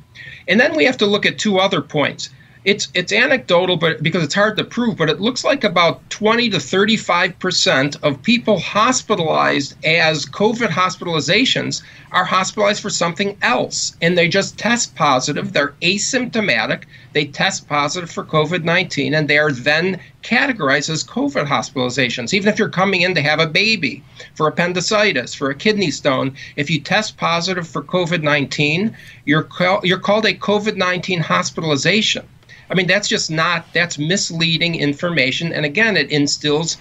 And 0.48 0.60
then 0.60 0.76
we 0.76 0.86
have 0.86 0.98
to 0.98 1.06
look 1.06 1.26
at 1.26 1.40
two 1.40 1.60
other 1.60 1.82
points 1.82 2.30
it's 2.66 2.88
it's 2.94 3.12
anecdotal, 3.12 3.76
but 3.76 4.02
because 4.02 4.24
it's 4.24 4.34
hard 4.34 4.56
to 4.58 4.64
prove, 4.64 4.96
but 4.96 5.10
it 5.10 5.20
looks 5.20 5.44
like 5.44 5.64
about 5.64 6.10
20 6.10 6.50
to 6.52 6.60
35 6.60 7.38
percent 7.40 7.98
of 8.04 8.22
people 8.22 8.60
hospitalized 8.60 9.76
as 9.86 10.26
COVID 10.26 10.70
hospitalizations 10.70 11.84
are 12.14 12.24
hospitalized 12.24 12.82
for 12.82 12.90
something 12.90 13.38
else, 13.42 13.98
and 14.02 14.18
they 14.18 14.30
just 14.30 14.58
test 14.58 14.96
positive. 14.96 15.52
They're 15.52 15.76
asymptomatic. 15.82 16.84
They 17.12 17.26
test 17.26 17.68
positive 17.68 18.10
for 18.10 18.24
COVID 18.24 18.64
19, 18.64 19.14
and 19.14 19.28
they 19.28 19.38
are 19.38 19.52
then 19.52 20.00
categorized 20.24 20.90
as 20.90 21.04
COVID 21.04 21.48
hospitalizations. 21.48 22.34
Even 22.34 22.48
if 22.48 22.58
you're 22.58 22.70
coming 22.70 23.02
in 23.02 23.14
to 23.16 23.22
have 23.22 23.40
a 23.40 23.48
baby, 23.48 24.04
for 24.36 24.48
appendicitis, 24.48 25.34
for 25.34 25.50
a 25.50 25.56
kidney 25.56 25.92
stone, 25.92 26.36
if 26.56 26.70
you 26.70 26.80
test 26.80 27.18
positive 27.18 27.68
for 27.68 27.84
COVID 27.84 28.24
19, 28.24 28.96
you're, 29.26 29.44
call, 29.44 29.82
you're 29.84 30.00
called 30.00 30.26
a 30.26 30.34
COVID 30.34 30.78
19 30.78 31.20
hospitalization. 31.20 32.26
I 32.70 32.76
mean, 32.76 32.88
that's 32.88 33.08
just 33.08 33.30
not, 33.30 33.66
that's 33.74 33.98
misleading 33.98 34.76
information. 34.76 35.54
And 35.54 35.66
again, 35.66 35.98
it 35.98 36.12
instills 36.12 36.78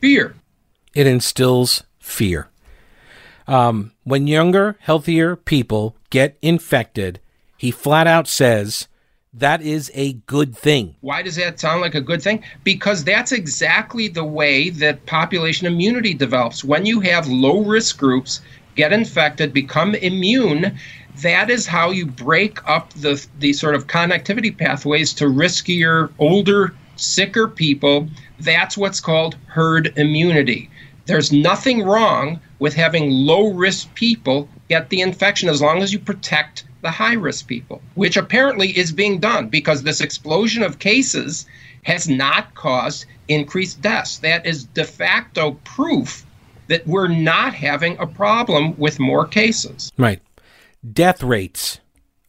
fear. 0.00 0.34
It 0.94 1.06
instills 1.06 1.82
fear. 1.98 2.48
Um, 3.46 3.92
when 4.04 4.26
younger, 4.26 4.76
healthier 4.80 5.36
people 5.36 5.96
get 6.10 6.38
infected, 6.40 7.20
he 7.56 7.70
flat 7.70 8.06
out 8.06 8.26
says 8.26 8.88
that 9.32 9.62
is 9.62 9.90
a 9.94 10.12
good 10.12 10.56
thing. 10.56 10.94
Why 11.00 11.22
does 11.22 11.36
that 11.36 11.58
sound 11.58 11.80
like 11.80 11.96
a 11.96 12.00
good 12.00 12.22
thing? 12.22 12.44
Because 12.62 13.02
that's 13.02 13.32
exactly 13.32 14.06
the 14.08 14.24
way 14.24 14.70
that 14.70 15.04
population 15.06 15.66
immunity 15.66 16.14
develops. 16.14 16.62
When 16.64 16.86
you 16.86 17.00
have 17.00 17.26
low 17.26 17.64
risk 17.64 17.98
groups 17.98 18.40
get 18.76 18.92
infected, 18.92 19.52
become 19.52 19.94
immune, 19.96 20.78
that 21.22 21.48
is 21.50 21.66
how 21.66 21.90
you 21.90 22.06
break 22.06 22.58
up 22.68 22.92
the 22.94 23.24
the 23.38 23.52
sort 23.52 23.74
of 23.74 23.86
connectivity 23.86 24.56
pathways 24.56 25.12
to 25.14 25.26
riskier, 25.26 26.12
older, 26.18 26.74
sicker 26.96 27.48
people. 27.48 28.08
That's 28.40 28.76
what's 28.76 29.00
called 29.00 29.36
herd 29.46 29.92
immunity. 29.96 30.70
There's 31.06 31.32
nothing 31.32 31.84
wrong 31.84 32.40
with 32.58 32.74
having 32.74 33.10
low 33.10 33.52
risk 33.52 33.92
people 33.94 34.48
get 34.68 34.88
the 34.88 35.02
infection 35.02 35.48
as 35.48 35.60
long 35.60 35.82
as 35.82 35.92
you 35.92 35.98
protect 35.98 36.64
the 36.80 36.90
high 36.90 37.14
risk 37.14 37.46
people, 37.46 37.80
which 37.94 38.16
apparently 38.16 38.76
is 38.76 38.90
being 38.90 39.20
done 39.20 39.48
because 39.48 39.82
this 39.82 40.00
explosion 40.00 40.62
of 40.62 40.78
cases 40.78 41.46
has 41.82 42.08
not 42.08 42.54
caused 42.54 43.04
increased 43.28 43.80
deaths. 43.82 44.18
That 44.18 44.46
is 44.46 44.64
de 44.64 44.84
facto 44.84 45.52
proof 45.64 46.24
that 46.68 46.86
we're 46.86 47.08
not 47.08 47.54
having 47.54 47.98
a 47.98 48.06
problem 48.06 48.76
with 48.78 48.98
more 48.98 49.26
cases. 49.26 49.92
Right 49.98 50.20
death 50.92 51.22
rates 51.22 51.80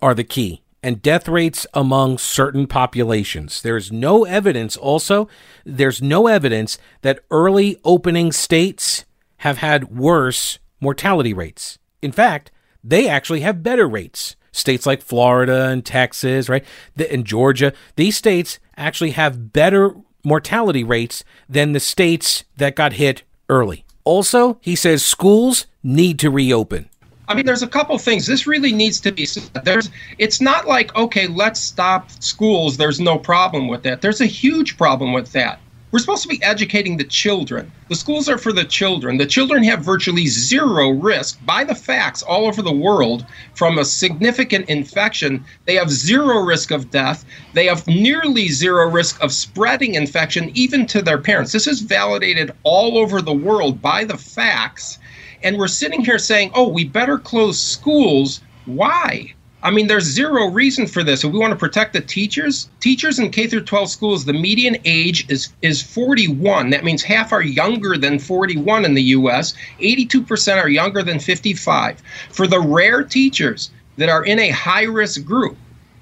are 0.02 0.14
the 0.14 0.24
key 0.24 0.62
and 0.86 1.02
death 1.02 1.28
rates 1.28 1.66
among 1.74 2.20
certain 2.20 2.68
populations. 2.68 3.60
There's 3.64 3.92
no 3.92 4.24
evidence 4.24 4.78
also, 4.78 5.28
there's 5.66 6.00
no 6.00 6.28
evidence 6.28 6.78
that 7.02 7.22
early 7.32 7.80
opening 7.84 8.32
states 8.32 9.04
have 9.38 9.58
had 9.58 9.96
worse 9.98 10.60
mortality 10.80 11.34
rates. 11.34 11.80
In 12.04 12.12
fact, 12.12 12.52
they 12.84 13.10
actually 13.10 13.40
have 13.40 13.64
better 13.64 13.88
rates. 13.88 14.36
States 14.52 14.86
like 14.86 15.02
Florida 15.02 15.70
and 15.70 15.84
Texas, 15.84 16.48
right, 16.48 16.64
and 17.10 17.26
Georgia, 17.26 17.74
these 17.96 18.16
states 18.16 18.60
actually 18.78 19.12
have 19.12 19.52
better 19.52 19.96
mortality 20.24 20.84
rates 20.84 21.24
than 21.50 21.72
the 21.72 21.80
states 21.80 22.44
that 22.58 22.76
got 22.76 22.94
hit 22.94 23.24
early. 23.50 23.86
Also, 24.04 24.60
he 24.62 24.76
says 24.76 25.04
schools 25.04 25.66
need 25.82 26.20
to 26.20 26.30
reopen. 26.30 26.90
I 27.28 27.34
mean, 27.34 27.46
there's 27.46 27.64
a 27.64 27.68
couple 27.68 27.98
things. 27.98 28.28
This 28.28 28.46
really 28.46 28.72
needs 28.72 29.00
to 29.02 29.12
be 29.12 29.28
there's. 29.64 29.90
It's 30.18 30.42
not 30.42 30.68
like 30.68 30.96
okay, 30.96 31.28
let's 31.28 31.60
stop 31.60 32.12
schools. 32.20 32.78
There's 32.78 33.00
no 33.00 33.18
problem 33.18 33.68
with 33.68 33.84
that. 33.84 34.02
There's 34.02 34.22
a 34.22 34.26
huge 34.26 34.78
problem 34.78 35.14
with 35.14 35.32
that. 35.32 35.60
We're 35.92 36.00
supposed 36.00 36.24
to 36.24 36.30
be 36.30 36.44
educating 36.44 36.98
the 36.98 37.06
children. 37.06 37.72
The 37.88 37.96
schools 37.96 38.28
are 38.28 38.38
for 38.38 38.52
the 38.52 38.66
children. 38.66 39.16
The 39.18 39.26
children 39.26 39.64
have 39.64 39.80
virtually 39.80 40.28
zero 40.28 40.90
risk 40.90 41.40
by 41.46 41.64
the 41.64 41.74
facts 41.74 42.22
all 42.22 42.48
over 42.48 42.62
the 42.62 42.74
world 42.74 43.26
from 43.54 43.78
a 43.78 43.86
significant 43.86 44.68
infection. 44.68 45.46
They 45.64 45.76
have 45.76 45.90
zero 45.90 46.40
risk 46.40 46.72
of 46.72 46.90
death. 46.92 47.24
They 47.54 47.68
have 47.68 47.88
nearly 47.88 48.50
zero 48.50 48.90
risk 48.90 49.24
of 49.24 49.32
spreading 49.32 49.96
infection 49.96 50.52
even 50.54 50.86
to 50.88 51.02
their 51.02 51.20
parents. 51.20 51.54
This 51.54 51.66
is 51.66 51.80
validated 51.80 52.52
all 52.64 52.98
over 52.98 53.22
the 53.22 53.32
world 53.32 53.82
by 53.82 54.04
the 54.04 54.18
facts 54.18 55.00
and 55.46 55.60
we're 55.60 55.68
sitting 55.68 56.04
here 56.04 56.18
saying, 56.18 56.50
oh, 56.56 56.68
we 56.68 56.84
better 56.84 57.20
close 57.20 57.60
schools. 57.60 58.42
Why? 58.66 59.32
I 59.62 59.70
mean, 59.70 59.86
there's 59.86 60.04
zero 60.04 60.48
reason 60.48 60.88
for 60.88 61.04
this. 61.04 61.24
If 61.24 61.32
we 61.32 61.38
want 61.38 61.52
to 61.52 61.56
protect 61.58 61.94
the 61.94 62.02
teachers, 62.02 62.68
teachers 62.80 63.20
in 63.20 63.30
K 63.30 63.46
through 63.46 63.64
12 63.64 63.90
schools, 63.90 64.26
the 64.26 64.34
median 64.34 64.78
age 64.86 65.30
is 65.30 65.50
is 65.62 65.84
41. 65.84 66.72
That 66.72 66.84
means 66.84 67.04
half 67.04 67.32
are 67.32 67.44
younger 67.44 67.96
than 67.96 68.18
41 68.18 68.86
in 68.86 68.96
the 68.96 69.04
U.S. 69.04 69.54
82% 69.80 70.58
are 70.58 70.68
younger 70.68 71.04
than 71.04 71.20
55. 71.20 72.02
For 72.32 72.48
the 72.48 72.60
rare 72.60 73.04
teachers 73.04 73.70
that 73.98 74.10
are 74.10 74.26
in 74.26 74.40
a 74.40 74.50
high 74.50 74.84
risk 74.84 75.24
group, 75.24 75.58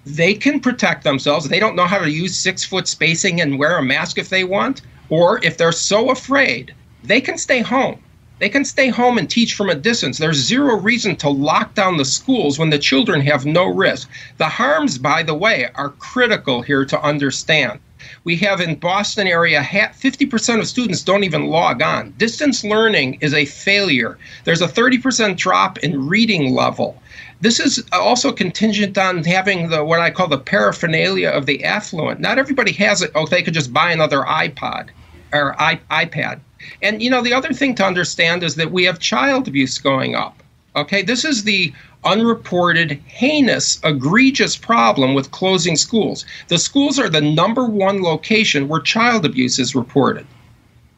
they 0.06 0.34
can 0.34 0.62
protect 0.62 1.04
themselves. 1.04 1.50
They 1.50 1.60
don't 1.60 1.76
know 1.76 1.86
how 1.86 2.00
to 2.00 2.10
use 2.10 2.38
six 2.38 2.64
foot 2.64 2.88
spacing 2.88 3.42
and 3.42 3.60
wear 3.60 3.78
a 3.78 3.84
mask 3.84 4.18
if 4.18 4.30
they 4.30 4.46
want, 4.46 4.84
or 5.10 5.44
if 5.44 5.58
they're 5.58 5.74
so 5.74 6.12
afraid, 6.12 6.74
they 7.04 7.20
can 7.20 7.38
stay 7.38 7.60
home. 7.60 8.00
They 8.40 8.50
can 8.50 8.66
stay 8.66 8.90
home 8.90 9.18
and 9.18 9.30
teach 9.30 9.54
from 9.54 9.70
a 9.70 9.76
distance. 9.76 10.18
There's 10.18 10.38
zero 10.38 10.76
reason 10.76 11.16
to 11.18 11.30
lock 11.30 11.76
down 11.76 11.98
the 11.98 12.06
schools 12.06 12.60
when 12.60 12.72
the 12.72 12.80
children 12.80 13.22
have 13.22 13.46
no 13.46 13.66
risk. 13.66 14.10
The 14.38 14.50
harms, 14.50 14.98
by 14.98 15.24
the 15.24 15.36
way, 15.36 15.70
are 15.76 15.90
critical 15.90 16.62
here 16.62 16.84
to 16.86 17.02
understand. 17.02 17.80
We 18.26 18.36
have 18.38 18.60
in 18.60 18.76
Boston 18.76 19.28
area 19.28 19.62
50% 19.62 20.60
of 20.60 20.68
students 20.68 21.04
don't 21.04 21.24
even 21.24 21.48
log 21.48 21.82
on. 21.82 22.14
Distance 22.18 22.64
learning 22.64 23.18
is 23.22 23.34
a 23.34 23.46
failure. 23.46 24.18
There's 24.44 24.62
a 24.62 24.68
30% 24.68 25.38
drop 25.38 25.78
in 25.80 26.08
reading 26.08 26.54
level. 26.54 27.02
This 27.40 27.60
is 27.60 27.84
also 27.94 28.32
contingent 28.32 28.98
on 28.98 29.24
having 29.24 29.70
the 29.70 29.84
what 29.86 30.00
I 30.00 30.12
call 30.12 30.28
the 30.28 30.38
paraphernalia 30.38 31.30
of 31.30 31.46
the 31.46 31.64
affluent. 31.64 32.20
Not 32.20 32.38
everybody 32.40 32.74
has 32.74 33.02
it. 33.02 33.12
Oh, 33.16 33.26
they 33.26 33.44
could 33.44 33.54
just 33.54 33.74
buy 33.74 33.92
another 33.92 34.22
iPod 34.22 34.90
or 35.32 35.56
iPad. 35.58 36.40
And 36.82 37.02
you 37.02 37.10
know, 37.10 37.22
the 37.22 37.34
other 37.34 37.54
thing 37.54 37.76
to 37.76 37.86
understand 37.86 38.44
is 38.44 38.56
that 38.56 38.72
we 38.72 38.84
have 38.86 39.00
child 39.00 39.48
abuse 39.48 39.78
going 39.78 40.16
up. 40.16 40.42
Okay, 40.76 41.02
this 41.02 41.24
is 41.24 41.44
the 41.44 41.74
unreported, 42.04 43.00
heinous, 43.06 43.80
egregious 43.84 44.58
problem 44.58 45.14
with 45.14 45.32
closing 45.32 45.76
schools. 45.76 46.26
The 46.48 46.58
schools 46.58 47.00
are 47.00 47.10
the 47.10 47.22
number 47.22 47.66
one 47.66 48.02
location 48.02 48.68
where 48.68 48.82
child 48.82 49.26
abuse 49.26 49.60
is 49.60 49.76
reported. 49.76 50.26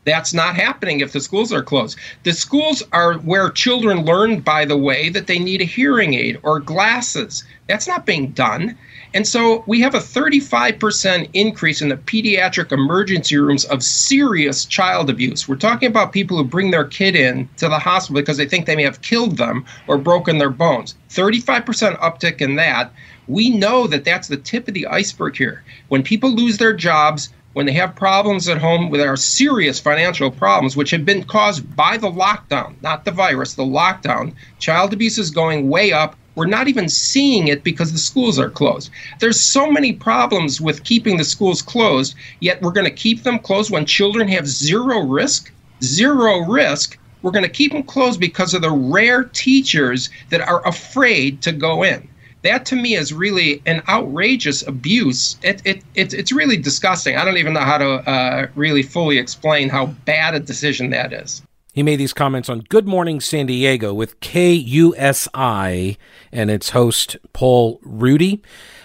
That's 0.05 0.33
not 0.33 0.55
happening 0.55 0.99
if 0.99 1.11
the 1.11 1.19
schools 1.19 1.51
are 1.51 1.63
closed. 1.63 1.97
The 2.23 2.33
schools 2.33 2.83
are 2.91 3.15
where 3.15 3.49
children 3.49 4.05
learn, 4.05 4.39
by 4.39 4.65
the 4.65 4.77
way, 4.77 5.09
that 5.09 5.27
they 5.27 5.39
need 5.39 5.61
a 5.61 5.65
hearing 5.65 6.13
aid 6.13 6.39
or 6.43 6.59
glasses. 6.59 7.43
That's 7.67 7.87
not 7.87 8.05
being 8.05 8.31
done. 8.31 8.77
And 9.15 9.25
so 9.25 9.63
we 9.65 9.79
have 9.81 9.95
a 9.95 9.99
35% 9.99 11.29
increase 11.33 11.81
in 11.81 11.89
the 11.89 11.97
pediatric 11.97 12.71
emergency 12.71 13.37
rooms 13.37 13.65
of 13.65 13.81
serious 13.81 14.65
child 14.65 15.09
abuse. 15.09 15.47
We're 15.47 15.55
talking 15.55 15.87
about 15.87 16.11
people 16.11 16.37
who 16.37 16.43
bring 16.43 16.69
their 16.69 16.83
kid 16.83 17.15
in 17.15 17.49
to 17.57 17.69
the 17.69 17.79
hospital 17.79 18.21
because 18.21 18.37
they 18.37 18.45
think 18.45 18.65
they 18.65 18.75
may 18.75 18.83
have 18.83 19.01
killed 19.01 19.37
them 19.37 19.65
or 19.87 19.97
broken 19.97 20.37
their 20.37 20.49
bones. 20.49 20.95
35% 21.09 21.97
uptick 21.99 22.41
in 22.41 22.55
that. 22.55 22.91
We 23.27 23.49
know 23.49 23.87
that 23.87 24.03
that's 24.03 24.27
the 24.27 24.37
tip 24.37 24.67
of 24.67 24.73
the 24.73 24.85
iceberg 24.85 25.35
here. 25.35 25.63
When 25.87 26.03
people 26.03 26.29
lose 26.29 26.57
their 26.57 26.73
jobs, 26.73 27.29
when 27.55 27.65
they 27.65 27.71
have 27.71 27.95
problems 27.95 28.49
at 28.49 28.57
home, 28.57 28.89
with 28.89 28.99
our 28.99 29.15
serious 29.15 29.79
financial 29.79 30.29
problems, 30.29 30.75
which 30.75 30.91
have 30.91 31.05
been 31.05 31.23
caused 31.23 31.73
by 31.73 31.95
the 31.95 32.11
lockdown, 32.11 32.75
not 32.81 33.05
the 33.05 33.11
virus, 33.11 33.53
the 33.53 33.63
lockdown, 33.63 34.33
child 34.59 34.91
abuse 34.91 35.17
is 35.17 35.31
going 35.31 35.69
way 35.69 35.93
up. 35.93 36.17
We're 36.35 36.47
not 36.47 36.67
even 36.67 36.89
seeing 36.89 37.47
it 37.47 37.63
because 37.63 37.93
the 37.93 37.97
schools 37.97 38.37
are 38.37 38.49
closed. 38.49 38.89
There's 39.21 39.39
so 39.39 39.71
many 39.71 39.93
problems 39.93 40.59
with 40.59 40.83
keeping 40.83 41.15
the 41.15 41.23
schools 41.23 41.61
closed, 41.61 42.15
yet 42.41 42.61
we're 42.61 42.73
going 42.73 42.89
to 42.89 42.91
keep 42.91 43.23
them 43.23 43.39
closed 43.39 43.71
when 43.71 43.85
children 43.85 44.27
have 44.27 44.47
zero 44.47 44.99
risk. 44.99 45.53
Zero 45.81 46.39
risk. 46.39 46.99
We're 47.21 47.31
going 47.31 47.43
to 47.43 47.49
keep 47.49 47.71
them 47.71 47.83
closed 47.83 48.19
because 48.19 48.53
of 48.53 48.63
the 48.63 48.71
rare 48.71 49.23
teachers 49.23 50.09
that 50.29 50.41
are 50.41 50.67
afraid 50.67 51.41
to 51.43 51.53
go 51.53 51.83
in 51.83 52.09
that 52.45 52.65
to 52.67 52.75
me 52.75 52.95
is 52.95 53.13
really 53.13 53.61
an 53.65 53.81
outrageous 53.87 54.65
abuse. 54.67 55.37
It, 55.43 55.61
it, 55.65 55.83
it, 55.95 56.13
it's 56.13 56.31
really 56.31 56.57
disgusting. 56.57 57.17
I 57.17 57.25
don't 57.25 57.37
even 57.37 57.53
know 57.53 57.61
how 57.61 57.77
to 57.77 58.09
uh, 58.09 58.47
really 58.55 58.83
fully 58.83 59.17
explain 59.17 59.69
how 59.69 59.87
bad 59.87 60.35
a 60.35 60.39
decision 60.39 60.91
that 60.91 61.13
is. 61.13 61.41
He 61.73 61.83
made 61.83 61.97
these 61.97 62.13
comments 62.13 62.47
on 62.47 62.59
Good 62.61 62.87
Morning 62.87 63.19
San 63.19 63.47
Diego 63.47 63.93
with 63.93 64.19
KUSI 64.21 65.97
and 66.31 66.49
its 66.49 66.69
host, 66.69 67.17
Paul 67.33 67.79
Rudy. 67.83 68.41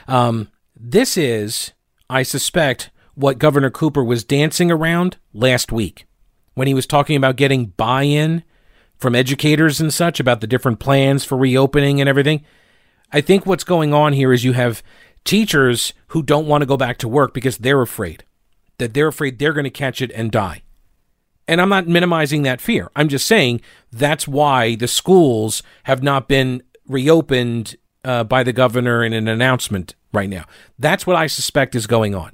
Um, 0.08 0.48
this 0.74 1.16
is, 1.16 1.72
I 2.08 2.24
suspect, 2.24 2.90
what 3.14 3.38
Governor 3.38 3.70
Cooper 3.70 4.02
was 4.02 4.24
dancing 4.24 4.72
around 4.72 5.18
last 5.32 5.70
week 5.70 6.06
when 6.54 6.66
he 6.66 6.74
was 6.74 6.86
talking 6.86 7.16
about 7.16 7.36
getting 7.36 7.66
buy 7.66 8.02
in 8.02 8.42
from 8.98 9.14
educators 9.14 9.80
and 9.80 9.94
such 9.94 10.18
about 10.18 10.40
the 10.40 10.46
different 10.46 10.80
plans 10.80 11.24
for 11.24 11.38
reopening 11.38 12.00
and 12.00 12.08
everything. 12.08 12.44
I 13.12 13.20
think 13.20 13.46
what's 13.46 13.64
going 13.64 13.92
on 13.92 14.12
here 14.12 14.32
is 14.32 14.44
you 14.44 14.52
have 14.52 14.82
teachers 15.24 15.92
who 16.08 16.22
don't 16.22 16.46
want 16.46 16.62
to 16.62 16.66
go 16.66 16.76
back 16.76 16.98
to 16.98 17.08
work 17.08 17.34
because 17.34 17.58
they're 17.58 17.82
afraid 17.82 18.24
that 18.78 18.94
they're 18.94 19.08
afraid 19.08 19.38
they're 19.38 19.52
going 19.52 19.64
to 19.64 19.70
catch 19.70 20.02
it 20.02 20.10
and 20.12 20.32
die. 20.32 20.62
And 21.46 21.60
I'm 21.60 21.68
not 21.68 21.86
minimizing 21.86 22.42
that 22.42 22.60
fear. 22.60 22.90
I'm 22.96 23.08
just 23.08 23.26
saying 23.26 23.60
that's 23.92 24.26
why 24.26 24.74
the 24.74 24.88
schools 24.88 25.62
have 25.84 26.02
not 26.02 26.28
been 26.28 26.62
reopened 26.86 27.76
uh, 28.04 28.24
by 28.24 28.42
the 28.42 28.52
governor 28.52 29.04
in 29.04 29.12
an 29.12 29.28
announcement 29.28 29.94
right 30.12 30.28
now. 30.28 30.44
That's 30.78 31.06
what 31.06 31.16
I 31.16 31.26
suspect 31.26 31.74
is 31.74 31.86
going 31.86 32.14
on. 32.14 32.32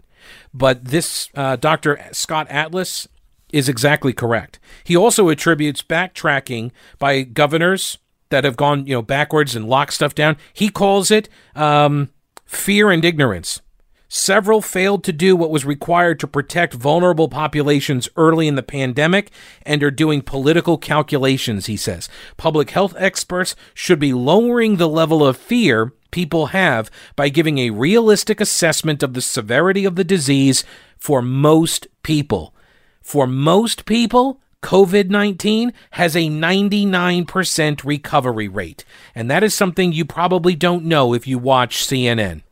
But 0.54 0.84
this 0.86 1.28
uh, 1.34 1.56
Dr. 1.56 1.98
Scott 2.12 2.46
Atlas 2.48 3.08
is 3.52 3.68
exactly 3.68 4.12
correct. 4.12 4.58
He 4.84 4.96
also 4.96 5.28
attributes 5.28 5.82
backtracking 5.82 6.70
by 6.98 7.22
governors 7.22 7.98
that 8.30 8.44
have 8.44 8.56
gone 8.56 8.86
you 8.86 8.94
know 8.94 9.02
backwards 9.02 9.54
and 9.54 9.68
locked 9.68 9.94
stuff 9.94 10.14
down. 10.14 10.36
He 10.52 10.68
calls 10.68 11.10
it 11.10 11.28
um, 11.54 12.10
fear 12.44 12.90
and 12.90 13.04
ignorance. 13.04 13.60
Several 14.08 14.62
failed 14.62 15.02
to 15.04 15.12
do 15.12 15.34
what 15.34 15.50
was 15.50 15.64
required 15.64 16.20
to 16.20 16.28
protect 16.28 16.74
vulnerable 16.74 17.28
populations 17.28 18.08
early 18.16 18.46
in 18.46 18.54
the 18.54 18.62
pandemic 18.62 19.32
and 19.62 19.82
are 19.82 19.90
doing 19.90 20.22
political 20.22 20.78
calculations, 20.78 21.66
he 21.66 21.76
says. 21.76 22.08
Public 22.36 22.70
health 22.70 22.94
experts 22.98 23.56
should 23.74 23.98
be 23.98 24.12
lowering 24.12 24.76
the 24.76 24.88
level 24.88 25.26
of 25.26 25.36
fear 25.36 25.92
people 26.12 26.46
have 26.46 26.88
by 27.16 27.28
giving 27.28 27.58
a 27.58 27.70
realistic 27.70 28.40
assessment 28.40 29.02
of 29.02 29.14
the 29.14 29.20
severity 29.20 29.84
of 29.84 29.96
the 29.96 30.04
disease 30.04 30.64
for 30.96 31.20
most 31.20 31.88
people. 32.04 32.54
For 33.02 33.26
most 33.26 33.86
people, 33.86 34.40
COVID 34.62 35.10
19 35.10 35.72
has 35.92 36.16
a 36.16 36.28
99% 36.28 37.84
recovery 37.84 38.48
rate. 38.48 38.84
And 39.14 39.30
that 39.30 39.44
is 39.44 39.54
something 39.54 39.92
you 39.92 40.04
probably 40.04 40.54
don't 40.54 40.84
know 40.84 41.14
if 41.14 41.26
you 41.26 41.38
watch 41.38 41.86
CNN. 41.86 42.42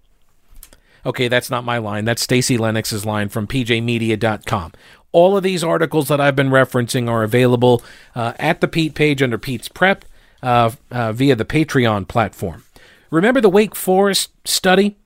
Okay, 1.06 1.28
that's 1.28 1.50
not 1.50 1.64
my 1.64 1.78
line. 1.78 2.04
That's 2.04 2.22
Stacey 2.22 2.56
Lennox's 2.56 3.04
line 3.04 3.28
from 3.28 3.46
pjmedia.com. 3.46 4.72
All 5.12 5.36
of 5.36 5.42
these 5.42 5.62
articles 5.62 6.08
that 6.08 6.20
I've 6.20 6.36
been 6.36 6.48
referencing 6.48 7.08
are 7.08 7.22
available 7.22 7.82
uh, 8.14 8.32
at 8.38 8.60
the 8.60 8.68
Pete 8.68 8.94
page 8.94 9.22
under 9.22 9.38
Pete's 9.38 9.68
Prep 9.68 10.04
uh, 10.42 10.70
uh, 10.90 11.12
via 11.12 11.36
the 11.36 11.44
Patreon 11.44 12.08
platform. 12.08 12.64
Remember 13.10 13.40
the 13.40 13.50
Wake 13.50 13.76
Forest 13.76 14.30
study? 14.44 14.96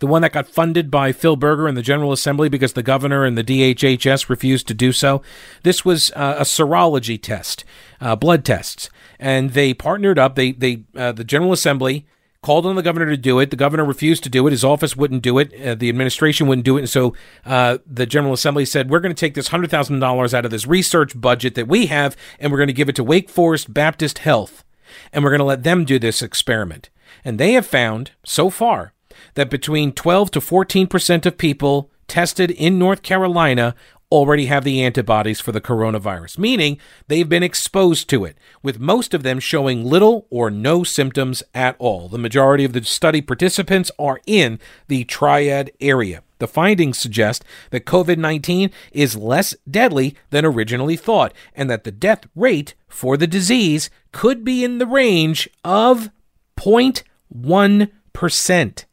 The 0.00 0.06
one 0.06 0.22
that 0.22 0.32
got 0.32 0.48
funded 0.48 0.90
by 0.90 1.12
Phil 1.12 1.36
Berger 1.36 1.66
and 1.66 1.76
the 1.76 1.82
General 1.82 2.12
Assembly 2.12 2.48
because 2.48 2.74
the 2.74 2.82
governor 2.82 3.24
and 3.24 3.36
the 3.36 3.44
DHHS 3.44 4.28
refused 4.28 4.68
to 4.68 4.74
do 4.74 4.92
so. 4.92 5.22
This 5.62 5.84
was 5.84 6.10
uh, 6.12 6.36
a 6.38 6.42
serology 6.42 7.20
test, 7.20 7.64
uh, 8.00 8.14
blood 8.14 8.44
tests, 8.44 8.90
and 9.18 9.50
they 9.50 9.74
partnered 9.74 10.18
up. 10.18 10.34
They 10.36 10.52
they 10.52 10.84
uh, 10.96 11.12
the 11.12 11.24
General 11.24 11.52
Assembly 11.52 12.06
called 12.42 12.66
on 12.66 12.76
the 12.76 12.82
governor 12.82 13.06
to 13.06 13.16
do 13.16 13.40
it. 13.40 13.50
The 13.50 13.56
governor 13.56 13.84
refused 13.84 14.22
to 14.22 14.30
do 14.30 14.46
it. 14.46 14.52
His 14.52 14.64
office 14.64 14.96
wouldn't 14.96 15.22
do 15.22 15.38
it. 15.38 15.52
Uh, 15.60 15.74
the 15.74 15.88
administration 15.88 16.46
wouldn't 16.46 16.64
do 16.64 16.76
it. 16.76 16.82
And 16.82 16.88
so 16.88 17.14
uh, 17.44 17.78
the 17.84 18.06
General 18.06 18.32
Assembly 18.32 18.64
said, 18.64 18.90
"We're 18.90 19.00
going 19.00 19.14
to 19.14 19.20
take 19.20 19.34
this 19.34 19.48
hundred 19.48 19.70
thousand 19.70 19.98
dollars 19.98 20.32
out 20.32 20.44
of 20.44 20.50
this 20.50 20.66
research 20.66 21.20
budget 21.20 21.54
that 21.56 21.68
we 21.68 21.86
have, 21.86 22.16
and 22.38 22.52
we're 22.52 22.58
going 22.58 22.68
to 22.68 22.72
give 22.72 22.88
it 22.88 22.96
to 22.96 23.04
Wake 23.04 23.28
Forest 23.28 23.74
Baptist 23.74 24.18
Health, 24.18 24.64
and 25.12 25.24
we're 25.24 25.30
going 25.30 25.40
to 25.40 25.44
let 25.44 25.64
them 25.64 25.84
do 25.84 25.98
this 25.98 26.22
experiment." 26.22 26.90
And 27.24 27.38
they 27.38 27.54
have 27.54 27.66
found 27.66 28.12
so 28.24 28.48
far 28.48 28.92
that 29.34 29.50
between 29.50 29.92
12 29.92 30.30
to 30.32 30.40
14% 30.40 31.26
of 31.26 31.38
people 31.38 31.90
tested 32.06 32.50
in 32.50 32.78
North 32.78 33.02
Carolina 33.02 33.74
already 34.10 34.46
have 34.46 34.64
the 34.64 34.82
antibodies 34.82 35.40
for 35.40 35.52
the 35.52 35.60
coronavirus, 35.60 36.38
meaning 36.38 36.78
they've 37.08 37.28
been 37.28 37.42
exposed 37.42 38.08
to 38.08 38.24
it, 38.24 38.38
with 38.62 38.80
most 38.80 39.12
of 39.12 39.22
them 39.22 39.38
showing 39.38 39.84
little 39.84 40.26
or 40.30 40.50
no 40.50 40.82
symptoms 40.82 41.42
at 41.54 41.76
all. 41.78 42.08
The 42.08 42.18
majority 42.18 42.64
of 42.64 42.72
the 42.72 42.82
study 42.84 43.20
participants 43.20 43.90
are 43.98 44.20
in 44.26 44.58
the 44.86 45.04
triad 45.04 45.70
area. 45.80 46.22
The 46.38 46.48
findings 46.48 46.98
suggest 46.98 47.44
that 47.70 47.84
COVID 47.84 48.16
19 48.16 48.70
is 48.92 49.16
less 49.16 49.56
deadly 49.68 50.14
than 50.30 50.44
originally 50.44 50.96
thought, 50.96 51.34
and 51.54 51.68
that 51.68 51.84
the 51.84 51.92
death 51.92 52.24
rate 52.34 52.74
for 52.88 53.16
the 53.16 53.26
disease 53.26 53.90
could 54.12 54.44
be 54.44 54.64
in 54.64 54.78
the 54.78 54.86
range 54.86 55.48
of 55.64 56.10
0.1%. 56.56 58.84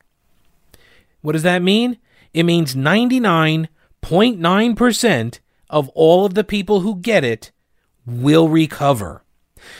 What 1.25 1.33
does 1.33 1.41
that 1.41 1.63
mean? 1.63 1.97
It 2.35 2.43
means 2.43 2.75
99.9% 2.75 5.39
of 5.71 5.89
all 5.95 6.23
of 6.23 6.35
the 6.35 6.43
people 6.43 6.81
who 6.81 6.97
get 6.97 7.23
it 7.23 7.51
will 8.05 8.47
recover. 8.47 9.23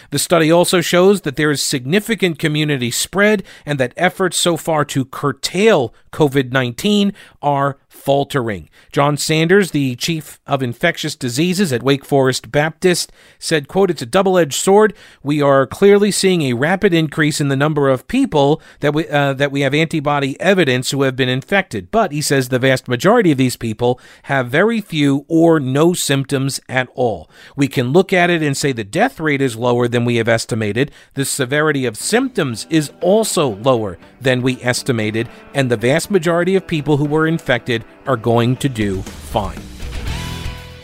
The 0.10 0.18
study 0.18 0.52
also 0.52 0.82
shows 0.82 1.22
that 1.22 1.36
there 1.36 1.52
is 1.52 1.62
significant 1.62 2.40
community 2.40 2.90
spread 2.90 3.44
and 3.64 3.80
that 3.80 3.94
efforts 3.96 4.38
so 4.38 4.58
far 4.58 4.84
to 4.86 5.06
curtail 5.06 5.94
COVID 6.12 6.52
19 6.52 7.14
are 7.44 7.78
faltering. 8.06 8.70
John 8.92 9.18
Sanders, 9.18 9.72
the 9.72 9.96
chief 9.96 10.40
of 10.46 10.62
infectious 10.62 11.16
diseases 11.16 11.74
at 11.74 11.82
Wake 11.82 12.06
Forest 12.06 12.52
Baptist, 12.52 13.12
said, 13.40 13.68
quote, 13.68 13.90
it's 13.90 14.04
a 14.04 14.06
double-edged 14.06 14.54
sword. 14.54 14.94
We 15.24 15.42
are 15.42 15.66
clearly 15.66 16.12
seeing 16.12 16.44
a 16.44 16.54
rapid 16.54 16.94
increase 16.94 17.42
in 17.42 17.48
the 17.48 17.56
number 17.56 17.90
of 17.90 18.08
people 18.08 18.62
that 18.82 18.94
we, 18.94 19.08
uh, 19.10 19.34
that 19.34 19.52
we 19.52 19.62
have 19.62 19.74
antibody 19.74 20.40
evidence 20.40 20.92
who 20.92 21.02
have 21.02 21.16
been 21.16 21.30
infected. 21.30 21.90
But 21.90 22.12
he 22.12 22.22
says 22.22 22.50
the 22.50 22.60
vast 22.60 22.88
majority 22.88 23.32
of 23.32 23.40
these 23.40 23.58
people 23.58 24.00
have 24.24 24.50
very 24.50 24.82
few 24.82 25.26
or 25.28 25.60
no 25.60 25.94
symptoms 25.94 26.62
at 26.70 26.88
all. 26.94 27.28
We 27.56 27.68
can 27.68 27.88
look 27.88 28.14
at 28.14 28.30
it 28.30 28.44
and 28.44 28.56
say 28.56 28.72
the 28.72 28.84
death 28.84 29.20
rate 29.20 29.42
is 29.42 29.56
lower 29.56 29.88
than 29.88 30.06
we 30.06 30.18
have 30.18 30.28
estimated. 30.28 30.92
The 31.16 31.26
severity 31.26 31.88
of 31.88 31.98
symptoms 31.98 32.68
is 32.70 32.92
also 33.02 33.56
lower 33.56 33.98
than 34.22 34.44
we 34.44 34.62
estimated. 34.62 35.28
And 35.56 35.72
the 35.72 35.78
vast 35.78 36.12
majority 36.12 36.56
of 36.56 36.68
people 36.68 36.98
who 36.98 37.06
were 37.06 37.26
infected 37.26 37.84
are 38.08 38.18
going 38.18 38.58
to 38.58 38.70
do 38.70 39.02
fine. 39.02 39.62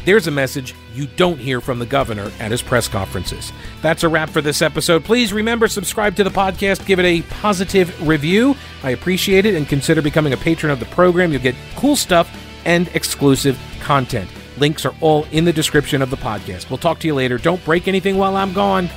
There's 0.03 0.27
a 0.27 0.31
message 0.31 0.73
you 0.93 1.07
don't 1.15 1.37
hear 1.37 1.61
from 1.61 1.79
the 1.79 1.85
governor 1.85 2.31
at 2.39 2.51
his 2.51 2.61
press 2.61 2.87
conferences. 2.87 3.51
That's 3.81 4.03
a 4.03 4.09
wrap 4.09 4.29
for 4.29 4.41
this 4.41 4.61
episode. 4.61 5.03
Please 5.03 5.31
remember, 5.31 5.67
subscribe 5.67 6.15
to 6.15 6.23
the 6.23 6.31
podcast, 6.31 6.85
give 6.85 6.99
it 6.99 7.05
a 7.05 7.21
positive 7.23 8.07
review. 8.07 8.55
I 8.83 8.91
appreciate 8.91 9.45
it, 9.45 9.55
and 9.55 9.67
consider 9.67 10.01
becoming 10.01 10.33
a 10.33 10.37
patron 10.37 10.71
of 10.71 10.79
the 10.79 10.85
program. 10.87 11.31
You'll 11.31 11.41
get 11.41 11.55
cool 11.75 11.95
stuff 11.95 12.35
and 12.65 12.87
exclusive 12.89 13.59
content. 13.79 14.29
Links 14.57 14.85
are 14.85 14.95
all 15.01 15.25
in 15.31 15.45
the 15.45 15.53
description 15.53 16.01
of 16.01 16.09
the 16.09 16.17
podcast. 16.17 16.69
We'll 16.69 16.77
talk 16.77 16.99
to 16.99 17.07
you 17.07 17.15
later. 17.15 17.37
Don't 17.37 17.63
break 17.63 17.87
anything 17.87 18.17
while 18.17 18.35
I'm 18.35 18.53
gone. 18.53 18.89